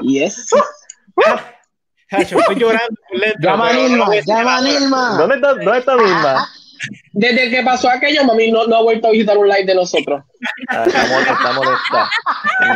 [0.00, 0.48] Yes.
[2.10, 2.94] Hacho, estoy llorando
[3.40, 4.60] Llama a no Nilma, a llama a.
[4.62, 5.16] Nilma.
[5.18, 6.48] ¿Dónde está, dónde está Vilma?
[7.12, 10.22] Desde que pasó aquello, mami no, no ha vuelto a visitar un live de nosotros.
[10.68, 12.10] Ah, Está, mol- está molesta.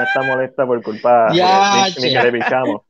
[0.05, 2.83] Está molesta por culpa Ya, de ni, ni que le pichamos.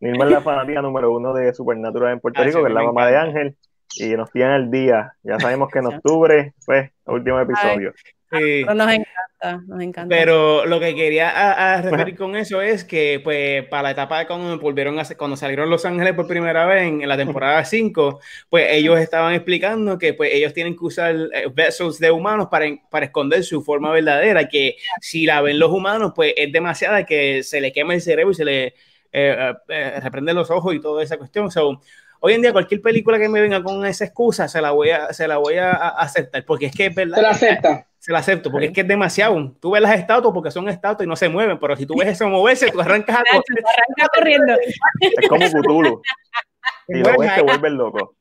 [0.00, 2.74] Vilma es la fanática número uno de Supernatural en Puerto Ah, Rico, sí, que es
[2.74, 3.16] la mamá de.
[3.16, 3.56] Ángel,
[3.96, 5.12] y nos tienen al día.
[5.22, 7.92] Ya sabemos que en octubre fue el último episodio.
[8.30, 8.64] Sí.
[8.64, 10.16] Pero nos encanta, nos encanta.
[10.16, 14.18] Pero lo que quería a, a referir con eso es que, pues, para la etapa
[14.18, 17.64] de cuando volvieron a cuando salieron Los Ángeles por primera vez en, en la temporada
[17.64, 22.48] 5, pues ellos estaban explicando que pues ellos tienen que usar eh, vessels de humanos
[22.50, 27.04] para, para esconder su forma verdadera, que si la ven los humanos, pues es demasiada
[27.06, 28.74] que se le quema el cerebro y se le
[29.18, 31.50] eh, eh, eh, reprende los ojos y toda esa cuestión.
[31.50, 31.80] So,
[32.20, 35.12] hoy en día cualquier película que me venga con esa excusa se la voy a,
[35.12, 37.16] se la voy a, aceptar, porque es que es verdad.
[37.16, 37.86] Te lo acepta.
[37.98, 39.52] Se la acepto, porque es que es demasiado.
[39.60, 42.08] Tú ves las estatuas porque son estatuas y no se mueven, pero si tú ves
[42.08, 43.64] eso moverse, tú arrancas a correr.
[43.64, 44.56] arranca corriendo.
[45.00, 46.02] Es como Cthulhu.
[46.88, 48.14] Lo ves, te vuelves loco.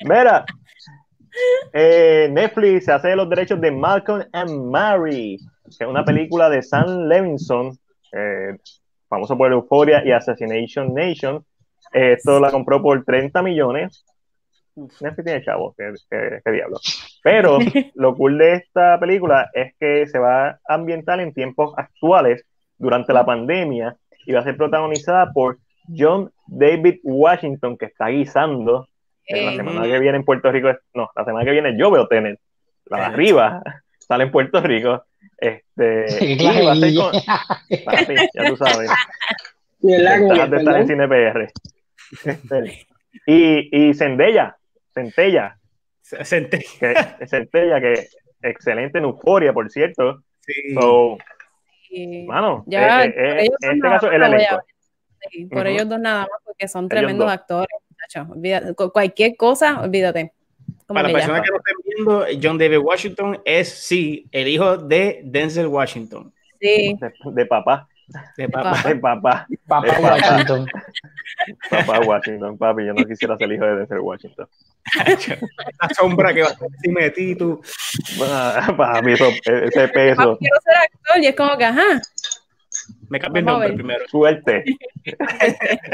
[0.00, 0.44] Mira,
[1.72, 6.48] eh, Netflix se hace de los derechos de Malcolm and Mary, que es una película
[6.50, 7.78] de Sam Levinson,
[8.12, 8.56] eh,
[9.08, 11.44] famoso por Euphoria y Assassination Nation.
[11.92, 14.04] Eh, esto la compró por 30 millones.
[14.76, 16.78] Netflix tiene chavo, qué, qué- qué diablo.
[17.22, 17.58] Pero
[17.94, 22.44] lo cool de esta película es que se va a ambientar en tiempos actuales
[22.78, 25.58] durante la pandemia y va a ser protagonizada por
[25.96, 28.86] John David Washington, que está guisando.
[29.26, 31.90] que la Eh, semana que viene en Puerto Rico, no, la semana que viene yo
[31.90, 32.38] veo tener.
[32.86, 33.62] La de arriba
[33.98, 35.04] sale en Puerto Rico.
[35.38, 38.90] Este, Qué y va a ser con- Ah, sí, ya tú sabes.
[39.80, 40.86] Como que, Ventajas de estar en.
[40.88, 41.52] Cine PR.
[42.24, 42.86] Este,
[43.26, 44.56] y, y Zendaya,
[44.94, 45.58] Centella,
[46.02, 46.64] senté.
[46.80, 48.08] que Centella, que
[48.42, 50.22] excelente en Euforia, por cierto.
[50.40, 50.74] Sí.
[50.74, 51.18] So,
[52.26, 54.62] mano, Ya, eh, eh, por eh, ellos en dos este nada caso más el elenco.
[55.30, 57.32] Sí, por ellos dos nada más, porque son Ellos tremendos dos.
[57.32, 57.68] actores.
[58.30, 58.74] olvídate.
[58.74, 60.32] Cualquier cosa, olvídate.
[60.86, 65.20] Para las personas que no estén viendo, John David Washington es, sí, el hijo de
[65.24, 66.32] Denzel Washington.
[66.60, 67.88] Sí, De, de papá,
[68.36, 68.72] De papá.
[68.72, 68.88] papá.
[68.88, 70.66] de papá, Papá Washington.
[71.70, 72.86] papá Washington, papi.
[72.86, 74.48] Yo no quisiera ser hijo de Denzel Washington.
[75.80, 77.60] La sombra que va encima de ti, tú.
[78.22, 82.00] Ah, Papi, eso- ese peso, quiero ser actor y es como que, ajá,
[83.10, 84.08] Me cambié el nombre primero.
[84.08, 84.64] suerte.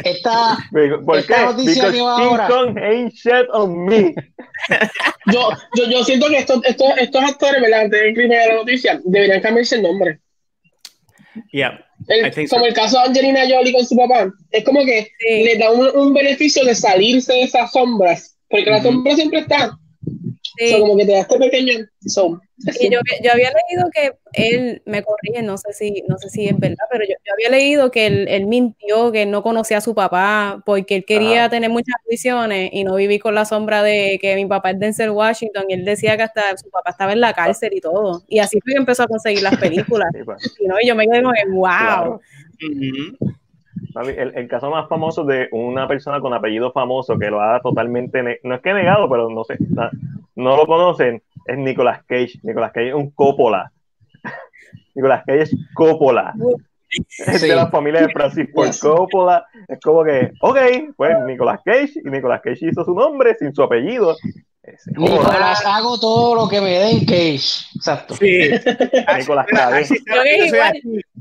[0.04, 0.56] Esta,
[1.04, 1.44] ¿Por Esta qué?
[1.46, 2.48] noticia Because que va King ahora.
[2.48, 4.14] Kong ain't shit on me.
[5.26, 7.80] Yo, yo, yo siento que estos, estos, estos actores, ¿verdad?
[7.82, 10.20] Antes del crimen de la noticia, deberían cambiarse el nombre.
[11.52, 11.84] Yeah.
[12.08, 12.68] El- I think como so.
[12.68, 14.30] el caso de Angelina Jolie con su papá.
[14.50, 15.44] Es como que Sí.
[15.44, 18.36] le da un, un beneficio de salirse de esas sombras.
[18.48, 18.88] Porque la Ujú.
[18.88, 19.76] sombra siempre está.
[20.56, 20.70] Sí.
[20.70, 21.72] So, como que te da este pequeño.
[22.06, 22.40] So,
[22.80, 26.46] Y yo, yo había leído que él, me corrige, no sé si, no sé si
[26.46, 29.78] es verdad, pero yo, yo había leído que él, él mintió, que él no conocía
[29.78, 33.82] a su papá, porque él quería tener muchas visiones y no vivir con la sombra
[33.82, 37.12] de que mi papá es Denzel Washington, y él decía que hasta su papá estaba
[37.12, 38.22] en la cárcel y todo.
[38.28, 40.08] Y así fue que empezó a conseguir las películas.
[40.14, 40.36] Sí, pa.
[40.60, 40.74] Y, ¿no?
[40.80, 41.66] y yo me quedé como wow.
[41.66, 42.20] Claro.
[44.06, 48.40] El, el caso más famoso de una persona con apellido famoso que lo ha totalmente,
[48.42, 49.56] no es que negado, pero no sé,
[50.36, 52.40] no lo conocen, es Nicolas Cage.
[52.42, 53.70] Nicolas Cage es un Coppola.
[54.94, 56.34] Nicolas Cage es Coppola.
[57.26, 57.48] Es Sí.
[57.48, 58.80] de la familia de Francis Ford Yes.
[58.80, 59.44] Coppola.
[59.66, 60.58] Es como que, ok,
[60.96, 64.14] pues Nicolas Cage, y Nicolas Cage hizo su nombre sin su apellido.
[64.96, 67.66] Nicolás, hago todo lo que me den Cage.
[67.74, 68.14] Exacto.
[68.16, 68.50] Sí.
[69.18, 69.46] Nicolas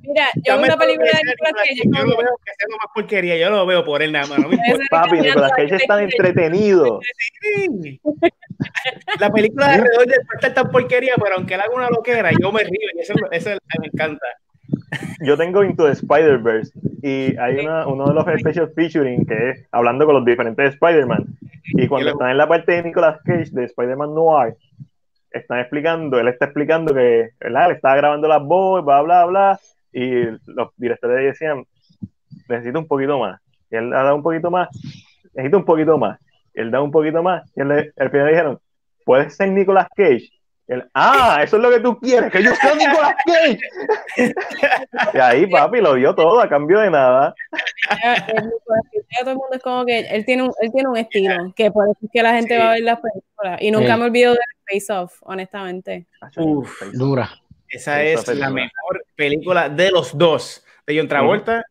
[0.02, 3.38] Mira, Yo Dame una película de Nicolas Cage, Yo lo veo que sea más porquería,
[3.38, 4.40] yo lo veo por él nada más.
[4.40, 4.84] no me importa.
[4.90, 7.00] Papi, Nicolas Cage es tan entretenido.
[9.20, 12.32] La película de alrededor del puede estar tan porquería, pero aunque él haga una loquera,
[12.40, 13.50] yo me río y eso, eso
[13.80, 14.26] me encanta.
[15.22, 16.72] Yo tengo Into the Spider-Verse
[17.02, 21.26] y hay una, uno de los special featuring que es hablando con los diferentes Spider-Man.
[21.66, 24.56] Y cuando están en la parte de Nicolas Cage de Spider-Man Noir,
[25.32, 27.70] están explicando, él está explicando que ¿verdad?
[27.70, 29.60] él estaba grabando las voces, bla, bla, bla,
[29.92, 31.66] y los directores decían,
[32.48, 33.40] necesito un poquito más.
[33.72, 34.70] Y él da un poquito más,
[35.34, 36.20] necesito un poquito más.
[36.54, 37.50] Y él da un poquito más.
[37.56, 38.60] Y él al final dijeron,
[39.06, 40.30] ¿puedes ser Nicolas Cage?
[40.94, 43.60] Ah, eso es lo que tú quieres, que yo sea Nicolas Cage.
[45.14, 47.36] y ahí, papi, lo dio todo a cambio de nada.
[48.28, 48.52] El
[49.20, 51.86] todo el mundo es como que él tiene un, él tiene un estilo, que por
[51.90, 52.60] eso es que la gente Sí.
[52.60, 53.62] va a ver las películas.
[53.62, 54.00] Y nunca Sí.
[54.00, 54.40] me olvido de
[54.72, 56.08] Face Off, honestamente.
[56.38, 56.82] Uf.
[56.94, 57.30] Dura.
[57.70, 61.64] Esa es la mejor película de los dos, de John Travolta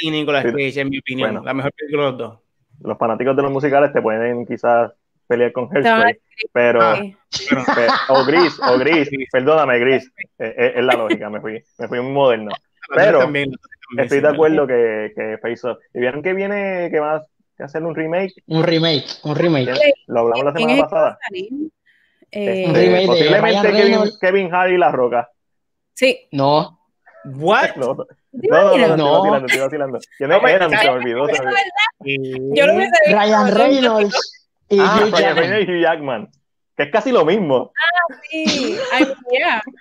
[0.00, 0.50] y Nicolas Sí.
[0.50, 1.30] Cage, en mi opinión.
[1.30, 1.44] Bueno.
[1.44, 2.38] La mejor película de los dos.
[2.82, 4.90] Los fanáticos de los musicales te pueden quizás
[5.26, 6.18] pelear con Hairspray,
[6.52, 7.00] pero, Ah.
[8.08, 12.00] O Gris, o Gris, perdóname, Gris, Eh, eh, es la lógica, me fui, me fui
[12.00, 12.52] muy moderno.
[12.94, 15.78] Pero también, también, Estoy de acuerdo que, que Face Off.
[15.94, 18.32] ¿Y vieron que viene, que va a hacer un remake?
[18.46, 19.70] Un remake, un remake.
[20.06, 21.18] Lo hablamos la ¿Quién semana pasada.
[21.30, 24.10] Este, Eh, Un remake de posiblemente Kevin.
[24.20, 25.28] Kevin Hart y La Roca.
[25.94, 26.26] sí.
[26.32, 26.80] No,
[27.26, 27.76] What?
[27.76, 29.12] No, no, ¿Te no, no, no, No.
[29.20, 29.98] vacilando, estoy vacilando.
[30.18, 31.24] ¿Quiénes No, me- me olvidó.
[31.24, 31.32] me.
[32.54, 33.16] Yo hubiese visto.
[33.18, 33.54] Ryan ¿no?
[33.54, 34.43] Reynolds
[34.74, 35.36] y Ah, Hugh Ryan Jackman.
[35.36, 36.28] Reynolds y Hugh Jackman.
[36.76, 37.72] Que es casi lo mismo.
[38.30, 38.76] Sí.
[38.92, 39.62] Ay, yeah.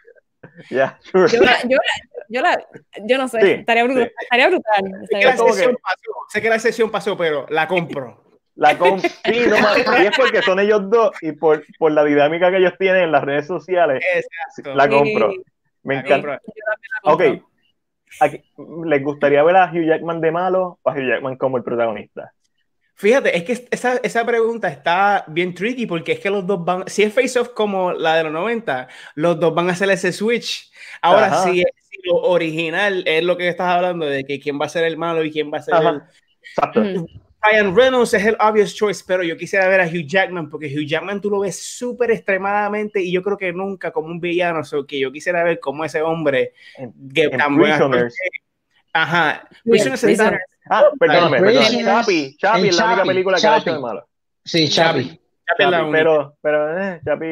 [0.70, 1.28] Ya, sure.
[1.32, 2.66] Yo la, yo la, yo la,
[3.06, 4.04] yo no sé, Sí, estaría brutal.
[4.08, 4.14] sí.
[4.22, 4.84] Estaría brutal.
[5.10, 8.20] Sé que la sesión que- pasó, sé que la sesión pasó, pero la compro.
[8.56, 9.10] La com sí,
[9.50, 12.74] no, más- y es porque son ellos dos y por, por la dinámica que ellos
[12.78, 14.76] tienen en las redes sociales, Exacto.
[14.76, 14.90] la Sí.
[14.92, 15.34] compro.
[15.82, 16.40] Me La encanta.
[17.02, 17.36] compro.
[17.36, 17.44] Ok.
[18.20, 18.44] Aquí,
[18.86, 22.32] ¿Les gustaría ver a Hugh Jackman de malo o a Hugh Jackman como el protagonista?
[23.04, 26.86] Fíjate, es que esa, esa pregunta está bien tricky porque es que los dos van,
[26.88, 30.14] si es Face Off como la de los 90, los dos van a hacer ese
[30.14, 30.72] switch.
[31.02, 31.44] Ahora, Ajá.
[31.44, 34.86] si, si lo original es lo que estás hablando de que quién va a ser
[34.86, 35.90] el malo y quién va a ser Ajá.
[35.90, 36.02] el,
[36.48, 36.82] Exacto.
[37.46, 40.88] Ryan Reynolds es el obvious choice, pero yo quisiera ver a Hugh Jackman porque Hugh
[40.88, 44.86] Jackman tú lo ves súper extremadamente y yo creo que nunca como un villano, so
[44.88, 48.08] que yo quisiera ver cómo ese hombre En- que en tan que-
[48.94, 50.02] Ajá, Prisoners.
[50.70, 51.84] Ah, perdóname, perdóname.
[51.84, 54.08] Chapi, Chapi es la única Chappie, película que ha hecho de malo.
[54.46, 55.20] Sí, Chapi.
[55.58, 57.26] Pero, pero, eh, Chapi,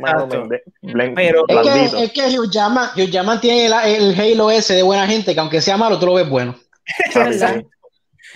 [0.00, 0.40] malo, Exacto.
[0.40, 3.72] mende- blen- Pero- Es que, es que Hugh Jackman, Hugh Jackman tiene el,
[4.12, 6.56] el halo ese de buena gente, que aunque sea malo, tú lo ves bueno.
[7.12, 7.66] Sí.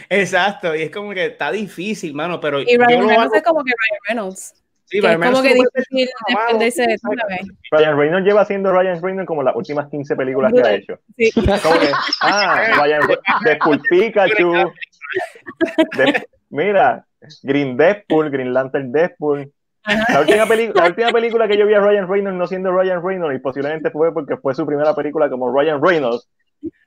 [0.09, 3.65] Exacto, y es como que está difícil, mano, pero Y Ryan Reynolds hago- es como
[3.65, 4.55] que Ryan Reynolds.
[4.89, 7.47] Sí, que Ryan es como Reynolds que difícil defenderse de vez.
[7.71, 10.99] Ryan Reynolds lleva haciendo Ryan Reynolds como las últimas 15 películas que ha hecho.
[11.17, 11.31] Sí.
[11.63, 11.89] Como que,
[12.23, 13.01] ah, Ryan
[13.45, 14.73] Deadpool Pikachu.
[15.97, 17.05] De- mira,
[17.43, 19.53] Green Deadpool, Green Lantern Deadpool.
[20.09, 23.03] La última, peli- la última película que yo vi a Ryan Reynolds no siendo Ryan
[23.03, 26.29] Reynolds, y posiblemente fue porque fue su primera película como Ryan Reynolds,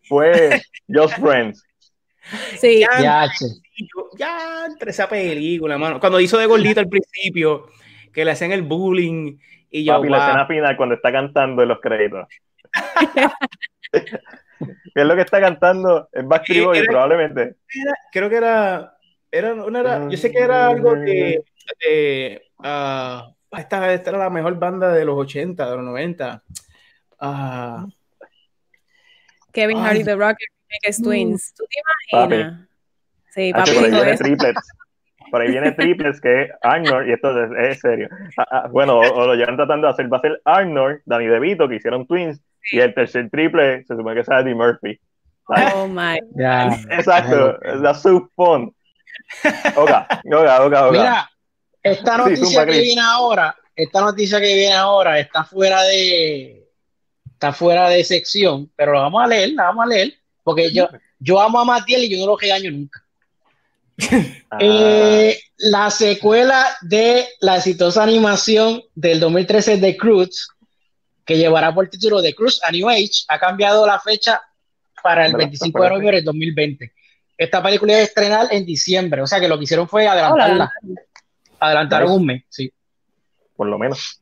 [0.07, 1.63] fue Just Friends.
[2.59, 2.81] Sí.
[3.01, 3.27] Ya,
[4.17, 5.99] ya entre esa película, mano.
[5.99, 7.67] Cuando hizo de gordito al principio,
[8.11, 9.37] que le hacían el bullying
[9.69, 12.27] y yo, Papi, la escena final cuando está cantando en los créditos.
[13.91, 16.09] ¿Qué es lo que está cantando?
[16.11, 17.41] Es Backstreet Boys, probablemente.
[17.41, 18.97] Era- creo que era,
[19.31, 24.57] era, no era, yo sé que era algo de, ah, esta, esta era la mejor
[24.59, 26.43] banda de los 80, de los 90.
[27.19, 27.85] Ah,
[29.51, 29.83] Kevin Ay.
[29.85, 30.37] Hart y The Rock
[30.69, 31.53] Biggest Twins.
[31.53, 31.79] ¿Tú te
[32.19, 32.67] imaginas?
[33.29, 34.23] Sí, papi que dijo eso.
[34.23, 34.61] triplets.
[35.31, 38.09] Por ahí viene triplets que es Arnold, y esto es, es serio.
[38.37, 41.25] Ah, ah, bueno, o, o lo llevan tratando de hacer, va a ser Arnold, Danny
[41.25, 42.41] DeVito, que hicieron Twins,
[42.71, 44.99] y el tercer triple se supone que sea Eddie Murphy.
[45.47, 46.19] Oh my.
[46.35, 46.67] Ya.
[46.91, 48.73] Exacto, that's so fun.
[49.75, 50.91] Oga, oga, oga, oga.
[50.91, 51.31] Mira,
[51.83, 52.81] esta noticia que Chris.
[52.83, 56.67] viene ahora, esta noticia que viene ahora está fuera de
[57.33, 60.13] está fuera de sección, pero la vamos a leer, la vamos a leer,
[60.43, 60.87] porque yo,
[61.17, 63.03] yo amo a Matiel y yo no lo regaño nunca.
[64.49, 70.49] Ah, Eh, la secuela de la exitosa animación del 2013 de Cruz,
[71.25, 74.41] que llevará por título de Cruz a New Age, ha cambiado la fecha
[75.03, 75.45] para el ¿Verdad?
[75.47, 76.91] 25 de noviembre del 2020.
[77.37, 80.71] Esta película iba a estrenar en diciembre, o sea que lo que hicieron fue adelantarla.
[81.59, 82.71] Adelantaron un mes, sí.
[83.55, 84.19] por lo menos.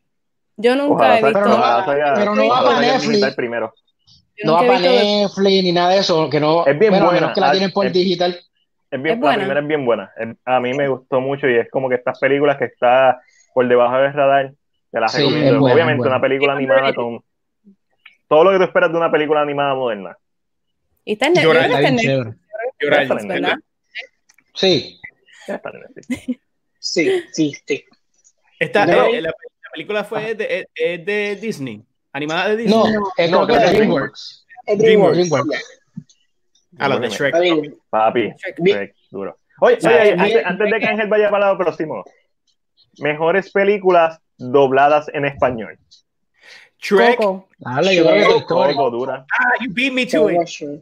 [0.58, 1.34] Yo nunca Ojalá he visto.
[1.40, 3.36] pero no- sea- pero no va para Netflix.
[3.36, 3.74] primero.
[4.44, 7.22] No va para Netflix ni nada de eso, que no, Es bien bueno, a buena.
[7.22, 8.40] menos que la Ah, tienen por es- digital.
[8.92, 9.38] Es bien, Es la buena.
[9.38, 10.12] primera es bien buena.
[10.46, 13.22] A mí me gustó mucho y es como que estas películas que está
[13.54, 14.54] por debajo del radar,
[14.92, 15.60] te las Sí, recomiendo.
[15.60, 17.24] buena, Obviamente una película animada con
[18.28, 20.18] todo lo que tú esperas de una película animada moderna.
[21.06, 21.34] Y está en
[23.28, 23.56] ¿verdad?
[24.54, 25.00] Sí.
[26.80, 27.86] Sí, sí, sí.
[28.60, 29.06] Esta, No.
[29.06, 31.84] eh, la, la película fue de, de Disney,
[32.14, 32.76] animada de Disney.
[32.94, 34.46] no, es No, DreamWorks.
[34.66, 35.18] Es DreamWorks.
[35.18, 35.79] DreamWorks.
[36.80, 37.40] Ah, la de Shrek.
[37.40, 37.76] Bien.
[37.90, 38.22] Papi,
[38.60, 38.78] Bien.
[38.78, 39.38] Shrek, duro.
[39.62, 40.20] Oye, sea, oye, bien.
[40.22, 42.04] antes, antes de que Ángel vaya para lado próximo,
[43.00, 45.78] mejores películas dobladas en español.
[46.82, 47.18] Shrek.
[47.18, 47.50] Coco.
[47.58, 48.46] Dale, yo creo que.
[48.46, 49.26] Coco, dura.
[49.38, 50.38] Ah, you beat me to it.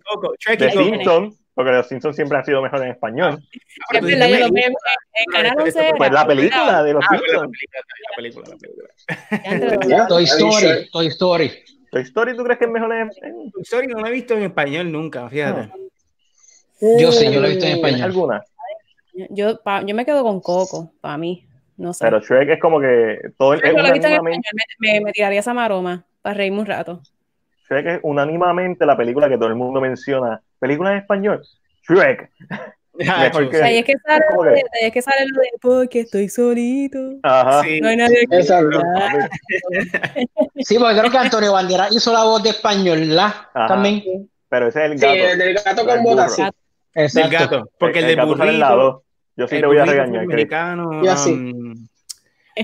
[0.05, 0.71] Coco, Shrek The.
[0.71, 3.39] Simpsons, porque los Simpsons siempre han sido mejores en español.
[3.41, 4.73] Ah, Es verdad, yo lo vi en,
[5.13, 5.93] en Canal 11.
[5.97, 7.51] Pues la película de los Ah, la Simpsons.
[7.51, 8.57] película, la película, la
[9.47, 9.77] película.
[9.89, 10.91] Antes Toy Story, Shrek.
[10.91, 11.51] Toy Story.
[11.89, 14.35] ¿Toy Story tú crees que es mejor en, en- Toy Story no la he visto
[14.35, 15.71] en español nunca, fíjate.
[16.81, 18.01] Yo sí, yo lo he visto en español.
[18.03, 18.43] alguna?
[19.29, 21.43] Yo, pa- yo me quedo con Coco, para mí.
[21.77, 22.05] No sé.
[22.05, 24.41] Pero Shrek es como que todo es lo en unánimamente, español,
[24.79, 27.01] me, me- me tiraría esa maroma para reírme un rato.
[27.69, 30.41] Shrek es unánimamente la película que todo el mundo menciona.
[30.59, 31.43] ¿Película en español?
[31.87, 32.29] Shrek.
[33.07, 34.55] Ah, Mejor que- y es que sale, ¿Cómo lo que?
[34.55, 36.97] de, es que sale lo de porque estoy solito.
[37.21, 37.61] Ajá.
[37.61, 37.79] sí.
[37.79, 38.23] No hay nadie.
[38.31, 38.81] Exacto.
[40.55, 43.49] Sí, porque creo que Antonio Bandera hizo la voz de español, ¿la?
[43.53, 43.67] Ajá.
[43.67, 44.03] También.
[44.49, 45.29] Pero ese es el Sí, gato.
[45.33, 46.37] el del gato El con botas,
[46.93, 47.03] burro.
[47.03, 47.55] Del Exacto.
[47.55, 47.69] gato.
[47.79, 49.03] Porque el, del gato sale en la burrito.
[49.35, 50.25] Yo sí el te voy a regañar.
[50.25, 51.03] Mexicano.
[51.03, 51.31] Yo sí.
[51.31, 51.87] um,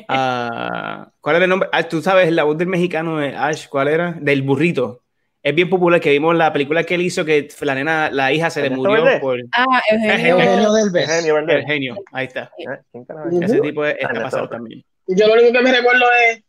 [0.07, 1.69] ah, ¿Cuál era el nombre?
[1.71, 4.13] Ah, tú sabes, la voz del mexicano de Ash, ¿cuál era?
[4.19, 5.01] Del burrito.
[5.41, 8.49] Es bien popular que vimos la película que él hizo que la nena, la hija
[8.49, 10.39] se le ¿Ernesto murió por Ah, Eugenio.
[10.39, 11.09] Eugenio Delves.
[11.09, 11.55] Genio, ¿verdad?
[11.57, 11.95] el genio.
[12.13, 12.49] Ahí está.
[12.57, 13.01] ¿Eh?
[13.41, 14.83] Ese tipo es- está pasado también.
[15.07, 16.41] Yo lo único que me recuerdo es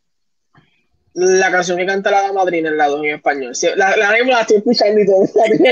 [1.15, 3.55] la canción que canta la madrina en lado en español.
[3.55, 5.25] Sí, La, la, la estoy escuchando y todo.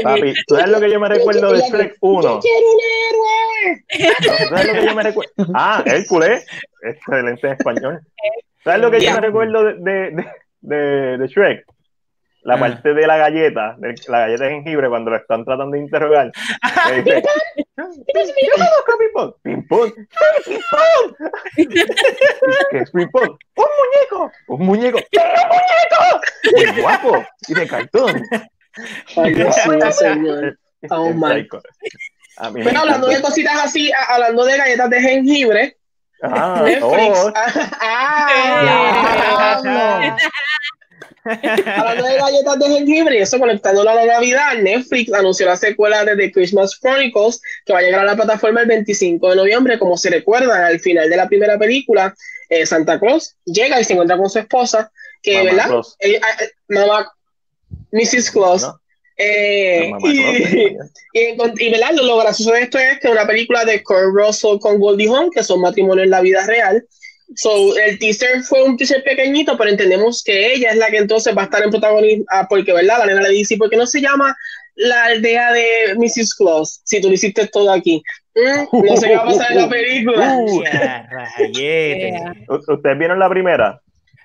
[0.04, 2.22] Papi, ¿tú sabes lo que yo me recuerdo de Shrek 1?
[2.22, 2.80] Yo quiero un
[3.10, 3.84] héroe.
[4.22, 5.32] ¿Tú ¿Sabes lo que yo me recuerdo?
[5.54, 6.46] Ah, Hércules.
[6.82, 8.00] Excelente en español.
[8.64, 10.26] ¿Sabes lo que yo me recuerdo de, de, de,
[10.62, 11.66] de- de Shrek?
[12.44, 12.60] La Ah.
[12.60, 16.32] parte de la galleta, de la galleta de jengibre, cuando lo están tratando de interrogar.
[16.96, 19.36] Que dice, yo conozco a Pimpón.
[19.42, 19.94] Pimpón.
[19.94, 21.16] ¿Qué Pimpón?
[22.72, 23.30] ¿Qué es Pimpón?
[23.56, 24.32] ¡Un muñeco!
[24.48, 24.98] ¡Un muñeco!
[25.00, 26.22] ¡Sí, un muñeco!
[26.74, 27.26] Muy guapo.
[27.48, 28.22] Y de cartón.
[29.18, 30.58] Ay, Dios mío, señor.
[30.82, 30.88] Qué
[32.50, 35.78] mí me Pero hablando de cositas así, a- hablando de galletas de jengibre,
[36.22, 37.20] Ah, Netflix.
[37.20, 37.32] oh,
[37.82, 38.28] Ah.
[41.26, 46.04] Hablando de galletas de jengibre, y eso conectándolo a la Navidad, Netflix anunció la secuela
[46.06, 49.80] de The Christmas Chronicles que va a llegar a la plataforma el 25 de noviembre.
[49.80, 52.14] Como se recuerda, al final de la primera película,
[52.50, 54.92] eh, Santa Claus llega y se encuentra con su esposa,
[55.22, 55.68] que, Mamá ¿verdad?
[55.68, 55.96] Claus.
[56.00, 57.12] Eh, eh, mamá,
[57.92, 58.32] Mrs.
[58.32, 58.62] Claus.
[58.64, 58.80] ¿no?
[59.18, 60.20] Eh, y,
[61.14, 61.92] y, encont- y, ¿verdad?
[61.94, 65.30] Lo, lo gracioso de esto es que una película de Kurt Russell con Goldie Hawn,
[65.32, 66.86] que son matrimonios en la vida real.
[67.36, 71.36] So, el teaser fue un teaser pequeñito, pero entendemos que ella es la que entonces
[71.36, 73.00] va a estar en protagonismo, ah, porque, ¿verdad?
[73.00, 74.36] La nena le dice, ¿por qué no se llama
[74.76, 76.36] la aldea de Mrs.
[76.36, 76.82] Claus?
[76.84, 78.04] Si tú lo hiciste todo aquí.
[78.36, 80.36] Mm, no sé qué va a pasar en la película.
[80.38, 82.10] Uh, Ya, rayete.
[82.12, 82.34] Yeah.
[82.50, 83.80] ¿u- ¿Ustedes vieron la primera?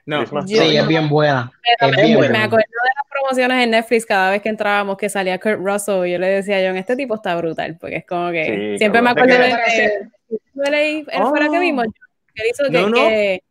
[0.07, 1.51] No, Sí, es bien buena.
[1.81, 2.45] Es me, bien me buena.
[2.45, 6.13] acuerdo de las promociones en Netflix cada vez que entrábamos que salía Kurt Russell y
[6.13, 9.03] yo le decía a John, este tipo está brutal, porque es como que Sí, siempre
[9.03, 11.61] me acuerdo ¿De él fue la que Oh.
[11.61, 11.87] vimos,
[12.39, 12.97] que él hizo que, No, no.
[13.09, 13.43] que,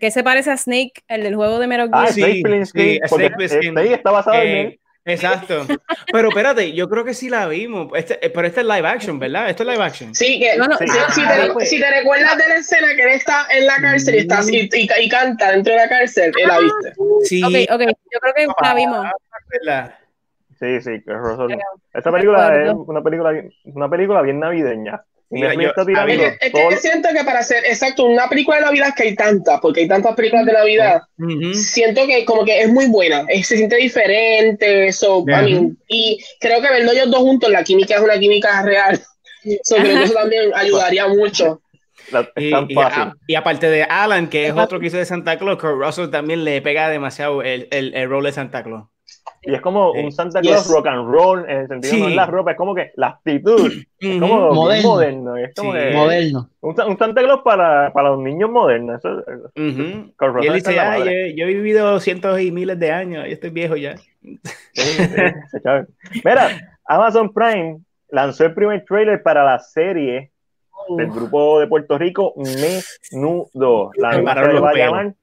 [0.00, 2.04] que se parece a Snake, el del juego de Metal Gear.
[2.04, 3.72] Ah, Sí, Snake Plissken, sí, Snake Plissken.
[3.72, 4.80] Snake está basado en Eh, él.
[5.04, 5.66] exacto.
[6.12, 7.88] Pero espérate, yo creo que sí la vimos.
[7.94, 9.50] Este, eh, pero este es live action, ¿verdad?
[9.50, 10.14] Esto es live action.
[10.14, 10.98] Sí, que No, no, si, sí.
[11.14, 11.68] si Ah, te, pues.
[11.70, 14.68] si te recuerdas de la escena que él está en la cárcel y, está, y,
[14.72, 16.92] y- y canta dentro de la cárcel, él la viste.
[17.24, 17.42] Sí.
[17.42, 17.80] Ok, ok,
[18.12, 19.06] yo creo que la vimos.
[19.66, 19.94] ¿verdad?
[20.58, 21.02] Sí, sí,
[21.92, 25.02] Esta película es una película, bien- una película bien navideña.
[25.30, 28.28] Mira, yo- a Es que, es que todo- yo siento que para hacer, exacto, una
[28.28, 31.02] película de Navidad que hay tantas, porque hay tantas películas de Navidad,
[31.54, 35.24] siento que como que es muy buena, es- se siente diferente, so,
[35.88, 39.00] y creo que verlo ellos dos juntos, la química es una química real,
[39.64, 41.60] so, creo que eso también ayudaría mucho.
[42.10, 43.02] la- Y, tan y fácil.
[43.02, 46.10] a- y aparte de Alan, que es otro que hizo de Santa Claus, Kurt Russell
[46.10, 48.84] también le pega demasiado el, el, el rol de Santa Claus.
[49.46, 50.72] Y es como un Santa Claus Yes.
[50.74, 52.00] rock and roll, en el sentido Sí.
[52.00, 53.70] no es la ropa, es como que la actitud.
[54.00, 54.88] Es como Moderno.
[54.90, 55.36] moderno.
[55.36, 55.78] Es como Sí.
[55.78, 56.50] que Moderno.
[56.60, 58.98] un, un Santa Claus para, para los niños modernos.
[59.04, 59.22] Eso,
[59.56, 61.30] Y él dice, la "Ay, madre".
[61.30, 63.96] yo, yo he vivido cientos y miles de años, yo estoy viejo ya.
[63.96, 64.38] Sí,
[64.72, 65.06] sí,
[65.50, 65.86] se sabe.
[66.24, 66.48] Mira,
[66.86, 70.30] Amazon Prime lanzó el primer trailer para la serie
[70.96, 73.90] del grupo de Puerto Rico Menudo.
[73.96, 75.14] La Me los va a llamar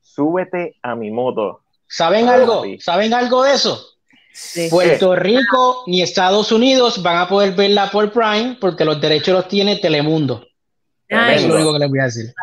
[0.00, 1.60] Súbete a mi moto.
[1.88, 2.64] ¿Saben algo?
[2.78, 3.84] ¿Saben algo de eso?
[4.32, 4.68] Sí.
[4.70, 9.48] Puerto Rico ni Estados Unidos van a poder verla por Prime porque los derechos los
[9.48, 10.46] tiene Telemundo.
[11.08, 12.34] Ay, Eso es lo único que les voy a decir.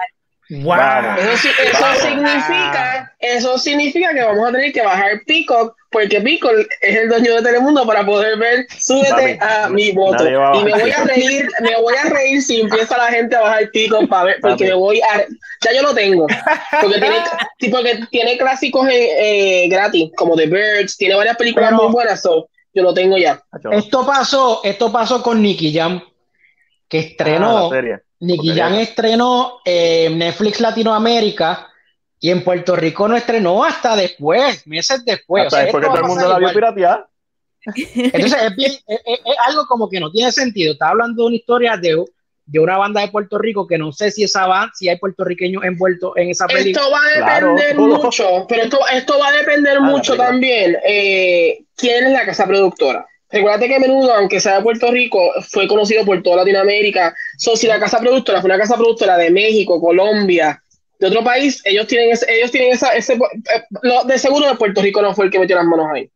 [0.49, 0.75] Wow.
[1.17, 1.97] Eso, eso Vamos.
[1.99, 7.35] significa, eso significa que vamos a tener que bajar Peacock, porque Peacock es el dueño
[7.35, 10.23] de Telemundo para poder ver Súbete Papi, a mi voto.
[10.25, 13.41] va Y me voy a reír, me voy a reír si empieza la gente a
[13.41, 15.25] bajar Peacock para ver, porque me voy a,
[15.61, 16.27] ya yo lo tengo,
[16.81, 17.15] porque tiene,
[17.71, 22.21] porque tiene clásicos eh, eh, gratis, como The Birds, tiene varias películas Pero- muy buenas,
[22.21, 23.41] so, yo lo tengo ya.
[23.71, 26.01] Esto pasó, esto pasó con Nicky Jam,
[26.93, 27.99] que ah, estrenó, serie.
[28.19, 28.55] Nicky.
[28.55, 31.67] Jam estrenó eh, Netflix Latinoamérica
[32.19, 35.43] y en Puerto Rico no estrenó hasta después, meses después.
[35.43, 36.53] O Hasta sea, después que esto todo el va a mundo pasar la vio igual.
[36.53, 37.09] pirateada.
[37.65, 40.73] Entonces es, bien, es, es- es algo como que no tiene sentido.
[40.73, 42.03] Estaba hablando de una historia de,
[42.45, 45.63] de una banda de Puerto Rico que no sé si esa banda, si hay puertorriqueños
[45.63, 46.85] envueltos en esa película.
[46.85, 51.65] Esto va a depender mucho, pero esto, esto va a depender la mucho también eh,
[51.75, 53.05] quién es la casa productora.
[53.33, 55.19] Recuerda que Menudo, aunque sea de Puerto Rico,
[55.49, 57.15] fue conocido por toda Latinoamérica.
[57.37, 60.61] So, si la casa productora fue una casa productora de México, Colombia,
[60.99, 63.19] de otro país, ellos tienen, ese- ellos tienen esa, ese, eh,
[63.81, 66.07] lo- de seguro de Puerto Rico no fue el que metió las manos ahí.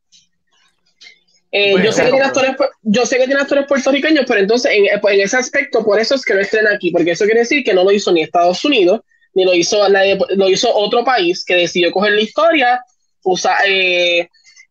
[1.51, 2.51] Eh, Bueno, yo, sé que tiene actores,
[2.83, 6.13] yo sé que tiene actores puertorriqueños, pero entonces en, eh, en ese aspecto, por eso
[6.15, 8.63] es que lo estrena aquí, porque eso quiere decir que no lo hizo ni Estados
[8.63, 9.01] Unidos,
[9.33, 12.81] ni lo hizo nadie, lo hizo otro país que decidió coger la historia,
[13.23, 14.27] usa, eh,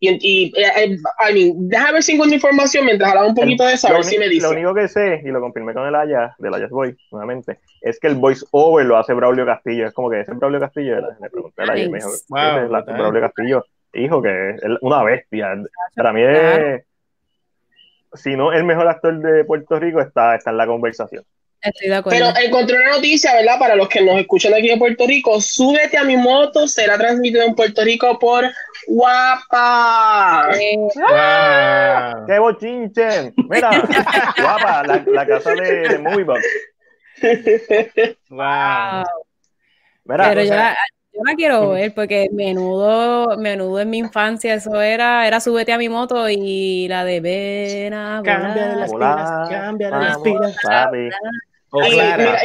[0.06, 0.96] y, y eh, eh,
[1.30, 4.04] I mean, déjame ver si encuentro información mientras hablaba un poquito de eso, a ver
[4.04, 4.46] si me dice.
[4.46, 7.98] Lo único que sé, y lo confirmé con el Aya, del Ayas Boy, nuevamente, es
[8.00, 9.86] que el voice over lo hace Braulio Castillo.
[9.86, 10.98] Es como que ese es Braulio Castillo.
[10.98, 11.08] era.
[11.20, 12.24] Le pregunté a Aya me dijo, Nice.
[12.24, 13.64] "Ese es la- Wow, Braulio Castillo.
[13.94, 15.54] Hijo, que es una bestia.
[15.94, 16.66] Para mí Claro.
[16.76, 16.84] es,
[18.14, 21.24] si no el mejor actor de Puerto Rico, está, está en la conversación.
[21.66, 22.32] Estoy de acuerdo.
[22.34, 23.58] Pero encontré una noticia, ¿verdad?
[23.58, 27.42] Para los que nos escuchan aquí de Puerto Rico, Súbete a mi moto será transmitido
[27.42, 28.44] en Puerto Rico por
[28.86, 30.48] Guapa.
[30.58, 32.26] Eh, Wow.
[32.26, 33.32] ¡Qué bochinche!
[33.48, 33.70] Mira,
[34.40, 36.40] guapa, la, la casa de, de Moviebox.
[38.30, 39.04] Wow.
[40.04, 40.76] Mira, pero o yo, la,
[41.12, 45.78] yo la quiero ver porque menudo, menudo en mi infancia, eso era, era súbete a
[45.78, 50.56] mi moto y la de ven a Cambia las pilas, cambia las pilas.
[51.78, 52.38] Oh, Y, mira,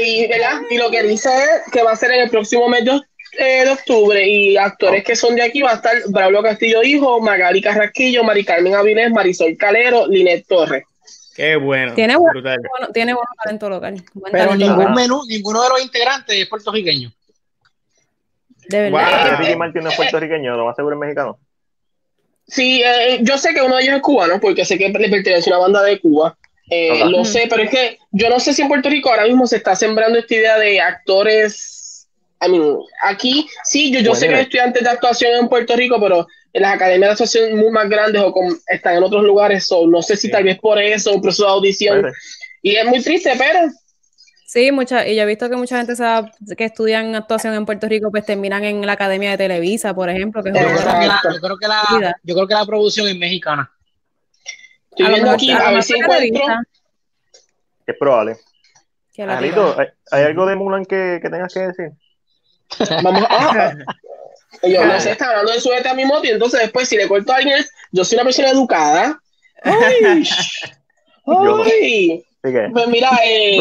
[0.70, 3.00] y, lo que dice es que va a ser en el próximo mes de,
[3.40, 7.22] eh, de octubre y actores que son de aquí va a estar Braulio Castillo Hijo,
[7.22, 10.84] Magali Carrasquillo, Mari Carmen Avilés, Marisol Calero, Linet Torres.
[11.34, 11.94] Qué bueno.
[11.94, 12.44] Tiene buen-.
[12.44, 14.04] Bueno, tiene buen talento local.
[14.14, 17.10] buen Pero talento ningún local, menú, ninguno de los integrantes es puertorriqueño.
[18.68, 19.00] de Wow.
[19.00, 19.40] verdad.
[19.40, 21.40] Ricky Martin no es puertorriqueño, lo más seguro es mexicano.
[22.48, 25.50] Sí, eh, yo sé que uno de ellos es cubano porque sé que le pertenece
[25.50, 26.38] a una banda de Cuba.
[26.74, 27.04] Eh.
[27.06, 29.58] Lo sé, pero es que yo no sé si en Puerto Rico ahora mismo se
[29.58, 32.08] está sembrando esta idea de actores.
[32.44, 35.98] I mean, aquí sí, yo, yo sé que hay estudiantes de actuación en Puerto Rico,
[36.02, 39.66] pero en las academias de actuación muy más grandes o con- están en otros lugares,
[39.68, 40.32] so, no sé si Sí.
[40.32, 42.02] tal vez por eso, un proceso de audición.
[42.02, 42.14] Puede
[42.64, 43.60] Y es muy triste, pero
[44.48, 47.88] Sí, mucha, y yo he visto que mucha gente sabe que estudian actuación en Puerto
[47.88, 50.84] Rico, pues terminan en la Academia de Televisa, por ejemplo, que es Yo creo, que
[51.08, 53.72] la, yo, creo que la, yo creo que la producción es mexicana.
[54.92, 56.44] Estoy a viendo aquí, a ver si encuentro.
[57.88, 58.38] Es probable.
[59.18, 61.92] Angelito, ¿hay, hay algo de Mulan que, que tengas que decir?
[63.04, 63.76] Vamos a.
[64.64, 67.08] Yo no sé, está hablando de suerte a mi moto y entonces después si le
[67.08, 69.20] corto a alguien, yo soy una persona educada.
[69.64, 70.24] ¡Ay!
[71.26, 71.64] Yo.
[71.64, 72.26] ¡Ay!
[72.44, 73.58] Que, Pues mira, eh,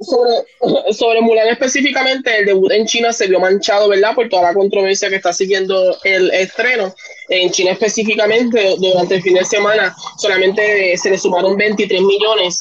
[0.00, 0.32] sobre,
[0.92, 4.14] sobre Mulan específicamente, el debut en China se vio manchado, ¿verdad?
[4.14, 6.94] Por toda la controversia que está siguiendo el estreno.
[7.30, 12.60] En China específicamente, durante el fin de semana, solamente se le sumaron 23 millones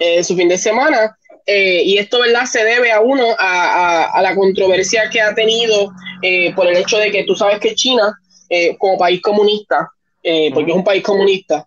[0.00, 1.16] eh, en su fin de semana.
[1.46, 2.44] Eh, y esto, ¿verdad?
[2.44, 5.90] Se debe a uno, a, a- a la controversia que ha tenido
[6.22, 8.14] eh, por el hecho de que tú sabes que China,
[8.48, 9.90] eh, como país comunista,
[10.22, 11.66] eh, porque es un país comunista,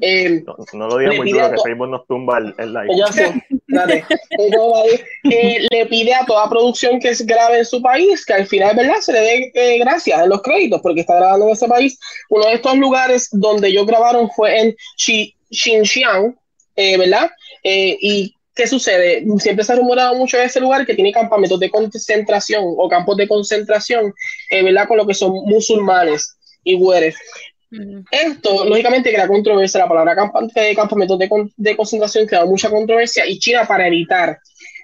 [0.00, 2.94] eh, No, no lo digas muy duro que Facebook nos tumba el, el like.
[2.96, 3.32] ya sé,
[3.68, 4.04] dale.
[5.30, 8.76] Eh, le pide a toda producción que es grave en su país que al final,
[8.76, 8.96] ¿verdad?
[9.00, 11.98] Se le dé eh, gracias en los créditos porque está grabando en ese país.
[12.28, 16.36] Uno de estos lugares donde ellos grabaron fue en Xi- Xinjiang,
[16.76, 17.30] eh, ¿verdad?
[17.62, 19.24] Eh, y ¿qué sucede?
[19.38, 23.16] Siempre se ha rumorado mucho de ese lugar que tiene campamentos de concentración o campos
[23.16, 24.12] de concentración,
[24.50, 24.86] eh, ¿verdad?
[24.86, 27.16] Con lo que son musulmanes y güeres.
[28.10, 29.80] Esto, lógicamente, crea controversia.
[29.80, 33.26] La palabra eh, campamentos de, con- de concentración crea mucha controversia.
[33.26, 34.38] Y China, para evitar,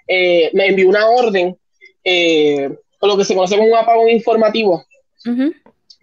[0.07, 1.57] eh, me envió una orden,
[2.05, 2.69] eh,
[3.01, 4.85] o lo que se conoce como un apagón informativo,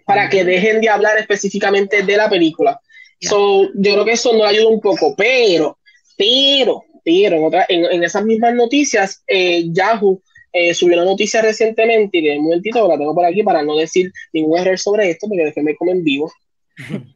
[0.06, 2.80] para que dejen de hablar específicamente de la película.
[3.20, 3.30] Ya.
[3.30, 5.78] So, yo creo que eso nos ayuda un poco, pero,
[6.18, 10.22] pero, pero, en, otra- en, en esas mismas noticias, eh, Yahoo
[10.54, 13.76] eh, subió una noticia recientemente, y de un momentito la tengo por aquí para no
[13.76, 16.32] decir ningún error sobre esto, porque después me comen vivo.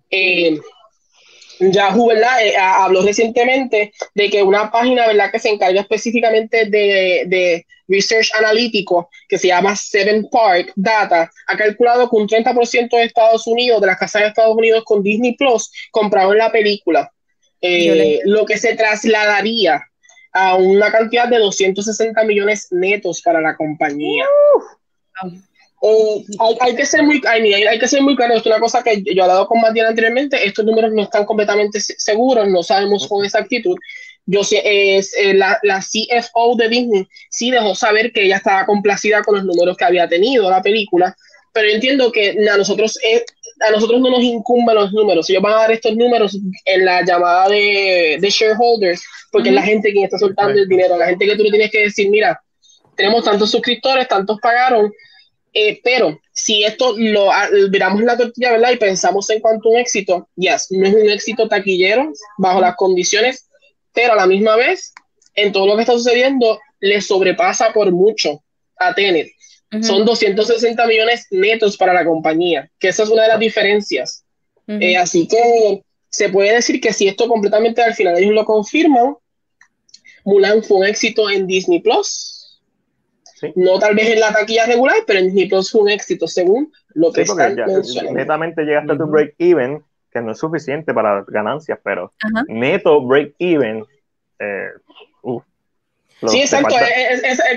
[0.09, 0.59] Eh,
[1.59, 2.45] Yahoo, ¿verdad?
[2.45, 5.31] Eh, habló recientemente de que una página, ¿verdad?
[5.31, 11.57] Que se encarga específicamente de, de research analítico, que se llama Seven Park Data, ha
[11.57, 15.35] calculado que un 30% de Estados Unidos, de las casas de Estados Unidos con Disney
[15.35, 17.11] Plus, compraron la película.
[17.61, 19.83] Eh, lo que se trasladaría
[20.33, 24.25] a una cantidad de 260 millones netos para la compañía.
[25.83, 26.25] Eh,
[26.59, 29.13] hay, que ser muy, hay, que ser muy claro, esto es una cosa que yo
[29.13, 33.75] he hablado con Matías anteriormente, estos números no están completamente seguros, no sabemos con exactitud.
[34.27, 38.67] Yo sé, es, eh, la, la, CFO de Disney sí dejó saber que ella estaba
[38.67, 41.15] complacida con los números que había tenido la película,
[41.51, 43.25] pero entiendo que a nosotros, eh,
[43.61, 45.27] a nosotros no nos incumben los números.
[45.29, 49.01] Ellos van a dar estos números en la llamada de, de shareholders,
[49.31, 51.71] porque es la gente quien está soltando el dinero, la gente que tú le tienes
[51.71, 52.39] que decir, mira,
[52.95, 54.91] tenemos tantos suscriptores, tantos pagaron,
[55.53, 57.30] eh, pero si esto lo
[57.69, 58.72] miramos la tortilla, ¿verdad?
[58.72, 62.76] Y pensamos en cuanto a un éxito, yes, no es un éxito taquillero bajo las
[62.76, 63.49] condiciones,
[63.94, 64.94] pero a la misma vez,
[65.36, 68.44] en todo lo que está sucediendo, le sobrepasa por mucho
[68.78, 69.30] a Tenet.
[69.82, 74.26] Son 260 millones netos para la compañía, que esa es una de las diferencias.
[74.68, 79.15] Eh, así que se puede decir que si esto completamente al final ellos lo confirman,
[80.23, 82.40] Mulan fue un éxito en Disney Plus,
[83.55, 86.72] no tal vez en la taquilla regular, pero en Disney Plus fue un éxito, según
[86.93, 87.55] lo que sí, están
[88.13, 92.13] Netamente llegaste a tu break-even, que no es suficiente para ganancias, pero
[92.47, 93.85] neto break-even,
[94.39, 94.69] eh,
[96.27, 96.76] Sí, exacto,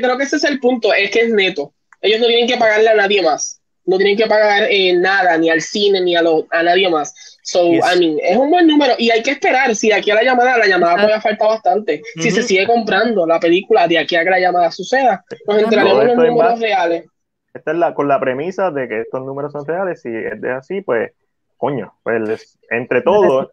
[0.00, 1.74] creo que ese es el punto, es que es neto.
[2.00, 5.50] Ellos no tienen que pagarle a nadie más no tienen que pagar eh, nada, ni
[5.50, 7.38] al cine, ni a, a nadie más.
[7.42, 9.74] So, I mean, es un buen número y hay que esperar.
[9.76, 12.00] Si de aquí a la llamada, la llamada puede faltar bastante.
[12.20, 16.02] Si se sigue comprando la película de aquí a que la llamada suceda, nos entraremos
[16.02, 17.04] en los números reales.
[17.52, 20.00] Esta es la, con la premisa de que estos números son reales.
[20.00, 21.12] Si es de así, pues,
[21.56, 23.50] coño, pues entre todos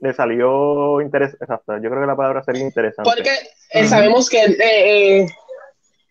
[0.00, 1.46] le salió interesante.
[1.80, 3.08] Yo creo que la palabra sería interesante.
[3.08, 3.30] Porque
[3.72, 5.26] eh, sabemos que eh,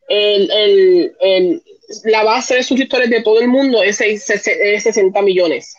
[0.08, 1.64] el, el, el
[2.04, 5.76] la base de suscriptores de todo el mundo es, 60 millones.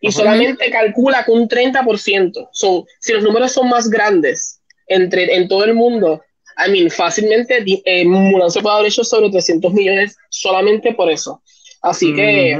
[0.00, 2.48] Y solamente calcula que un 30%.
[2.52, 6.22] son si los números son más grandes entre, en todo el mundo,
[6.58, 11.42] I mean, fácilmente eh, Mulan se puede haber hecho sobre 300 millones solamente por eso.
[11.80, 12.58] Así que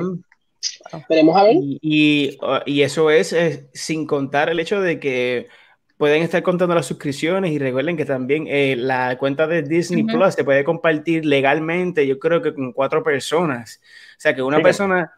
[1.08, 1.56] veremos a ver.
[1.60, 3.34] Y, y, eso es,
[3.72, 5.48] sin contar el hecho de que
[6.02, 10.34] pueden estar contando las suscripciones y recuerden que también eh, la cuenta de Disney Plus
[10.34, 13.80] se puede compartir legalmente, yo creo que con cuatro personas.
[14.16, 15.12] O sea que una persona,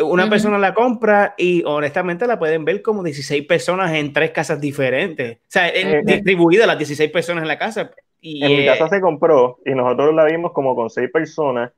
[0.00, 4.60] una persona la compra y honestamente la pueden ver como 16 personas en tres casas
[4.60, 5.36] diferentes.
[5.36, 7.92] O sea, eh, distribuidas las 16 personas en la casa.
[8.20, 11.70] Y, en mi eh, casa se compró y nosotros la vimos como con seis personas.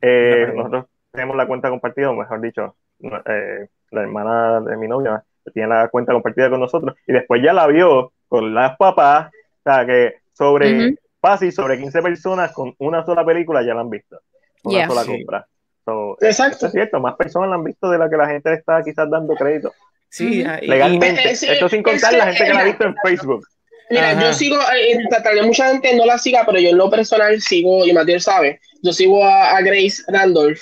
[0.00, 6.12] nosotros tenemos la cuenta compartida, mejor dicho, la hermana de mi novia tiene la cuenta
[6.12, 10.96] compartida con nosotros, y después ya la vio con las papás, o sea, que sobre,
[11.20, 14.20] fácil, sobre 15 personas con una sola película ya la han visto,
[14.64, 15.46] una sola compra.
[16.20, 16.66] Exacto.
[16.66, 19.34] Es cierto, más personas la han visto de la que la gente está quizás dando
[19.34, 19.72] crédito.
[20.08, 21.30] Sí, legalmente.
[21.30, 23.46] Esto sin contar la gente que la ha visto en Facebook.
[23.88, 26.90] Mira, yo sigo, eh, tal vez mucha gente no la siga, pero yo en lo
[26.90, 30.60] personal sigo, y Matías sabe, yo sigo a Grace Randolph,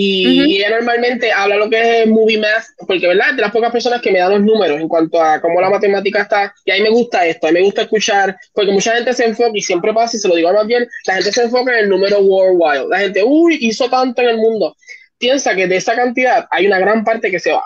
[0.00, 3.34] y, ella normalmente habla lo que es movie math, porque, ¿verdad?
[3.34, 6.22] De las pocas personas que me dan los números en cuanto a cómo la matemática
[6.22, 6.54] está.
[6.64, 9.24] Y a mí me gusta esto, a mí me gusta escuchar, porque mucha gente se
[9.24, 11.78] enfoca, y siempre pasa, y se lo digo más bien, la gente se enfoca en
[11.80, 12.88] el número worldwide.
[12.88, 14.76] La gente, uy, hizo tanto en el mundo.
[15.18, 17.64] Piensa que de esa cantidad hay una gran parte que se va,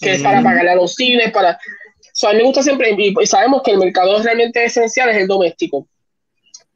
[0.00, 1.50] que es para pagarle a los cines, para.
[1.50, 5.86] A mí me gusta siempre, y, sabemos que el mercado realmente esencial es el doméstico.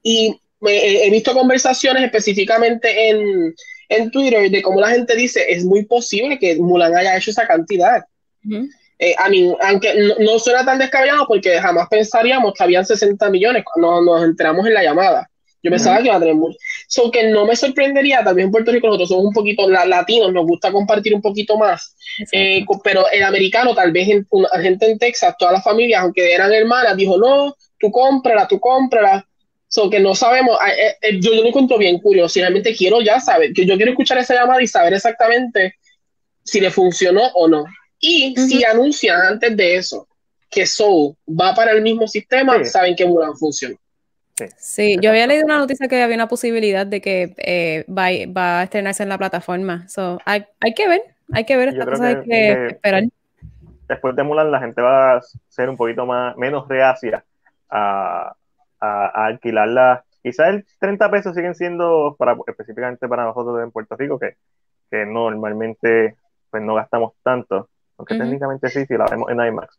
[0.05, 3.55] Y he visto conversaciones específicamente en
[3.89, 7.47] en Twitter de cómo la gente dice, es muy posible que Mulan haya hecho esa
[7.47, 8.05] cantidad.
[8.99, 13.65] Eh, a mí, aunque no, suena tan descabellado porque jamás pensaríamos que habían 60 millones
[13.65, 15.31] cuando nos enteramos en la llamada.
[15.63, 16.57] Yo pensaba que iba a tener mucho.
[16.87, 20.47] So que no me sorprendería, también en Puerto Rico nosotros somos un poquito latinos, nos
[20.47, 21.97] gusta compartir un poquito más.
[22.33, 24.27] Eh, pero el americano, tal vez en,
[24.63, 29.27] gente en Texas, todas las familias, aunque eran hermanas, dijo, no, tú cómprala, tú cómprala.
[29.69, 33.03] So que no sabemos, eh, eh, yo, yo lo encuentro bien curioso, si realmente quiero
[33.03, 35.75] ya saber, que yo quiero escuchar esa llamada y saber exactamente
[36.43, 37.65] si le funcionó o no.
[38.01, 40.09] Y si anuncian antes de eso
[40.51, 43.77] que Soul va para el mismo sistema, saben que Mulan funciona.
[44.57, 44.97] Sí.
[45.01, 48.63] yo había leído una noticia que había una posibilidad de que eh, va, va, a
[48.63, 49.89] estrenarse en la plataforma.
[49.89, 53.03] So, hay, hay que ver, hay que ver, esta cosa hay que, esperar.
[53.89, 57.25] Después de Mulan, la gente va a ser un poquito más, menos reacia
[57.69, 58.35] a,
[58.81, 60.05] a, alquilarla.
[60.23, 64.37] Quizás el 30 pesos siguen siendo para, específicamente para nosotros en Puerto Rico, que,
[64.91, 66.17] que normalmente
[66.51, 67.69] pues no gastamos tanto.
[67.97, 69.77] Aunque técnicamente sí, si la vemos en IMAX.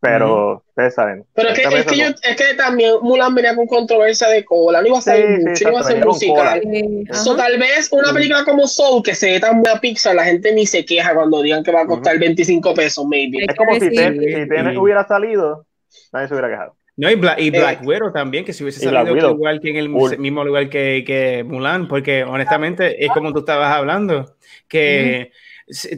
[0.00, 1.24] Pero ustedes saben.
[1.32, 4.82] Pero es que, es, que yo, es que también Mulan venía con controversia de cola,
[4.82, 6.60] no iba a ser Sí, sí, mucho, no iba a ser musical.
[6.60, 7.44] Sí, So, ajá.
[7.44, 10.66] tal vez una película como Soul, que se ve tan buena Pixar, la gente ni
[10.66, 13.44] se queja cuando digan que va a costar 25 pesos, maybe.
[13.48, 13.94] Es como si, Sí.
[13.94, 14.26] Ten- si
[14.72, 14.76] Sí.
[14.76, 15.66] hubiera salido,
[16.12, 16.74] nadie se hubiera quejado.
[16.96, 19.76] No, y, Bla- y Black Eh, Widow también, que si hubiese salido igual que en
[19.76, 19.88] el
[20.18, 24.36] mismo lugar que, que Mulan, porque honestamente es como tú estabas hablando,
[24.68, 25.30] que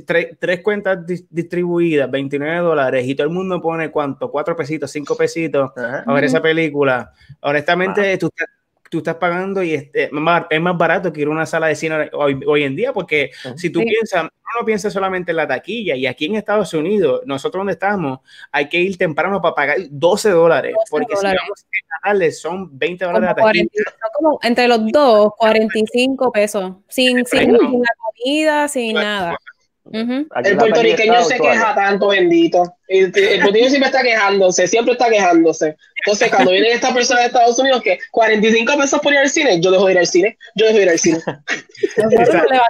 [0.07, 4.91] tre- tres cuentas dis- distribuidas, 29 dólares, y todo el mundo pone cuánto, cuatro pesitos,
[4.91, 5.71] cinco pesitos
[6.05, 7.13] a ver esa película.
[7.41, 8.49] Honestamente, tú, estás,
[8.95, 11.67] tú estás pagando y es, es más, es más barato que ir a una sala
[11.67, 13.87] de cine hoy, hoy en día, porque si tú Sí.
[13.87, 14.31] piensas, uno
[14.61, 18.21] no piensa solamente en la taquilla, y aquí en Estados Unidos, nosotros donde estamos,
[18.53, 21.41] hay que ir temprano para pagar 12 dólares, 12 porque dólares.
[21.43, 21.65] si vamos
[22.03, 23.67] a darle son 20 dólares Como la taquilla.
[23.75, 26.73] 40, son como entre los dos, 45 pesos.
[26.89, 27.59] Sin, sin, la
[27.99, 29.37] comida, sin nada.
[29.87, 30.27] Ujú.
[30.35, 31.75] Aquí El puertorriqueño se queja años.
[31.75, 32.63] tanto, bendito.
[32.89, 35.77] El, el puertorriqueño siempre está quejándose, siempre está quejándose.
[36.05, 39.61] Entonces, cuando vienen estas personas de Estados Unidos que 45 pesos por ir al cine,
[39.61, 41.19] yo dejo de ir al cine, yo dejo de ir al cine.
[41.97, 42.63] Nosotros la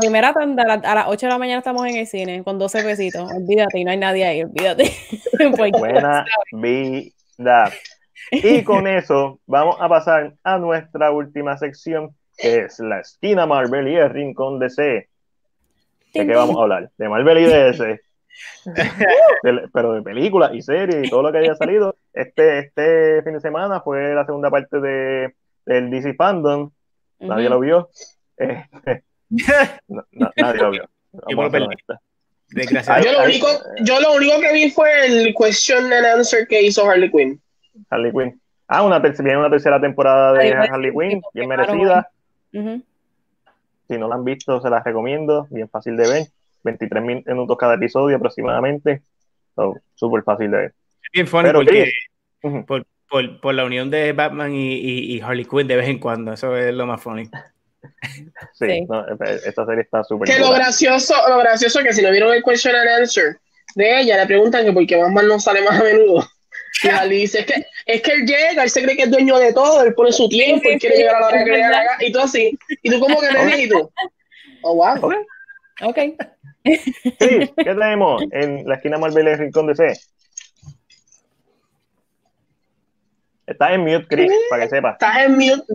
[0.00, 2.58] primera tanda a, la- a las 8 de la mañana estamos en el cine con
[2.58, 3.30] 12 pesitos.
[3.30, 4.90] Olvídate, y no hay nadie ahí, olvídate.
[5.78, 7.70] Buena vida.
[8.30, 13.86] Y con eso vamos a pasar a nuestra última sección, que es la esquina Marvel
[13.88, 15.08] y el rincón DC.
[16.14, 16.90] ¿De qué vamos a hablar?
[16.96, 17.84] De Marvel y DC.
[17.84, 18.00] De-
[19.72, 21.96] pero de películas y series y todo lo que haya salido.
[22.12, 25.34] Este, este fin de semana fue la segunda parte de,
[25.66, 26.70] del DC Fandom.
[27.20, 27.54] Nadie Ujú.
[27.54, 27.88] lo vio.
[28.38, 28.64] Eh,
[29.88, 30.88] no- no- nadie lo vio.
[31.28, 31.70] Yo lo.
[33.02, 33.46] Yo único,
[33.82, 37.40] yo lo único que vi fue el question and answer que hizo Harley Quinn.
[37.90, 38.40] Harley Quinn.
[38.68, 42.08] Ah, una viene una tercera temporada de Ay, Harley Quinn, bien claro, merecida.
[42.52, 42.82] Ujú.
[43.88, 45.46] Si no la han visto, se las recomiendo.
[45.50, 46.26] Bien fácil de ver.
[46.62, 49.02] 23 min- minutos cada episodio aproximadamente.
[49.54, 50.74] So, Súper fácil de ver.
[51.02, 51.92] Es bien funny Pero porque
[52.66, 55.98] por, por, por la unión de Batman y, y, y Harley Quinn de vez en
[55.98, 57.28] cuando, eso es lo más funny.
[58.54, 58.86] Sí, Sí.
[58.88, 62.32] no, eh, esta serie está súper Que lo gracioso, lo gracioso que si no vieron
[62.32, 63.36] el question and answer
[63.74, 66.24] de ella, le preguntan que por qué Batman no sale más a menudo.
[67.08, 69.82] Dice, es que, es que él llega, él se cree que es dueño de todo,
[69.82, 72.04] él pone su tiempo, él quiere sí, llegar a la hora que le la gana,
[72.04, 73.90] y tú así, y tú como que te ríes y tú,
[74.62, 74.96] oh wow.
[75.06, 75.14] Ok.
[75.82, 75.98] Ok.
[76.64, 80.00] Sí, ¿qué tenemos en la esquina Marvel rincón de C?
[83.46, 84.92] Estás en mute, Chris, para que sepas.
[84.94, 85.74] Estás en mute,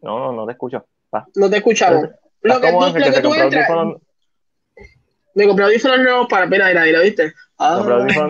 [0.00, 0.86] No, no, no te escucho.
[1.14, 1.26] Va.
[1.34, 2.08] no te escuchamos.
[2.40, 3.68] Lo que tú, lo que tú entras,
[5.36, 7.32] me compré audífonos nuevos para pena ahí, ¿lo viste?
[7.58, 7.78] Ah,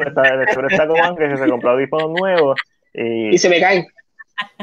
[0.07, 2.59] está, el seguro está como Ángel, que se compró audífonos nuevos
[2.93, 3.87] y, y se me caen.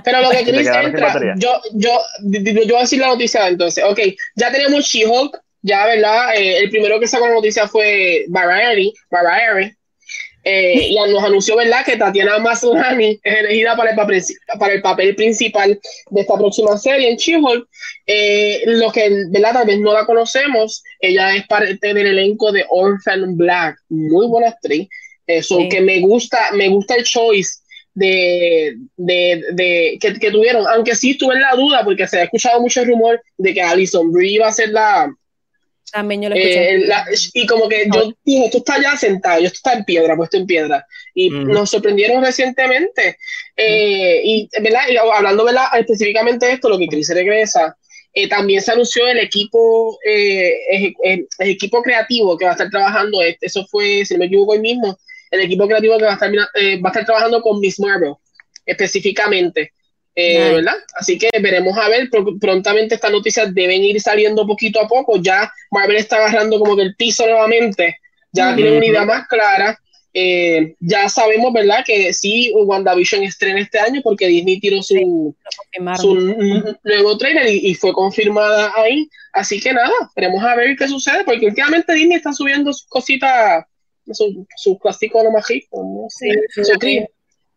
[0.04, 3.84] Pero lo que Chris entra, yo, yo, yo, yo voy a decir la noticia entonces.
[3.84, 4.00] Ok,
[4.36, 6.36] ya tenemos She-Hulk, ya, ¿verdad?
[6.36, 9.76] Eh, el primero que sacó la noticia fue Variety, Variety.
[10.46, 14.22] Eh, y nos anunció, ¿verdad?, que Tatiana Maslany es elegida para el, papel,
[14.60, 15.80] para el papel principal
[16.10, 17.68] de esta próxima serie en She-Hulk.
[18.06, 22.66] Eh, lo que, ¿verdad?, tal vez no la conocemos, ella es parte del elenco de
[22.70, 24.90] Orphan Black, muy buena actriz.
[25.26, 25.70] Eso Sí.
[25.70, 27.60] que me gusta, me gusta el choice
[27.94, 32.24] de, de, de que, que tuvieron, aunque sí estuve en la duda porque se ha
[32.24, 35.10] escuchado mucho rumor de que Alison Brie iba a ser la,
[35.94, 36.72] También yo lo escuché.
[36.74, 40.16] eh, la- y como que yo dije, esto está ya sentado, esto está en piedra,
[40.18, 40.86] puesto en piedra.
[41.14, 41.52] Y Mm.
[41.52, 43.18] nos sorprendieron recientemente.
[43.56, 44.82] Eh, y, ¿verdad?
[44.90, 45.66] Y hablando ¿verdad?
[45.80, 47.78] específicamente de esto, lo que Chris regresa,
[48.16, 50.52] eh, también se anunció el equipo, eh,
[51.04, 54.54] el, el equipo creativo que va a estar trabajando, eso fue, si no me equivoco
[54.54, 54.98] hoy mismo,
[55.32, 58.14] el equipo creativo que va a estar, eh, va a estar trabajando con Miss Marvel,
[58.66, 59.74] específicamente.
[60.16, 60.62] Eh.
[61.00, 65.20] Así que veremos a ver, pro- prontamente estas noticias deben ir saliendo poquito a poco,
[65.22, 67.98] ya Marvel está agarrando como que el piso nuevamente,
[68.32, 68.56] ya Ujú.
[68.58, 69.78] tienen una idea más clara,
[70.16, 71.84] Eh, ya sabemos, ¿verdad?
[71.84, 75.36] Que sí, WandaVision estrena este año porque Disney tiró su,
[76.00, 76.16] su
[76.84, 79.10] nuevo trailer y, y fue confirmada ahí.
[79.32, 83.66] Así que nada, veremos a ver qué sucede, porque últimamente Disney está subiendo sus cositas,
[84.12, 86.62] sus su clásicos no sé, Sí,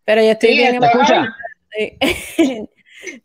[0.06, 1.36] Pero yo estoy bien está-.
[1.76, 1.98] Sí.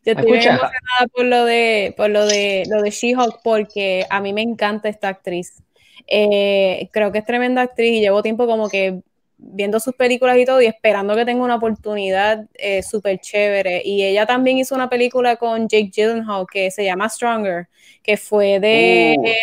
[0.06, 4.20] Yo estoy bien emocionada por lo de, por lo de, lo de She-Hulk porque a
[4.20, 5.64] mí me encanta esta actriz.
[6.08, 9.00] Eh, creo que es tremenda actriz y llevo tiempo como que
[9.38, 13.82] viendo sus películas y todo y esperando que tenga una oportunidad eh, súper chévere.
[13.84, 17.68] Y ella también hizo una película con Jake Gyllenhaal que se llama Stronger,
[18.04, 19.34] que fue de Uh, eh,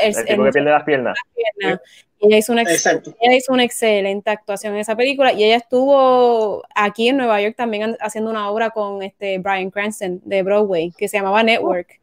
[0.00, 1.80] el- El tipo que pierde las piernas.
[2.20, 7.08] Ella hizo, una ella hizo una excelente actuación en esa película y ella estuvo aquí
[7.08, 11.16] en Nueva York también haciendo una obra con este Brian Cranston de Broadway que se
[11.16, 12.00] llamaba Network.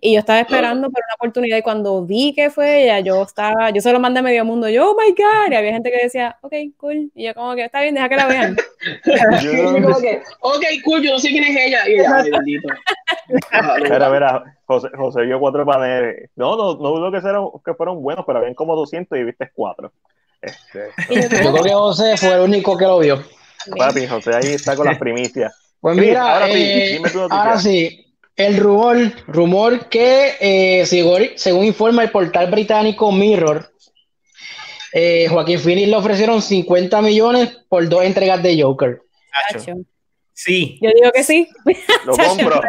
[0.00, 3.70] Y yo estaba esperando por una oportunidad y cuando vi que fue ella, yo estaba,
[3.70, 6.04] yo se lo mandé a medio mundo, yo, oh my God, y había gente que
[6.04, 8.56] decía, ok, cool, y yo como que está bien, deja que la vean.
[9.82, 11.88] Como que, ok, cool, yo no sé quién es ella.
[11.88, 12.68] Y ella, ay, bendito.
[13.82, 16.30] Mira, mira, José, José vio cuatro paneles.
[16.36, 19.50] No, no, no dudo que, fueron, que fueron buenos, pero habían como 200 y viste
[19.54, 19.92] cuatro.
[20.40, 23.22] Este, yo Yo creo que José fue el único que lo vio.
[23.76, 25.54] papi, José ahí está con las primicias.
[25.80, 27.42] Pues Chris, mira, ahora sí, eh, dime tu noticia.
[27.42, 28.03] ahora sí,
[28.36, 28.96] el rumor,
[29.26, 33.70] rumor que eh, según, según informa el portal británico Mirror,
[34.92, 39.00] eh, Joaquín Phoenix le ofrecieron 50 millones por dos entregas de Joker.
[40.32, 40.78] Sí.
[40.82, 41.48] Yo digo que sí.
[42.04, 42.60] Lo compro.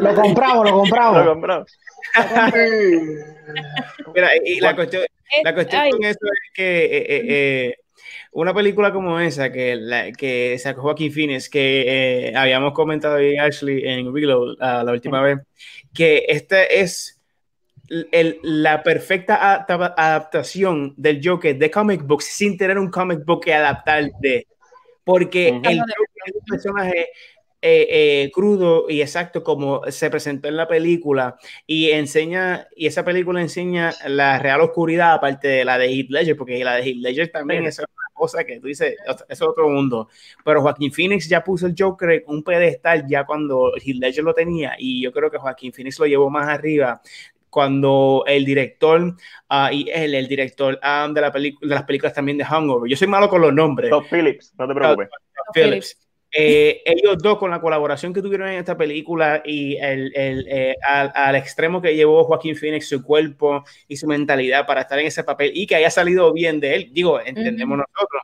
[0.00, 1.26] Lo compramos, lo Lo compramos.
[1.26, 1.66] compro.
[4.14, 5.02] Mira, y la cuestión,
[5.42, 7.74] la cuestión con eso es que eh, eh, eh,
[8.40, 13.36] una película como esa que, la, que sacó Joaquín Phoenix, que eh, habíamos comentado y
[13.36, 15.38] Ashley en Reload ah, la última vez,
[15.92, 17.20] que esta es
[18.12, 23.44] el- la perfecta adapta- adaptación del Joker de comic books sin tener un comic book
[23.44, 24.46] que adaptar de.
[25.02, 25.70] Porque Ujú.
[25.70, 27.06] el Joker es un personaje
[27.60, 31.36] eh, eh, crudo y exacto como se presentó en la película
[31.66, 36.36] y enseña, y esa película enseña la real oscuridad aparte de la de Heath Ledger,
[36.36, 37.68] porque la de Heath Ledger también Sí.
[37.68, 38.94] es una cosa que tú dices,
[39.28, 40.08] es otro mundo.
[40.44, 44.34] Pero Joaquín Phoenix ya puso el Joker en un pedestal ya cuando Heath Ledger lo
[44.34, 47.02] tenía, y yo creo que Joaquín Phoenix lo llevó más arriba
[47.50, 49.16] cuando el director
[49.48, 52.96] ah, y él, el director ah, de, la de las películas también de Hangover, yo
[52.96, 55.08] soy malo con los nombres, Top Phillips, no te preocupes.
[55.54, 56.07] Phillips.
[56.30, 60.74] Eh, ellos dos con la colaboración que tuvieron en esta película y el, el, eh,
[60.86, 65.06] al, al extremo que llevó Joaquín Phoenix su cuerpo y su mentalidad para estar en
[65.06, 68.22] ese papel y que haya salido bien de él, digo, entendemos nosotros.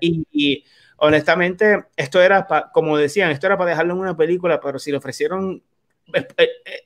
[0.00, 0.64] Y, y
[0.96, 4.90] honestamente, esto era, pa- como decían, esto era para dejarlo en una película, pero si
[4.90, 5.62] le ofrecieron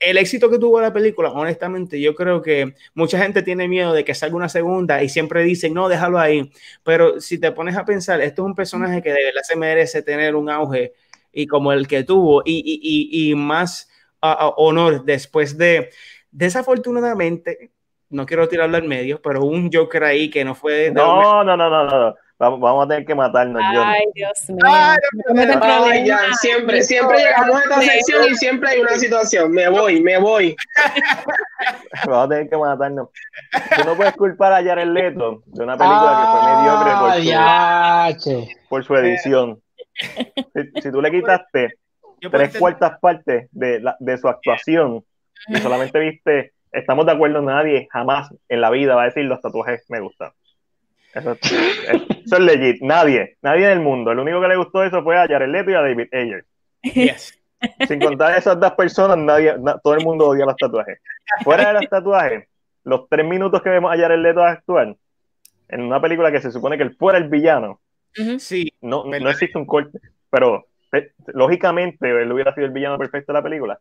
[0.00, 4.04] el éxito que tuvo la película, honestamente, yo creo que mucha gente tiene miedo de
[4.04, 6.50] que salga una segunda y siempre dicen, no, déjalo ahí.
[6.82, 10.02] Pero si te pones a pensar, esto es un personaje que de verdad se merece
[10.02, 10.92] tener un auge
[11.32, 12.80] y como el que tuvo y, y-
[13.28, 13.90] y- y más
[14.22, 15.90] ah, honor después de,
[16.30, 17.70] desafortunadamente,
[18.08, 20.90] no quiero tirarlo al medio, pero un Joker ahí que no fue.
[20.92, 22.14] No, no, no, no, no.
[22.38, 23.86] Vamos, vamos a tener que matarnos, John.
[23.88, 24.58] Ay, Dios mío.
[24.66, 24.96] Ay,
[25.62, 29.52] Ay, ya, siempre, siempre llegamos a esta sección y siempre hay una situación.
[29.52, 30.54] Me voy, me voy.
[32.06, 33.08] Vamos a tener que matarnos.
[33.76, 37.14] Tú no puedes culpar a Jared Leto de una película que fue mediocre Ah, por
[37.14, 38.48] su, ya, che.
[38.68, 39.62] por su edición.
[39.94, 41.78] Si, si tú le quitaste
[42.20, 45.02] tres entender- cuartas partes de, la- de su actuación
[45.48, 49.40] y solamente viste, estamos de acuerdo, nadie jamás en la vida va a decir los
[49.40, 50.32] tatuajes me gustan.
[51.16, 51.40] Eso, es-
[52.26, 54.12] eso es legit, nadie, nadie del mundo.
[54.12, 56.44] El único que le gustó eso fue a Jared Leto y a David Ayer.
[56.82, 57.38] Yes.
[57.88, 60.98] Sin contar esas dos personas, nadie, na- todo el mundo odia los tatuajes.
[61.42, 62.48] Fuera de los tatuajes,
[62.84, 64.94] los tres minutos que vemos a Jared Leto actuar
[65.68, 67.80] en una película que se supone que él fuera el villano.
[68.38, 69.98] Sí, no, no existe un corte,
[70.30, 73.78] pero eh, lógicamente él hubiera sido el villano perfecto de la película.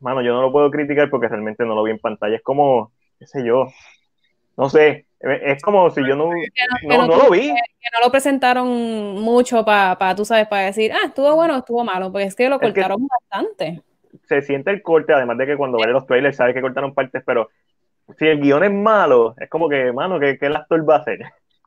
[0.00, 2.36] Mano, yo no lo puedo criticar porque realmente no lo vi en pantalla.
[2.36, 3.68] Es como, qué sé yo,
[4.56, 7.40] no sé, eh, es como si yo no, que no, no no lo vi.
[7.48, 8.68] que no lo presentaron
[9.20, 12.48] mucho para, tú sabes, para decir, ah, estuvo bueno o estuvo malo, porque es que
[12.48, 13.82] lo Es que- cortaron bastante.
[14.28, 17.22] se siente el corte, además de que cuando ves los trailers sabes que cortaron partes,
[17.24, 17.48] pero
[18.18, 20.98] si el guion es malo, es como que, mano, ¿qué, qué el actor va a
[20.98, 21.20] hacer?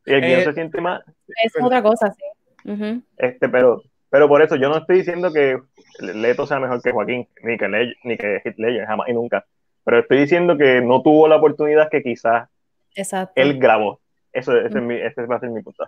[0.05, 1.03] Y el guion Eh, se siente mal,
[1.43, 3.01] Es otra cosa, sí.
[3.17, 5.57] Este, pero, pero por eso yo no estoy diciendo que
[5.99, 9.45] Leto sea mejor que Joaquín, ni que, Le- ni que Ledger, jamás y nunca.
[9.83, 12.49] Pero estoy diciendo que no tuvo la oportunidad que quizás
[12.95, 13.33] Exacto.
[13.35, 13.99] él grabó.
[14.31, 15.85] Eso, ese, es mi, ese va a ser mi punto.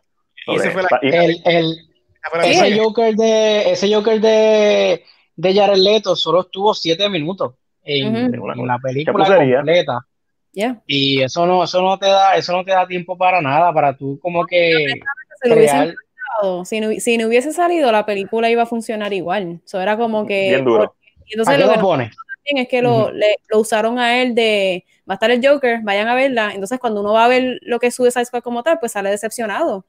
[0.48, 1.76] Y ese fue la- El,
[2.44, 5.04] ese Joker de ese Joker de,
[5.36, 8.32] de Jared Leto solo estuvo siete minutos en,
[8.66, 10.00] la película completa.
[10.88, 13.96] Y eso no, eso no te da, eso no te da tiempo para nada, para
[13.96, 14.86] tú como que
[15.42, 15.94] crear.
[16.66, 19.62] si, no, si no hubiese salido, la película iba a funcionar igual.
[19.64, 20.50] Eso era como que.
[20.50, 20.96] Bien duro.
[21.30, 22.16] entonces ¿A qué lo pones?
[22.56, 26.08] Es que lo, le- lo usaron a él de va a estar el Joker, vayan
[26.08, 26.52] a verla.
[26.54, 29.10] Entonces, cuando uno va a ver lo que es Suicide Squad como tal, pues sale
[29.10, 29.86] decepcionado.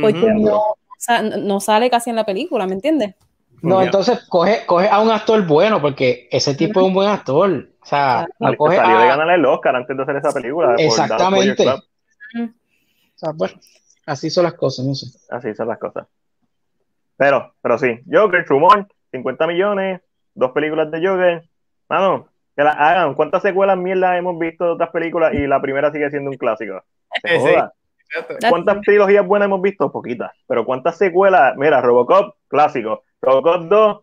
[0.00, 3.14] Porque no, o sea, no- no sale casi en la película, ¿me entiendes?
[3.62, 7.68] No, entonces coge, coge a un actor bueno, porque ese tipo es un buen actor.
[7.82, 10.68] O sea, Salió coge salió de ganar el Oscar antes de hacer esa película.
[10.68, 11.64] por Exactamente.
[11.68, 12.48] O
[13.16, 13.54] sea, bueno,
[14.06, 15.06] así son las cosas, no sé.
[15.30, 16.06] Así son las cosas.
[17.16, 20.00] Pero, pero sí, Joker, rumor, 50 millones,
[20.34, 21.48] dos películas de Joker.
[21.90, 23.14] Mano, que la hagan.
[23.14, 26.82] ¿Cuántas secuelas mierda hemos visto de otras películas y la primera sigue siendo un clásico?
[27.20, 27.74] Se Sí, joda.
[28.12, 28.36] Exacto.
[28.48, 29.92] ¿Cuántas trilogías buenas hemos visto?
[29.92, 30.32] Poquitas.
[30.46, 31.54] Pero ¿cuántas secuelas?
[31.56, 33.04] Mira, Robocop, clásico.
[33.20, 34.00] Robocop 2,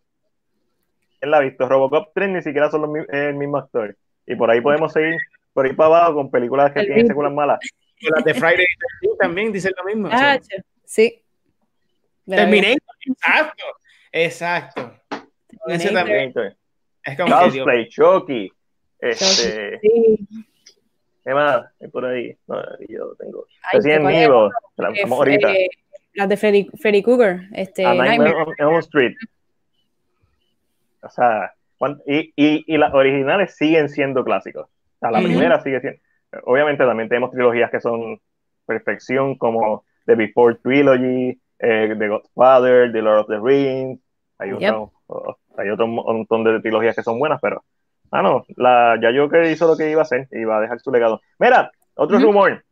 [1.19, 1.67] ¿Quién la ha visto?
[1.67, 3.97] Robocop 3 ni siquiera son los, mi- el mismo actor.
[4.27, 5.15] Y por ahí podemos seguir
[5.51, 7.13] por ahí para abajo con películas que El tienen mismo.
[7.13, 7.59] secuelas malas.
[7.99, 8.57] Y las de Friday
[9.01, 10.09] the 13th también dicen lo mismo.
[10.11, 10.37] Ah,
[10.85, 11.23] sí.
[12.27, 12.77] Terminator,
[13.07, 13.63] exacto,
[14.11, 14.91] exacto.
[15.67, 15.93] Ese Terminator.
[16.33, 16.57] también.
[17.07, 18.51] Es como que, Cosplay, Chucky.
[18.99, 20.27] Este, Sí.
[21.23, 21.65] ¿Qué más?
[21.81, 22.35] Hay por ahí.
[22.47, 22.55] No,
[22.87, 23.45] yo tengo.
[23.63, 24.21] Ay, Resident ¿cuál es?
[24.21, 24.49] Evil.
[24.77, 25.51] La Eh, ahorita.
[25.53, 25.69] eh,
[26.13, 27.41] las de Freddy, Freddy Cougar.
[27.53, 28.55] Este, A Nightmare Nightmare.
[28.59, 29.15] on Elm Street.
[31.01, 31.53] O sea,
[32.05, 34.65] y, y, y las originales siguen siendo clásicos.
[34.67, 35.99] O sea, la primera sigue siendo.
[36.43, 38.19] Obviamente también tenemos trilogías que son
[38.65, 43.99] perfección, como The Before Trilogy, eh, The Godfather, The Lord of the Rings.
[44.39, 44.57] Hay, Yep.
[44.73, 44.91] otro,
[45.57, 47.63] hay otro montón de trilogías que son buenas, pero.
[48.11, 50.79] Ah, no, la, ya yo que hizo lo que iba a hacer, iba a dejar
[50.79, 51.21] su legado.
[51.39, 52.63] Mira, otro rumor.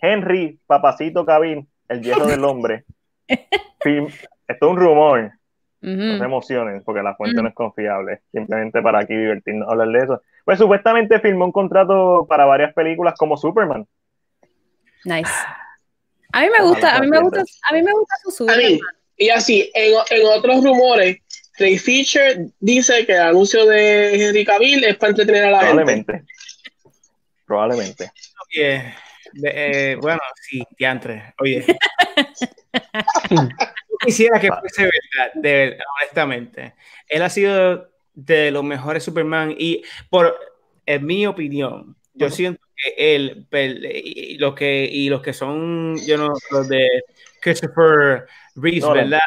[0.00, 2.84] Henry Papacito Cabin, el hierro del hombre.
[3.80, 4.06] Film-
[4.46, 5.32] esto es un rumor,
[5.80, 7.42] no se emocionen, porque la fuente Mm.
[7.42, 8.20] no es confiable.
[8.30, 10.22] Simplemente para aquí divertirnos, hablar de eso.
[10.44, 13.86] Pues supuestamente firmó un contrato para varias películas como Superman.
[15.04, 15.30] Nice.
[16.34, 18.62] A mí me gusta, a mí me gusta, a mí me gusta su A mí,
[18.78, 18.94] Superman.
[19.18, 21.18] y así, en, en otros rumores,
[21.58, 25.74] Ray Fisher dice que el anuncio de Henry Cavill es para entretener a la gente.
[25.74, 26.22] Probablemente.
[27.46, 28.12] Probablemente.
[29.44, 31.34] eh, bueno, sí, diantre.
[31.40, 31.64] Oye.
[33.30, 33.38] Yo
[34.04, 36.74] quisiera que fuese verdad, de verdad, honestamente.
[37.08, 40.38] Él ha sido de los mejores Superman y por
[40.84, 45.96] en mi opinión, yo siento que él pel- y los que y los que son
[46.06, 46.86] yo no los de
[47.40, 48.26] Christopher
[48.56, 49.04] Reeves, Nolan.
[49.10, 49.20] ¿verdad?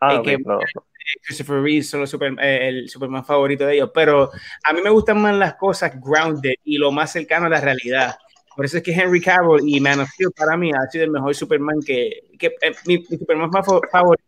[0.00, 0.86] Ah, Eh, ok, que- no, no.
[1.22, 4.30] Christopher Reeves son los super- eh, el Superman favorito de ellos, pero
[4.64, 8.16] a mí me gustan más las cosas grounded y lo más cercano a la realidad.
[8.54, 11.10] Por eso es que Henry Cavill y Man of Steel para mí ha sido el
[11.10, 13.62] mejor Superman que, que eh, mi, mi Superman fa-
[13.92, 14.24] favorito,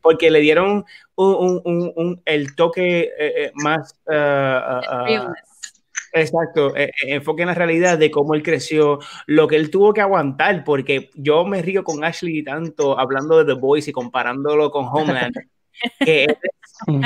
[0.00, 0.84] porque le dieron
[1.16, 5.32] un, un- un- el toque eh, eh, más ah, ah, ah.
[6.12, 9.92] Exacto, eh, eh, enfoque en la realidad de cómo él creció, lo que él tuvo
[9.92, 14.70] que aguantar, porque yo me río con Ashley tanto hablando de The Voice y comparándolo
[14.70, 15.34] con Homeland,
[16.04, 16.26] que
[16.86, 17.00] tú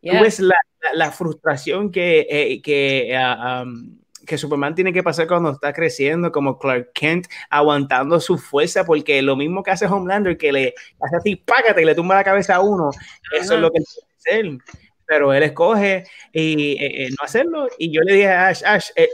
[0.00, 0.20] Yeah.
[0.22, 5.26] ves la, la- la frustración que, eh, que, ah, um, que Superman tiene que pasar
[5.28, 10.36] cuando está creciendo, como Clark Kent aguantando su fuerza, porque lo mismo que hace Homelander,
[10.36, 12.90] que le hace así, págate y le tumba la cabeza a uno,
[13.32, 13.54] eso Ajá.
[13.54, 13.84] es lo que él
[14.18, 14.58] hacer.
[15.06, 17.68] Pero él escoge y, eh, eh, no hacerlo.
[17.78, 19.08] Y yo le dije a Ash, Ash, eh,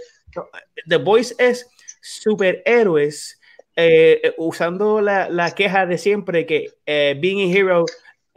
[0.87, 1.67] The Voice es
[2.01, 3.41] superhéroes
[3.77, 7.85] eh, eh, usando la, la queja de siempre que eh, being a hero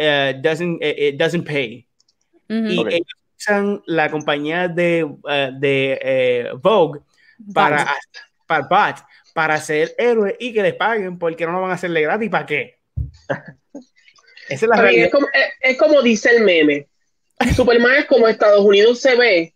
[0.02, 1.88] eh, doesn't, eh, eh, doesn't pay.
[2.50, 3.08] Y ellos
[3.38, 7.00] usan la compañía de, eh, de eh, Vogue
[7.54, 7.88] para,
[8.46, 9.00] para, Bat,
[9.34, 12.30] para ser héroes y que les paguen porque no lo van a hacerle gratis.
[12.30, 12.76] ¿Para qué?
[14.50, 15.06] Esa es la realidad.
[15.06, 16.88] es, como, es- es como dice el meme.
[17.56, 19.54] Superman es como Estados Unidos se ve.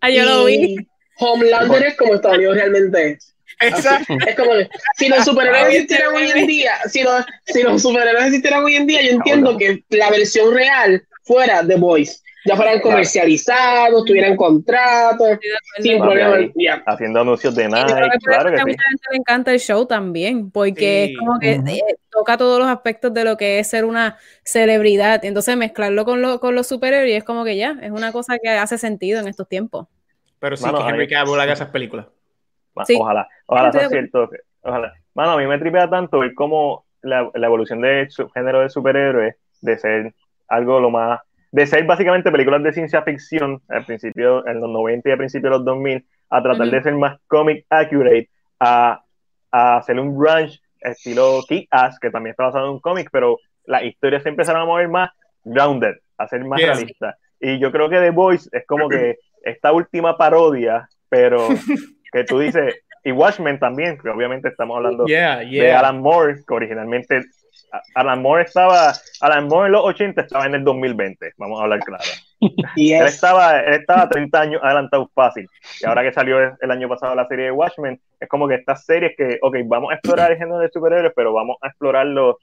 [0.00, 0.76] Ah, yo lo vi.
[1.18, 3.31] Homelander es como Estados Unidos realmente es.
[3.68, 4.14] Exacto.
[4.28, 4.50] Es como
[4.96, 8.86] si los superhéroes existieran hoy en día, si los, si los superhéroes existieran hoy en
[8.86, 12.18] día, yo entiendo que la versión real fuera The Voice.
[12.44, 15.38] Ya fueran comercializados, tuvieran contratos,
[15.80, 16.34] sin problema.
[16.34, 16.50] ahí.
[16.86, 18.76] Haciendo anuncios de creo Nike, que claro que a que sí.
[18.76, 21.12] mucha gente le encanta el show también, porque Sí.
[21.12, 25.24] es como que eh, toca todos los aspectos de lo que es ser una celebridad.
[25.24, 28.48] Entonces mezclarlo con, lo- con los superhéroes es como que ya, es una cosa que
[28.50, 29.86] hace sentido en estos tiempos.
[30.40, 32.06] Pero sí, Mano, que Henry Cavill haga esas películas.
[32.84, 32.96] Sí.
[33.00, 34.30] Ojalá, ojalá sea cierto.
[34.62, 34.92] Ojalá.
[35.14, 39.36] Mano, a mí me tripea tanto ver cómo la, la evolución del subgénero de superhéroes,
[39.60, 40.14] de ser
[40.48, 41.20] algo lo más,
[41.50, 45.50] de ser básicamente películas de ciencia ficción al principio, en los 90 y al principio
[45.50, 46.76] de los 2000, a tratar Ujú.
[46.76, 48.30] de ser más comic accurate,
[48.60, 49.02] a,
[49.50, 53.82] a hacer un brunch estilo Kick-Ass, que también está basado en un cómic, pero las
[53.84, 55.10] historias se empezaron a mover más
[55.44, 56.72] grounded, a ser más Yeah.
[56.74, 57.16] realistas.
[57.40, 61.48] Y yo creo que The Voice es como que esta última parodia, pero
[62.12, 62.74] que tú dices,
[63.04, 65.72] y Watchmen también, que obviamente estamos hablando Yeah, de.
[65.72, 67.22] Alan Moore, que originalmente
[67.94, 71.80] Alan Moore estaba, Alan Moore en los 80 estaba en el 2020, vamos a hablar
[71.80, 72.04] claro.
[73.00, 75.48] Él es- estaba, él estaba 30 años adelantado fácil.
[75.80, 78.56] Y ahora que salió el, el año pasado la serie de Watchmen, es como que
[78.56, 82.38] estas series que, ok, vamos a explorar el género de superhéroes, pero vamos a explorarlo.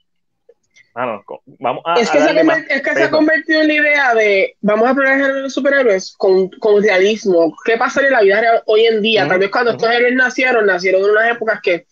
[0.94, 1.24] Ah, no,
[1.58, 2.00] vamos a.
[2.00, 4.88] Es que, a se ha, es que se ha convertido en la idea de vamos
[4.88, 7.54] a el género de superhéroes con, con realismo.
[7.64, 9.22] ¿Qué pasaría en la vida real hoy en día?
[9.22, 9.78] Ujú, Tal vez cuando ujú.
[9.78, 11.86] estos héroes nacieron, nacieron en unas épocas que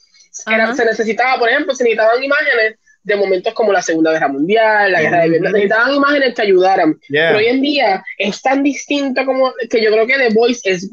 [0.47, 4.93] era- se necesitaba, por ejemplo, se necesitaban imágenes de momentos como la Segunda Guerra Mundial,
[4.93, 5.29] la Guerra de.
[5.31, 6.99] Vietnam, necesitaban imágenes que ayudaran.
[7.09, 7.29] Yeah.
[7.29, 10.85] Pero hoy en día es tan distinto como que yo creo que The Voice es,
[10.85, 10.91] es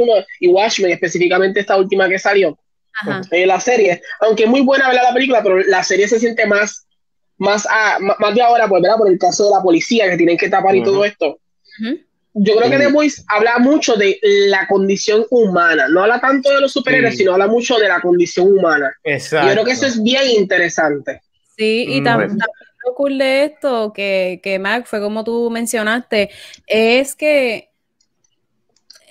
[0.00, 2.58] uno, y Watchmen específicamente esta última que salió,
[3.00, 3.22] Ajá.
[3.30, 5.04] eh, la serie, aunque es muy buena ¿verdad?
[5.04, 6.86] la película, pero la serie se siente más,
[7.38, 8.96] más, a- más de ahora, pues, ¿verdad?
[8.98, 11.38] por el caso de la policía que tienen que tapar y todo esto.
[12.34, 16.60] yo creo que The Voice habla mucho de la condición humana, no habla tanto de
[16.60, 18.92] los superhéroes, sino habla mucho de la condición humana.
[19.02, 19.46] Exacto.
[19.48, 21.20] Yo creo que eso es bien interesante.
[21.56, 22.38] Sí, y Mm, también
[22.86, 26.30] lo cool de esto, que, que Mac, fue como tú mencionaste,
[26.66, 27.68] es que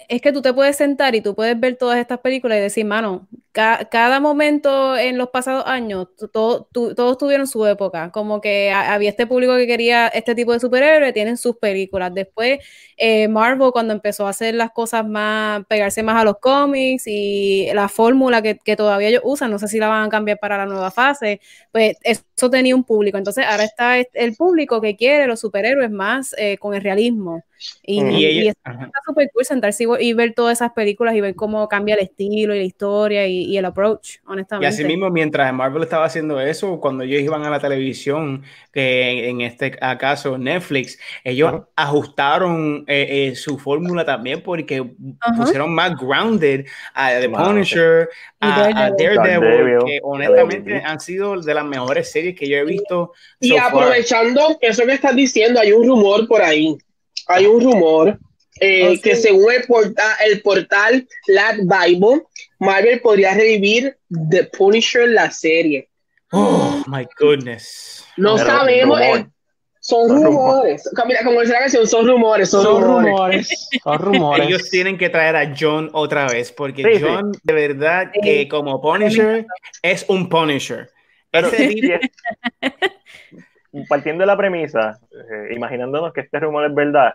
[0.08, 2.86] es que tú te puedes sentar y tú puedes ver todas estas películas y decir,
[2.86, 3.28] mano,
[3.58, 8.40] ca- cada momento en los pasados años, to- todo- tu- todos tuvieron su época, como
[8.42, 12.14] que ha- había este público que quería este tipo de superhéroes, tienen sus películas.
[12.14, 12.60] Después,
[12.98, 17.68] eh, Marvel, cuando empezó a hacer las cosas más, pegarse más a los cómics y
[17.74, 20.57] la fórmula que, que todavía ellos usan, no sé si la van a cambiar para
[20.57, 21.40] la nueva fase,
[21.72, 23.18] pues eso tenía un público.
[23.18, 27.44] Entonces ahora está est- el público que quiere los superhéroes más eh, con el realismo.
[27.84, 28.03] Y.
[28.10, 28.91] Y y ella- está ajá.
[29.06, 32.53] súper cool sentarse y, y ver todas esas películas y ver cómo cambia el estilo
[32.56, 34.18] y la historia y, y el approach,
[34.60, 34.65] Y honestamente.
[34.65, 38.44] así mismo, mientras Marvel estaba haciendo eso, cuando ellos iban a la televisión,
[38.74, 41.68] que en este caso Netflix, ellos Ajá.
[41.76, 44.84] ajustaron eh, eh, su fórmula también porque
[45.20, 45.36] Ajá.
[45.44, 48.10] pusieron más grounded a The Wow, Punisher,
[48.42, 49.80] Y a, a Daredevil.
[49.86, 50.86] Que honestamente Daredevil.
[50.86, 53.12] han sido de las mejores series que yo he visto.
[53.40, 53.68] Y so far.
[53.68, 56.78] aprovechando eso que estás diciendo, hay un rumor por ahí.
[57.28, 58.18] Hay un rumor
[58.60, 59.02] eh, Oh, sí.
[59.02, 62.24] que según el, porta- el portal Lat Bible,
[62.60, 63.98] Marvel podría revivir
[64.32, 65.90] The Punisher, la serie.
[66.32, 68.04] Oh my goodness.
[68.18, 69.00] No Pero, sabemos.
[69.88, 70.90] Son rumores.
[71.08, 73.08] Mira, como dice la canción, son rumores, son, Son rumores.
[73.10, 73.70] rumores.
[73.84, 74.46] Son rumores.
[74.48, 77.02] Ellos tienen que traer a John otra vez, porque Sí, sí.
[77.08, 78.20] John, de verdad, Sí.
[78.22, 79.46] que como Punisher,
[79.82, 80.90] es un Punisher.
[81.32, 81.94] Pero Ese sí, tipo-
[82.62, 82.72] es-
[83.90, 87.14] partiendo de la premisa, eh, imaginándonos que este rumor es verdad,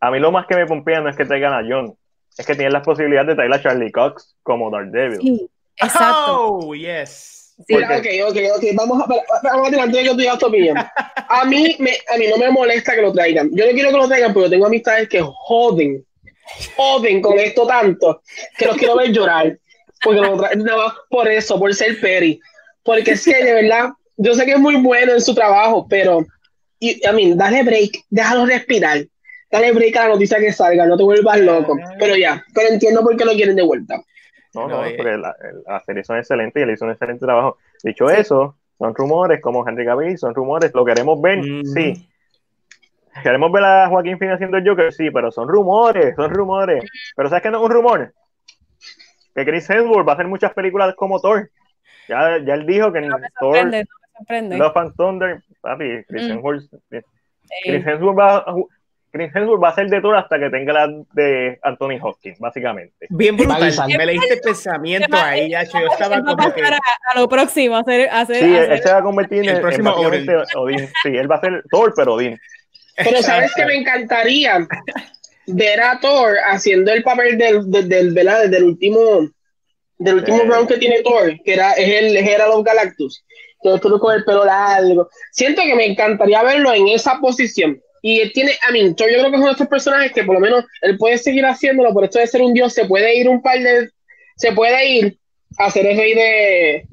[0.00, 1.94] a mí lo más que me pompea no es que traigan a John,
[2.36, 5.20] es que tienen las posibilidades de traer a Charlie Cox como Daredevil.
[5.20, 6.58] Sí, exacto.
[6.58, 7.41] Oh, yes.
[7.66, 7.74] Sí.
[7.74, 8.64] Ok, ok, ok.
[8.74, 9.06] Vamos a,
[9.42, 10.76] vamos a tirar antes de que tú digas tu opinión.
[10.76, 13.50] A mí, me, a mí no me molesta que lo traigan.
[13.52, 16.04] Yo no quiero que lo traigan, pero tengo amistades que joden,
[16.76, 18.22] joden con esto tanto,
[18.58, 19.58] que los quiero ver llorar.
[20.02, 22.40] Porque lo traen nada más por eso, por ser Perry.
[22.82, 26.26] Porque es que de verdad, yo sé que es muy bueno en su trabajo, pero,
[26.80, 29.06] y, a mí, dale break, déjalo respirar.
[29.50, 31.76] Dale break a la noticia que salga, no te vuelvas loco.
[31.98, 34.02] Pero ya, pero entiendo por qué lo quieren de vuelta.
[34.54, 34.94] No, No, no, eh.
[34.96, 35.34] porque la,
[35.66, 37.58] la serie son excelentes y él hizo un excelente trabajo.
[37.82, 41.64] Dicho eso, son rumores como Henry Cavill, son rumores, lo queremos ver, Mm.
[41.64, 42.08] sí.
[43.22, 46.82] Queremos ver a Joaquín Phoenix haciendo el Joker, sí, pero son rumores, son rumores.
[47.14, 48.12] Pero ¿sabes qué no es un rumor?
[49.34, 51.50] Que Chris Hemsworth va a hacer muchas películas como Thor.
[52.08, 53.56] Ya, ya él dijo que en No Thor,
[54.18, 54.64] sorprende, no.
[54.64, 56.30] Love and Thunder, papi, Chris Mm.
[56.32, 56.98] Hemsworth, Sí.
[57.64, 58.44] Chris Hemsworth va,
[59.12, 63.06] Chris Hemsworth va a ser de Thor hasta que tenga la de Anthony Hopkins, básicamente.
[63.10, 63.70] Bien brutal.
[63.96, 66.62] Me leíste el pensamiento ahí, ya yo estaba va como que.
[66.62, 66.78] pasar a,
[67.12, 69.48] a lo próximo, a hacer, a hacer, Sí, a él se va a convertir en,
[69.50, 69.90] El en próximo
[70.56, 70.88] Odín.
[71.02, 72.40] Sí, él va a ser Thor, pero Odín.
[72.96, 74.66] Pero sabes que me encantaría
[75.46, 78.48] ver a Thor haciendo el papel del, del, del, ¿verdad?
[78.48, 79.28] del último
[79.98, 80.46] del último Eh.
[80.46, 83.24] round que tiene Thor, que era es el Herald of Galactus,
[83.62, 85.08] que estuvo con el pelo largo.
[85.30, 87.78] Siento que me encantaría verlo en esa posición.
[88.04, 90.24] Y él tiene, a mí, Thor yo creo que es uno de estos personajes que
[90.24, 93.16] por lo menos él puede seguir haciéndolo, por esto de ser un dios, se puede
[93.16, 93.90] ir un par de,
[94.36, 95.18] se puede ir
[95.58, 96.86] a ser el rey de,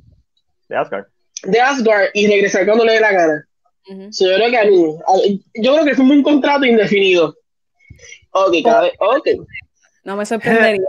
[0.70, 1.06] De Asgard.
[1.44, 3.46] de Asgard y regresar cuando le dé la gana.
[4.12, 7.36] So, yo creo que a mí, a- yo creo que es un contrato indefinido.
[8.32, 9.28] Ok, cada vez, ok.
[10.04, 10.86] No me sorprendería.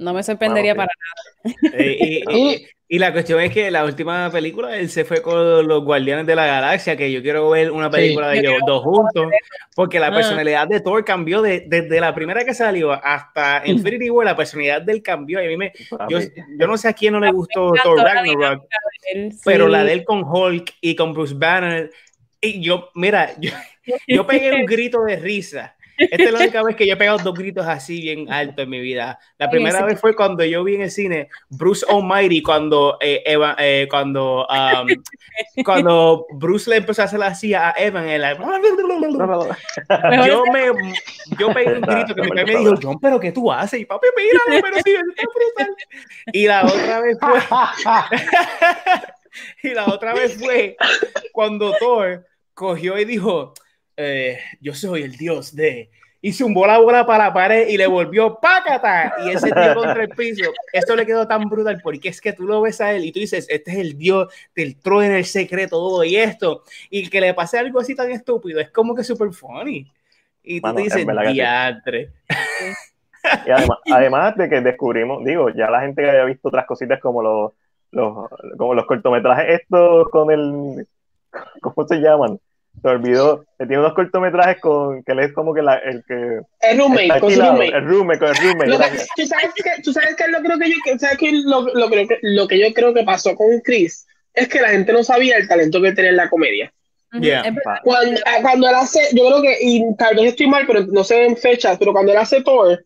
[0.00, 4.28] No me sorprendería Wow, para Eh, y, y- y la cuestión es que la última
[4.32, 7.88] película él se fue con los Guardianes de la Galaxia, que yo quiero ver una
[7.88, 9.28] película de Yo ellos dos juntos,
[9.76, 10.12] porque la Ah.
[10.14, 14.82] personalidad de Thor cambió de- desde la primera que salió hasta Infinity War, la personalidad
[14.82, 15.40] del cambió.
[15.40, 15.72] Y a mí me,
[16.08, 16.18] yo,
[16.58, 18.64] yo no sé a quién no le gustó Thor Ragnarok,
[19.12, 19.34] él.
[19.44, 21.92] pero la de él con Hulk y con Bruce Banner,
[22.40, 23.50] y yo, mira, yo,
[24.08, 25.76] yo pegué un grito de risa.
[26.00, 28.70] Esta es la única vez que yo he pegado dos gritos así bien alto en
[28.70, 29.18] mi vida.
[29.38, 33.54] La primera vez fue cuando yo vi en el cine Bruce Almighty, cuando, eh, Eva-
[33.58, 34.86] eh, cuando, um,
[35.64, 38.08] cuando Bruce le empezó a hacer así a Evan.
[38.08, 38.22] él,
[40.26, 40.66] yo, me,
[41.38, 43.80] yo pegué un grito que mi padre me dijo, John, pero ¿qué tú haces?
[43.80, 45.76] Y papi, míralo, pero sí, está brutal.
[46.32, 47.40] Y la otra vez fue
[49.62, 50.76] y la otra vez fue
[51.32, 53.54] cuando Thor cogió y dijo,
[54.00, 55.90] eh, yo soy el dios de...
[56.22, 59.14] Y zumbó la bola para la pared y le volvió pácata.
[59.24, 60.52] Y ese tío contra el piso.
[60.70, 63.20] Esto le quedó tan brutal porque es que tú lo ves a él y tú
[63.20, 66.62] dices, este es el dios del trono en el secreto, todo y esto.
[66.90, 69.90] Y que le pase algo así tan estúpido, es como que súper funny.
[70.42, 72.10] Y tú Mano, te es dices, diantre.
[73.46, 77.00] Y además, además de que descubrimos, digo, ya la gente que había visto otras cositas
[77.00, 77.52] como los,
[77.92, 80.86] los, como los cortometrajes estos con el,
[81.60, 82.38] ¿cómo se llaman?
[82.82, 83.44] Se olvidó.
[83.58, 86.40] que Tiene unos cortometrajes con que él es como que la, el que.
[86.60, 87.76] El roommate, con su roommate.
[87.76, 88.66] El roommate, con el roommate.
[88.70, 91.32] Lo que- tú sabes que, tú sabes que lo creo que yo, que- sabes que
[91.32, 94.68] lo, lo creo que lo que yo creo que pasó con Chris es que la
[94.70, 96.72] gente no sabía el talento que tenía en la comedia.
[97.20, 97.42] Yeah.
[97.82, 101.02] Cuando, ah, cuando él hace, yo creo que, y tal vez estoy mal, pero no
[101.02, 102.84] sé en fechas, pero cuando él hace Thor,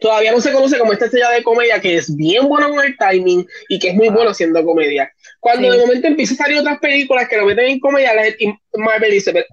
[0.00, 2.96] todavía no se conoce como esta estrella de comedia que es bien bueno con el
[2.96, 4.12] timing y que es muy Ah.
[4.12, 5.10] bueno haciendo comedia.
[5.40, 5.78] Cuando Sí.
[5.78, 8.78] de momento empieza a salir otras películas que lo meten en comedia, la gente, y
[8.78, 9.46] Marvel dice, pero,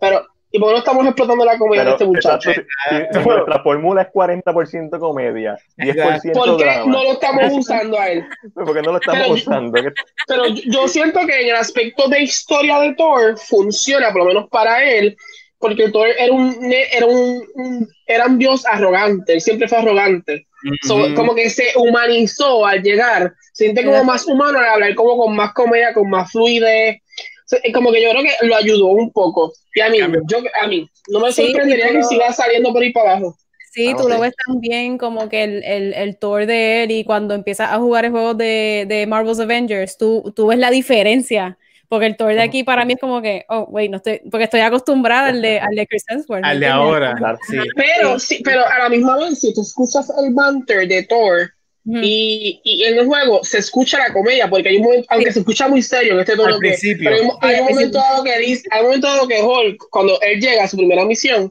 [0.00, 2.50] pero, ¿y por qué no estamos explotando la comedia de este muchacho?
[2.50, 2.72] exacto,
[3.12, 6.92] si- si nuestra fórmula es 40% comedia, 10% ¿Por qué drama.
[6.92, 8.24] no lo estamos usando a él?
[8.54, 9.82] Porque no lo estamos Pero- usando.
[9.82, 9.92] Que-
[10.26, 14.24] Pero yo- yo siento que en el aspecto de historia de Thor funciona, por lo
[14.26, 15.16] menos para él,
[15.58, 20.46] porque Thor era un, era un, un- era un dios arrogante, él siempre fue arrogante.
[20.82, 25.16] So, como que se humanizó al llegar, se siente como más humano al hablar, como
[25.16, 26.98] con más comedia, con más fluidez.
[27.46, 29.52] So, es como que yo creo que lo ayudó un poco.
[29.74, 29.98] Y a mí,
[30.28, 33.36] yo, a mí, no me Sí, sorprendería pero- que siga saliendo por ahí para abajo.
[33.70, 37.04] Sí, Ah, tú lo ves también como que el, el, el tour de él y
[37.04, 41.58] cuando empiezas a jugar el juego de, de Marvel's Avengers, tú, tú ves la diferencia.
[41.88, 44.44] Porque el tour de aquí para mí es como que, oh, wait, no estoy, porque
[44.44, 46.42] estoy acostumbrada al de, al de Chris Hemsworth.
[46.42, 47.14] ¿me Al de ahora.
[47.14, 47.38] Claro.
[47.48, 47.56] Sí.
[47.74, 51.50] Pero, sí, pero a la misma vez, si tú escuchas el banter de Thor.
[51.90, 55.38] Y, y en el juego se escucha la comedia, porque hay un momento, aunque se
[55.38, 57.10] escucha muy serio en este tono Al que, principio.
[57.10, 60.38] pero hay, un momento dado que dice, hay un momento dado que Hulk, cuando él
[60.38, 61.50] llega a su primera misión,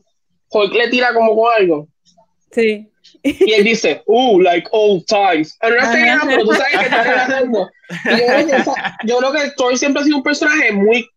[0.49, 1.87] Hulk le tira como con algo,
[2.51, 2.87] Sí.
[3.23, 5.57] Y él dice, uh, like old times.
[5.61, 5.93] Pero no Ajá.
[5.93, 7.69] sé nada, pero tú sabes que está relajando.
[8.05, 11.07] Y yo creo que, esa- yo creo que Thor siempre ha sido un personaje muy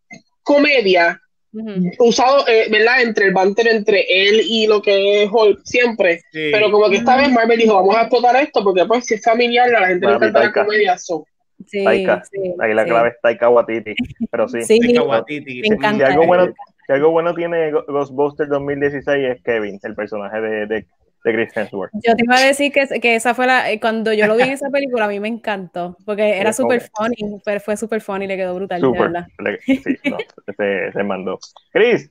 [0.43, 1.21] comedia,
[1.53, 1.91] Ujú.
[1.99, 3.03] usado, eh, ¿verdad?
[3.03, 6.19] Entre el banter entre él y lo que es Hulk, siempre.
[6.33, 6.51] Sí.
[6.53, 9.23] Pero como que esta vez Marvel dijo, vamos a explotar esto porque pues si es
[9.25, 10.65] familiar, la gente le Mami, encanta la Taika.
[10.65, 10.99] comedia.
[10.99, 11.25] so.
[11.67, 12.23] Sí, Taika.
[12.31, 12.91] sí, Ahí la sí.
[12.91, 13.95] clave es Taika Waititi.
[14.31, 14.62] Pero sí.
[14.62, 15.61] Sí, Taika Waititi.
[15.69, 16.07] me encanta.
[16.07, 16.55] Si algo bueno,
[16.87, 20.87] si algo bueno tiene Ghostbusters 2016 es Kevin, el personaje de, de,
[21.25, 21.93] de Chris Hemsworth.
[22.03, 24.43] Yo te iba a decir que, que esa fue la, eh, cuando yo lo vi
[24.45, 28.01] en esa película, a mí me encantó, porque era Sí, súper funny, pero fue súper
[28.01, 29.03] funny, le quedó brutal, de Super.
[29.03, 29.27] verdad.
[29.39, 30.19] Le- Sí, no,
[30.57, 31.39] se, se mandó.
[31.73, 32.11] Chris,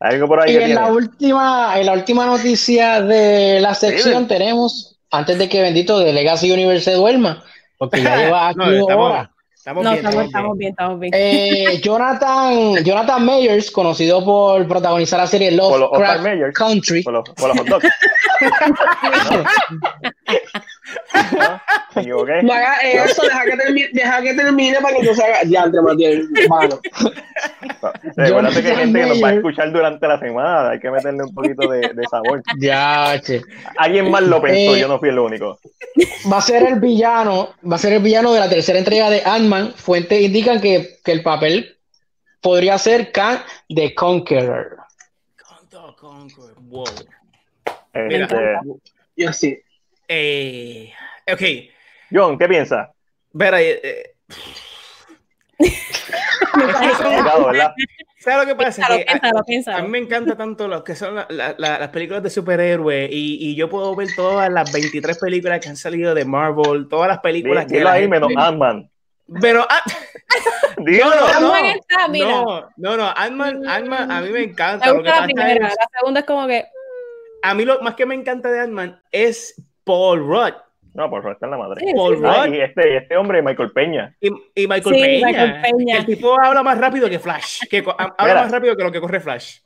[0.00, 4.26] algo por ahí Y que en la última, en la última noticia de la sección
[4.26, 4.38] Dime.
[4.38, 7.44] tenemos, antes de que bendito de Legacy Universe se duerma,
[7.78, 9.28] porque ya lleva aquí No, estamos, horas.
[9.60, 10.70] Estamos No, bien, estamos, estamos bien.
[10.70, 11.74] estamos bien, estamos bien.
[11.74, 16.54] Eh, Jonathan, Jonathan Mayers, conocido por protagonizar la serie Lovecraft.
[16.54, 17.02] Country.
[17.02, 17.88] Por los, por los hot dogs.
[21.32, 21.60] ¿No?
[21.94, 22.42] Me equivoqué.
[22.42, 25.42] No hagas eso, deja que, termine, deja que termine para que tú se haga.
[25.44, 26.80] Ya, entre Matías, mano.
[28.16, 30.70] Recuerda que hay gente que nos va a escuchar durante la semana.
[30.70, 32.42] Hay que meterle un poquito de, de sabor.
[32.58, 33.42] Ya, che.
[33.78, 35.58] Alguien más lo pensó, Eh, yo no fui el único.
[36.30, 39.22] Va a ser el villano, va a ser el villano de la tercera entrega de
[39.24, 39.72] Ant-Man.
[39.76, 41.76] Fuentes indican que, que el papel
[42.40, 44.78] podría ser Khan the Conqueror.
[45.98, 46.84] Conco, Wow.
[47.92, 48.36] Este,
[49.16, 49.58] Yo sí.
[50.12, 50.92] Eh,
[51.32, 51.40] ok.
[52.12, 52.88] John, ¿qué piensas?
[53.32, 54.12] Vera, eh, eh,
[56.52, 57.72] Complicado, ¿verdad?
[58.18, 58.86] ¿sabes lo que pasa?
[58.86, 59.82] Piénsalo, Que a- piénsalo, a, piénsalo.
[59.84, 63.38] mí me encanta tanto lo que son la- la- la- las películas de superhéroes y,
[63.50, 67.18] y yo puedo ver todas las 23 películas que han salido de Marvel, todas las
[67.20, 68.90] películas que Dilo la ahí menos Ant-Man.
[69.40, 69.82] Pero ah,
[70.78, 71.04] Dilo.
[71.04, 72.26] no, no, Ant-Man está, mira.
[72.28, 74.86] no, no, no, Ant-Man, Ant-Man a mí me encanta.
[74.86, 76.64] Me Lo que la pasa primera, es- la segunda es como que,
[77.42, 79.54] a mí lo más que me encanta de Ant-Man es
[79.98, 80.54] Paul Rudd.
[80.94, 81.80] No, por favor, está en la madre.
[81.86, 84.14] Sí, Paul sí, Ah, Rudd y este, este hombre, Michael Peña.
[84.20, 85.26] y, y Michael, Sí, Peña.
[85.26, 85.96] Michael Peña.
[85.98, 87.60] El tipo habla más rápido que Flash.
[87.70, 88.34] Que habla Mira.
[88.42, 89.58] más rápido que lo que corre Flash.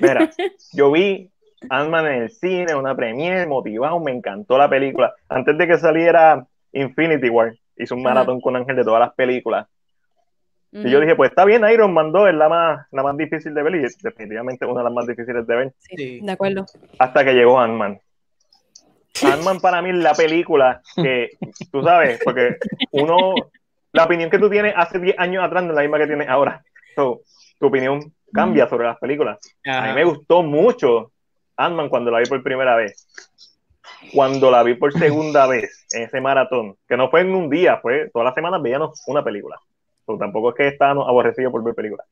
[0.00, 0.28] Mira,
[0.72, 1.30] yo vi
[1.70, 5.14] Ant-Man en el cine, una premiere, motivado, me encantó la película.
[5.28, 9.66] Antes de que saliera Infinity War, hice un maratón con Ángel de todas las películas.
[10.74, 13.52] Y yo dije, pues está bien, Iron Man 2 es la más, la más difícil
[13.54, 15.72] de ver y es definitivamente una de las más difíciles de ver.
[15.78, 16.20] sí, Sí.
[16.22, 16.64] de acuerdo.
[16.98, 18.00] Hasta que llegó Ant-Man.
[19.20, 21.30] Ant-Man para mí es la película que,
[21.70, 22.56] tú sabes, porque
[22.92, 23.34] uno,
[23.92, 26.28] la opinión que tú tienes hace 10 años atrás no es la misma que tienes
[26.28, 26.62] ahora.
[26.96, 27.20] So,
[27.58, 29.38] tu opinión cambia sobre las películas.
[29.66, 31.12] A mí me gustó mucho
[31.56, 33.06] Ant-Man cuando la vi por primera vez.
[34.12, 37.78] Cuando la vi por segunda vez en ese maratón, que no fue en un día,
[37.78, 39.60] fue todas las semanas veíamos una película.
[40.06, 42.06] So, tampoco es que estábamos aborrecidos por ver películas.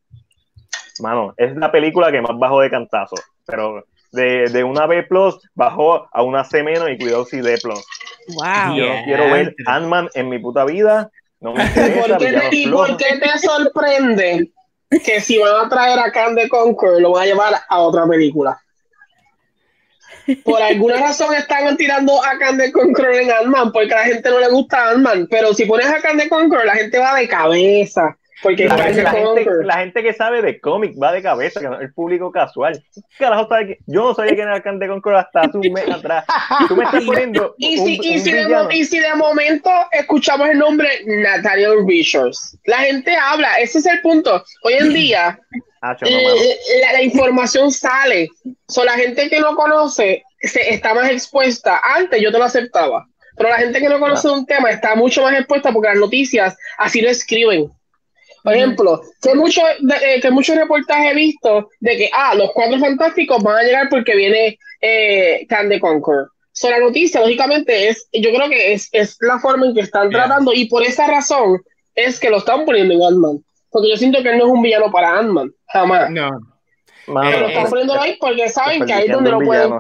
[1.01, 3.17] Mano, es la película que más bajó de cantazo,
[3.47, 7.59] pero de, de una B plus bajó a una C menos y cuidado si D
[7.63, 7.85] plus.
[8.29, 8.77] Wow.
[8.77, 11.11] Yo no quiero ver Ant-Man en mi puta vida.
[11.41, 14.51] No me interesa, ¿Por qué ¿Y por qué te sorprende
[15.05, 18.07] que si van a traer a Khan the Conqueror lo van a llevar a otra
[18.07, 18.61] película?
[20.45, 24.29] Por alguna razón están tirando a Khan the Conqueror en Ant-Man porque a la gente
[24.31, 25.29] no le gusta Ant-Man.
[25.31, 28.17] Pero si pones a Khan the Conqueror, la gente va de cabeza.
[28.43, 31.61] Porque La, gente, que la gente- la gente que sabe de cómic va de cabeza,
[31.61, 32.83] que el público casual.
[32.95, 35.73] ¿Qué Carajo, sabe que- yo no sabía quién era Can de Conquer hasta hace un
[35.73, 36.25] mes atrás.
[36.69, 39.71] Tú me estás poniendo Y un, si, y, un si de, y si de momento
[39.93, 44.43] escuchamos el nombre Nathaniel Richards, la gente habla, ese es el punto.
[44.63, 45.39] Hoy en día
[45.83, 48.29] Ah, la, la información sale.
[48.69, 51.81] So, la gente que no conoce se, está más expuesta.
[51.97, 55.23] Antes yo te lo aceptaba, pero la gente que no conoce un tema está mucho
[55.23, 57.71] más expuesta porque las noticias así lo escriben.
[58.43, 59.65] Por ejemplo, que muchos
[60.03, 63.89] eh, que muchos reportajes he visto de que ah, los cuatro fantásticos van a llegar
[63.91, 65.81] porque viene eh, Can the.
[66.53, 70.11] So, la noticia, lógicamente, es, yo creo que es, es la forma en que están
[70.11, 70.25] Yeah.
[70.25, 71.61] tratando, y por esa razón
[71.95, 73.45] es que lo están poniendo en Ant-Man.
[73.71, 76.11] Porque yo siento que él no es un villano para Ant-Man, jamás.
[76.11, 76.29] No.
[77.07, 79.73] Mano, Pero lo están es- poniendo ahí porque saben que ahí es donde lo pueden.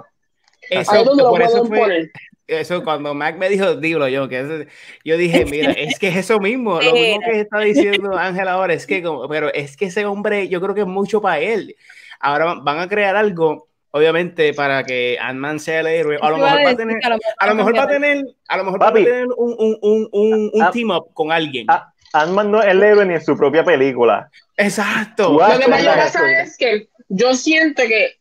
[0.70, 2.11] Eso, ahí es donde lo pueden fue, poner.
[2.59, 4.71] Eso cuando Mac me dijo, dilo yo, que eso-
[5.05, 8.75] yo dije, mira, es que es eso mismo, lo mismo que está diciendo Ángel ahora,
[8.75, 11.77] es que, como- pero es que ese hombre, yo creo que es mucho para él.
[12.21, 16.19] Ahora van a crear algo, obviamente, para que Ant-Man sea el héroe.
[16.21, 16.97] A lo mejor va a tener,
[17.39, 20.09] a lo mejor va a tener, a lo mejor va a tener un, un, un,
[20.13, 21.67] un, un team up con alguien.
[22.13, 24.29] Ant-Man no es el héroe ni en su propia película.
[24.57, 25.33] Exacto.
[25.33, 28.17] Lo que pasa es que yo siento que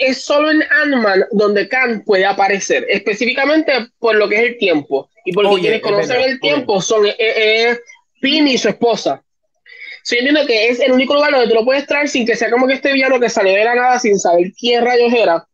[0.00, 5.10] es, solo en Ant-Man donde Khan puede aparecer, específicamente por lo que es el tiempo.
[5.24, 7.78] Y porque Oye, quienes es conocen verdad, el tiempo son eh, eh,
[8.20, 9.22] Pin y su esposa.
[10.02, 12.34] So, yo entiendo que es el único lugar donde tú lo puedes traer sin que
[12.34, 15.46] sea como que este villano que salió de la nada sin saber quién rayos era.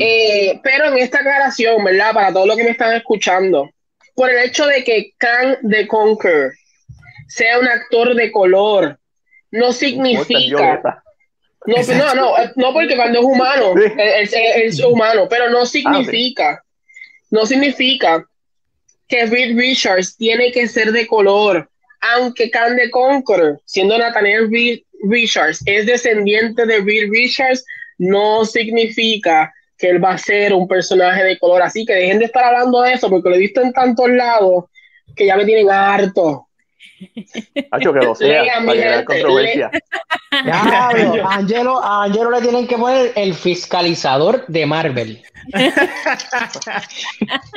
[0.00, 2.12] Eh, pero en esta aclaración, ¿verdad?
[2.12, 3.70] Para todos los que me están escuchando,
[4.14, 6.52] por el hecho de que Khan the Conquer
[7.28, 8.98] sea un actor de color,
[9.50, 11.02] no significa.
[11.66, 13.92] No, no, no, eh, no, porque cuando es humano, Sí.
[13.96, 16.62] él es humano, pero no significa,
[17.30, 18.24] no significa
[19.08, 21.68] que Reed Richards tiene que ser de color,
[22.14, 27.64] aunque Khan the Conqueror, siendo Nathaniel Reed Richards, es descendiente de Reed Richards,
[27.98, 31.62] no significa que él va a ser un personaje de color.
[31.62, 34.64] Así que dejen de estar hablando de eso, porque lo he visto en tantos lados
[35.14, 36.45] que ya me tienen harto.
[37.70, 39.04] Hacho, que lo sea, para crear
[40.32, 45.22] a Angelo, a Angelo le tienen que poner el fiscalizador de Marvel.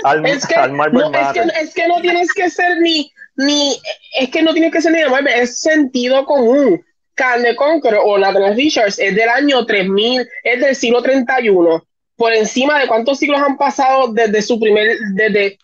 [0.03, 1.53] Al, Es que, al Marvel no, es, que, Matter.
[1.61, 3.79] es que no tienes que ser ni, ni,
[4.19, 6.83] es que no tienes que ser ni de Marvel, es sentido común.
[7.15, 11.85] Khan the Conqueror o Nathaniel Richards es del año 3000, es del siglo 31.
[12.15, 15.57] Por encima de cuántos siglos han pasado desde su primer, desde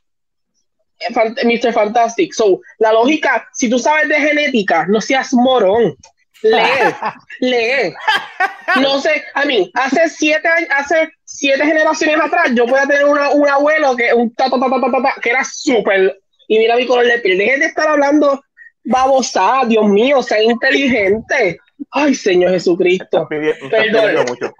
[1.44, 1.74] Mr.
[1.74, 2.34] Fantastic.
[2.34, 5.96] So, la lógica, si tú sabes de genética, no seas morón.
[6.42, 6.60] Lee,
[7.40, 7.94] lee.
[8.82, 13.30] No sé, a mí, hace siete años, hace siete generaciones atrás, yo podía tener una-
[13.32, 16.60] un abuelo que un ta, ta, ta, ta, ta, ta, ta, que era súper, y
[16.60, 17.38] mira mi color de piel.
[17.38, 18.44] Dejen de estar hablando
[18.84, 21.58] babosada, Dios mío, sea inteligente.
[21.92, 23.24] Ay, Señor Jesucristo.
[23.24, 24.02] Estás pidi- estás Perdón.
[24.02, 24.54] pidiendo mucho.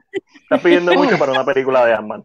[0.44, 2.24] Estás pidiendo mucho para una película de Ant-Man.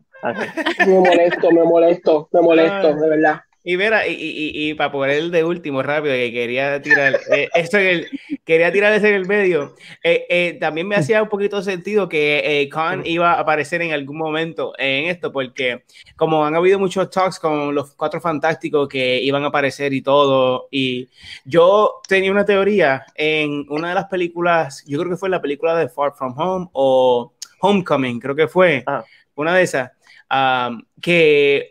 [0.87, 3.41] Me molesto, me molesto, me molesto, de verdad.
[3.63, 7.49] Y verá, y, y, y, para poner el de último rápido, que quería tirar eh,
[7.55, 8.09] esto en el,
[8.45, 12.63] quería tirar ese en el medio, eh, eh, también me hacía un poquito sentido que
[12.63, 15.85] eh, Khan iba a aparecer en algún momento en esto, porque
[16.17, 20.69] como han habido muchos talks con los cuatro fantásticos que iban a aparecer y todo,
[20.71, 21.09] y
[21.45, 25.77] yo tenía una teoría en una de las películas, yo creo que fue la película
[25.77, 29.05] de Far From Home o Homecoming, creo que fue Ah.
[29.35, 29.91] una de esas,
[30.31, 31.71] um, que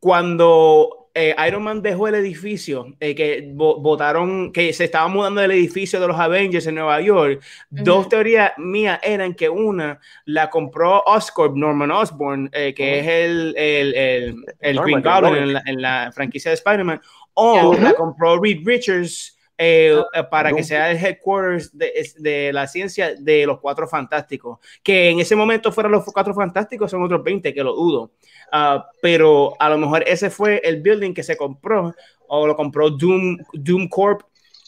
[0.00, 5.40] cuando eh, Iron Man dejó el edificio, eh, que vo- votaron, que se estaba mudando
[5.40, 10.48] del edificio de los Avengers en Nueva York, dos teorías mías eran que una la
[10.50, 15.42] compró Oscorp, Norman Osborn, eh, que es el, el, el, el Norman, Green Goblin Goblin.
[15.42, 17.00] en la, en la franquicia de Spider-Man,
[17.34, 19.36] o la compró Reed Richards.
[19.62, 24.58] Eh, eh, para que sea el headquarters de, de la ciencia de los cuatro fantásticos.
[24.82, 28.12] Que en ese momento fueran los cuatro fantásticos, son otros 20, que lo dudo.
[28.50, 31.94] Ah, pero a lo mejor ese fue el building que se compró,
[32.26, 34.22] o lo compró Doom, Doom Corp,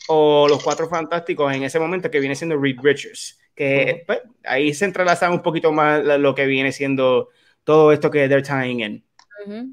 [0.08, 3.38] o los Cuatro Fantásticos en ese momento que viene siendo Reed Richards.
[3.54, 7.28] Que pues, ahí se entrelaza un poquito más lo que viene siendo
[7.64, 9.04] todo esto que they're tying in.
[9.46, 9.68] Ujú.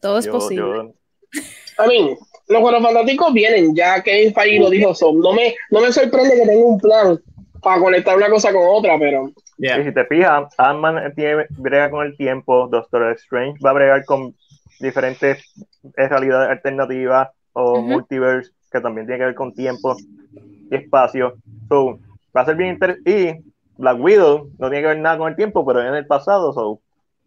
[0.00, 0.92] Todo es Yo- posible.
[1.32, 1.38] I
[1.78, 2.16] yo- mean,
[2.50, 6.34] los cuatro fantásticos vienen, ya que Feige lo dijo, so, no, me, no me sorprende
[6.34, 7.18] que tenga un plan
[7.62, 12.06] para conectar una cosa con otra, pero Y si te fijas, Ant-Man tiene, brega con
[12.06, 14.34] el tiempo, Doctor Strange va a bregar con
[14.80, 15.44] diferentes
[15.94, 17.82] realidades alternativas o Ujú.
[17.82, 19.96] multiverse, que también tiene que ver con tiempo
[20.70, 21.36] y espacio.
[21.68, 22.00] So,
[22.36, 23.10] va a ser bien interesante.
[23.10, 23.44] Y
[23.76, 26.52] Black Widow no tiene que ver nada con el tiempo, pero en el pasado.
[26.52, 26.80] So,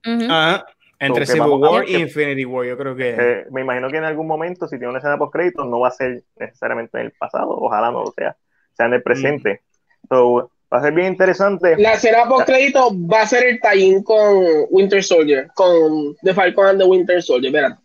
[0.06, 0.26] Ujú.
[0.30, 0.66] Ajá,
[1.06, 3.16] Entre Civil War y Infinity War, yo creo que.
[3.18, 5.90] Eh, me imagino que en algún momento, si tiene una escena post créditos, no va
[5.90, 8.36] a ser necesariamente en el pasado, ojalá no lo sea,
[8.74, 9.62] sea en el presente.
[10.10, 11.76] So, va a ser bien interesante.
[11.78, 16.68] La escena post crédito va a ser el tie con Winter Soldier, con The Falcon
[16.68, 17.78] and the Winter Soldier, ¿verdad?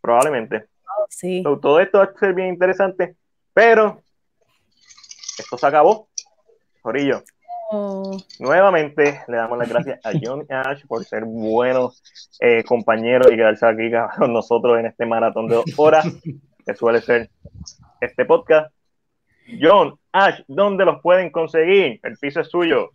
[0.00, 0.66] Probablemente.
[1.08, 1.42] Sí.
[1.42, 3.16] So, todo esto va a ser bien interesante,
[3.52, 4.02] pero
[5.38, 6.08] esto se acabó.
[6.82, 7.22] Jorillo,
[8.38, 12.02] nuevamente le damos las gracias a John Ash por ser buenos
[12.40, 16.06] eh, compañeros y quedarse aquí con nosotros en este maratón de dos horas
[16.66, 17.30] que suele ser
[18.00, 18.72] este podcast.
[19.60, 22.00] John, Ash, ¿dónde los pueden conseguir?
[22.02, 22.90] El piso es suyo.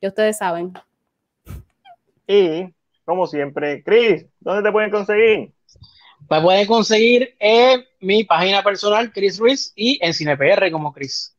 [0.00, 0.72] Ya ustedes saben.
[2.26, 2.66] Y,
[3.04, 5.52] como siempre, Chris, ¿dónde te pueden conseguir?
[6.28, 11.36] Me pueden conseguir en mi página personal, Chris Ruiz, y en CinePR como Chris.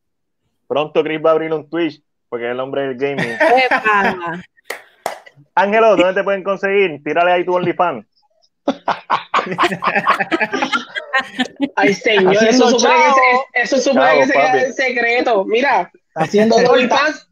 [0.67, 3.37] Pronto Chris va a abrir un Twitch, porque es el hombre del gaming.
[5.55, 7.03] Ángelo, ¿dónde te pueden conseguir?
[7.03, 8.05] Tírale ahí tu OnlyFans.
[11.75, 13.15] Ay, señor, Haciendo eso supone que, chao.
[13.53, 14.57] se- eso supone Chao, que se queda papi.
[14.65, 15.45] en secreto.
[15.45, 17.27] Mira, Haciendo OnlyFans.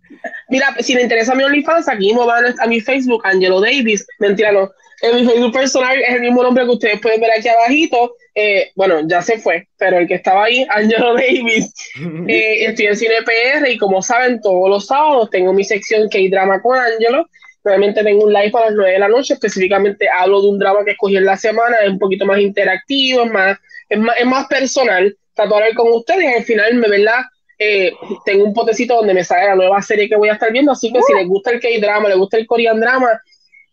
[0.49, 4.05] Mira, si le interesa mi OnlyFans, aquí mismo van a mi Facebook, Angelo Davis.
[4.19, 4.71] Mentira, no.
[5.01, 8.15] En mi Facebook personal es el mismo nombre que ustedes pueden ver aquí abajito.
[8.33, 11.73] Eh, bueno, ya se fue, pero el que estaba ahí, Angelo Davis.
[12.27, 16.61] Eh, estoy en Cine PR y como saben, todos los sábados tengo mi sección K-Drama
[16.61, 17.27] con Angelo.
[17.65, 20.85] Realmente tengo un live a las 9 de la noche, específicamente hablo de un drama
[20.85, 23.57] que escogí en la semana, es un poquito más interactivo, es más,
[23.89, 25.17] es más, es más personal.
[25.33, 27.21] Trato de con ustedes al final, me verdad,
[27.57, 27.91] eh,
[28.23, 30.93] tengo un potecito donde me sale la nueva serie que voy a estar viendo, así
[30.93, 33.19] que si les gusta el K-Drama, les gusta el Korean Drama,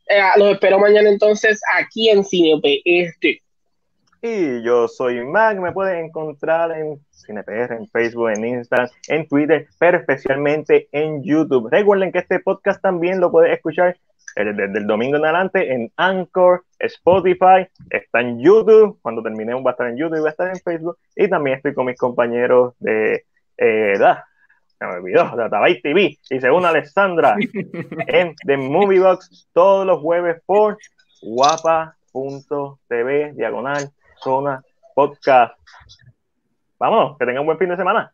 [0.08, 3.41] eh, los espero mañana entonces aquí en Cine PR.
[4.24, 9.66] Y yo soy Mac, me pueden encontrar en CinePR, en Facebook, en Instagram, en Twitter,
[9.80, 11.68] pero especialmente en YouTube.
[11.68, 13.96] Recuerden que este podcast también lo puedes escuchar
[14.36, 19.70] eh, desde el domingo en adelante en Anchor, Spotify, está en YouTube, cuando terminemos va
[19.70, 21.98] a estar en YouTube y va a estar en Facebook, y también estoy con mis
[21.98, 23.24] compañeros de,
[23.58, 24.24] eh, da,
[24.78, 27.34] se me olvidó, de Atabay TV, y según Alessandra,
[28.06, 30.78] en The Movie Box, todos los jueves por
[31.22, 31.72] guapa.tv,
[33.32, 33.90] diagonal,
[34.22, 34.62] zona
[34.94, 35.54] podcast.
[36.78, 38.12] Vámonos, que tengan un buen fin de semana.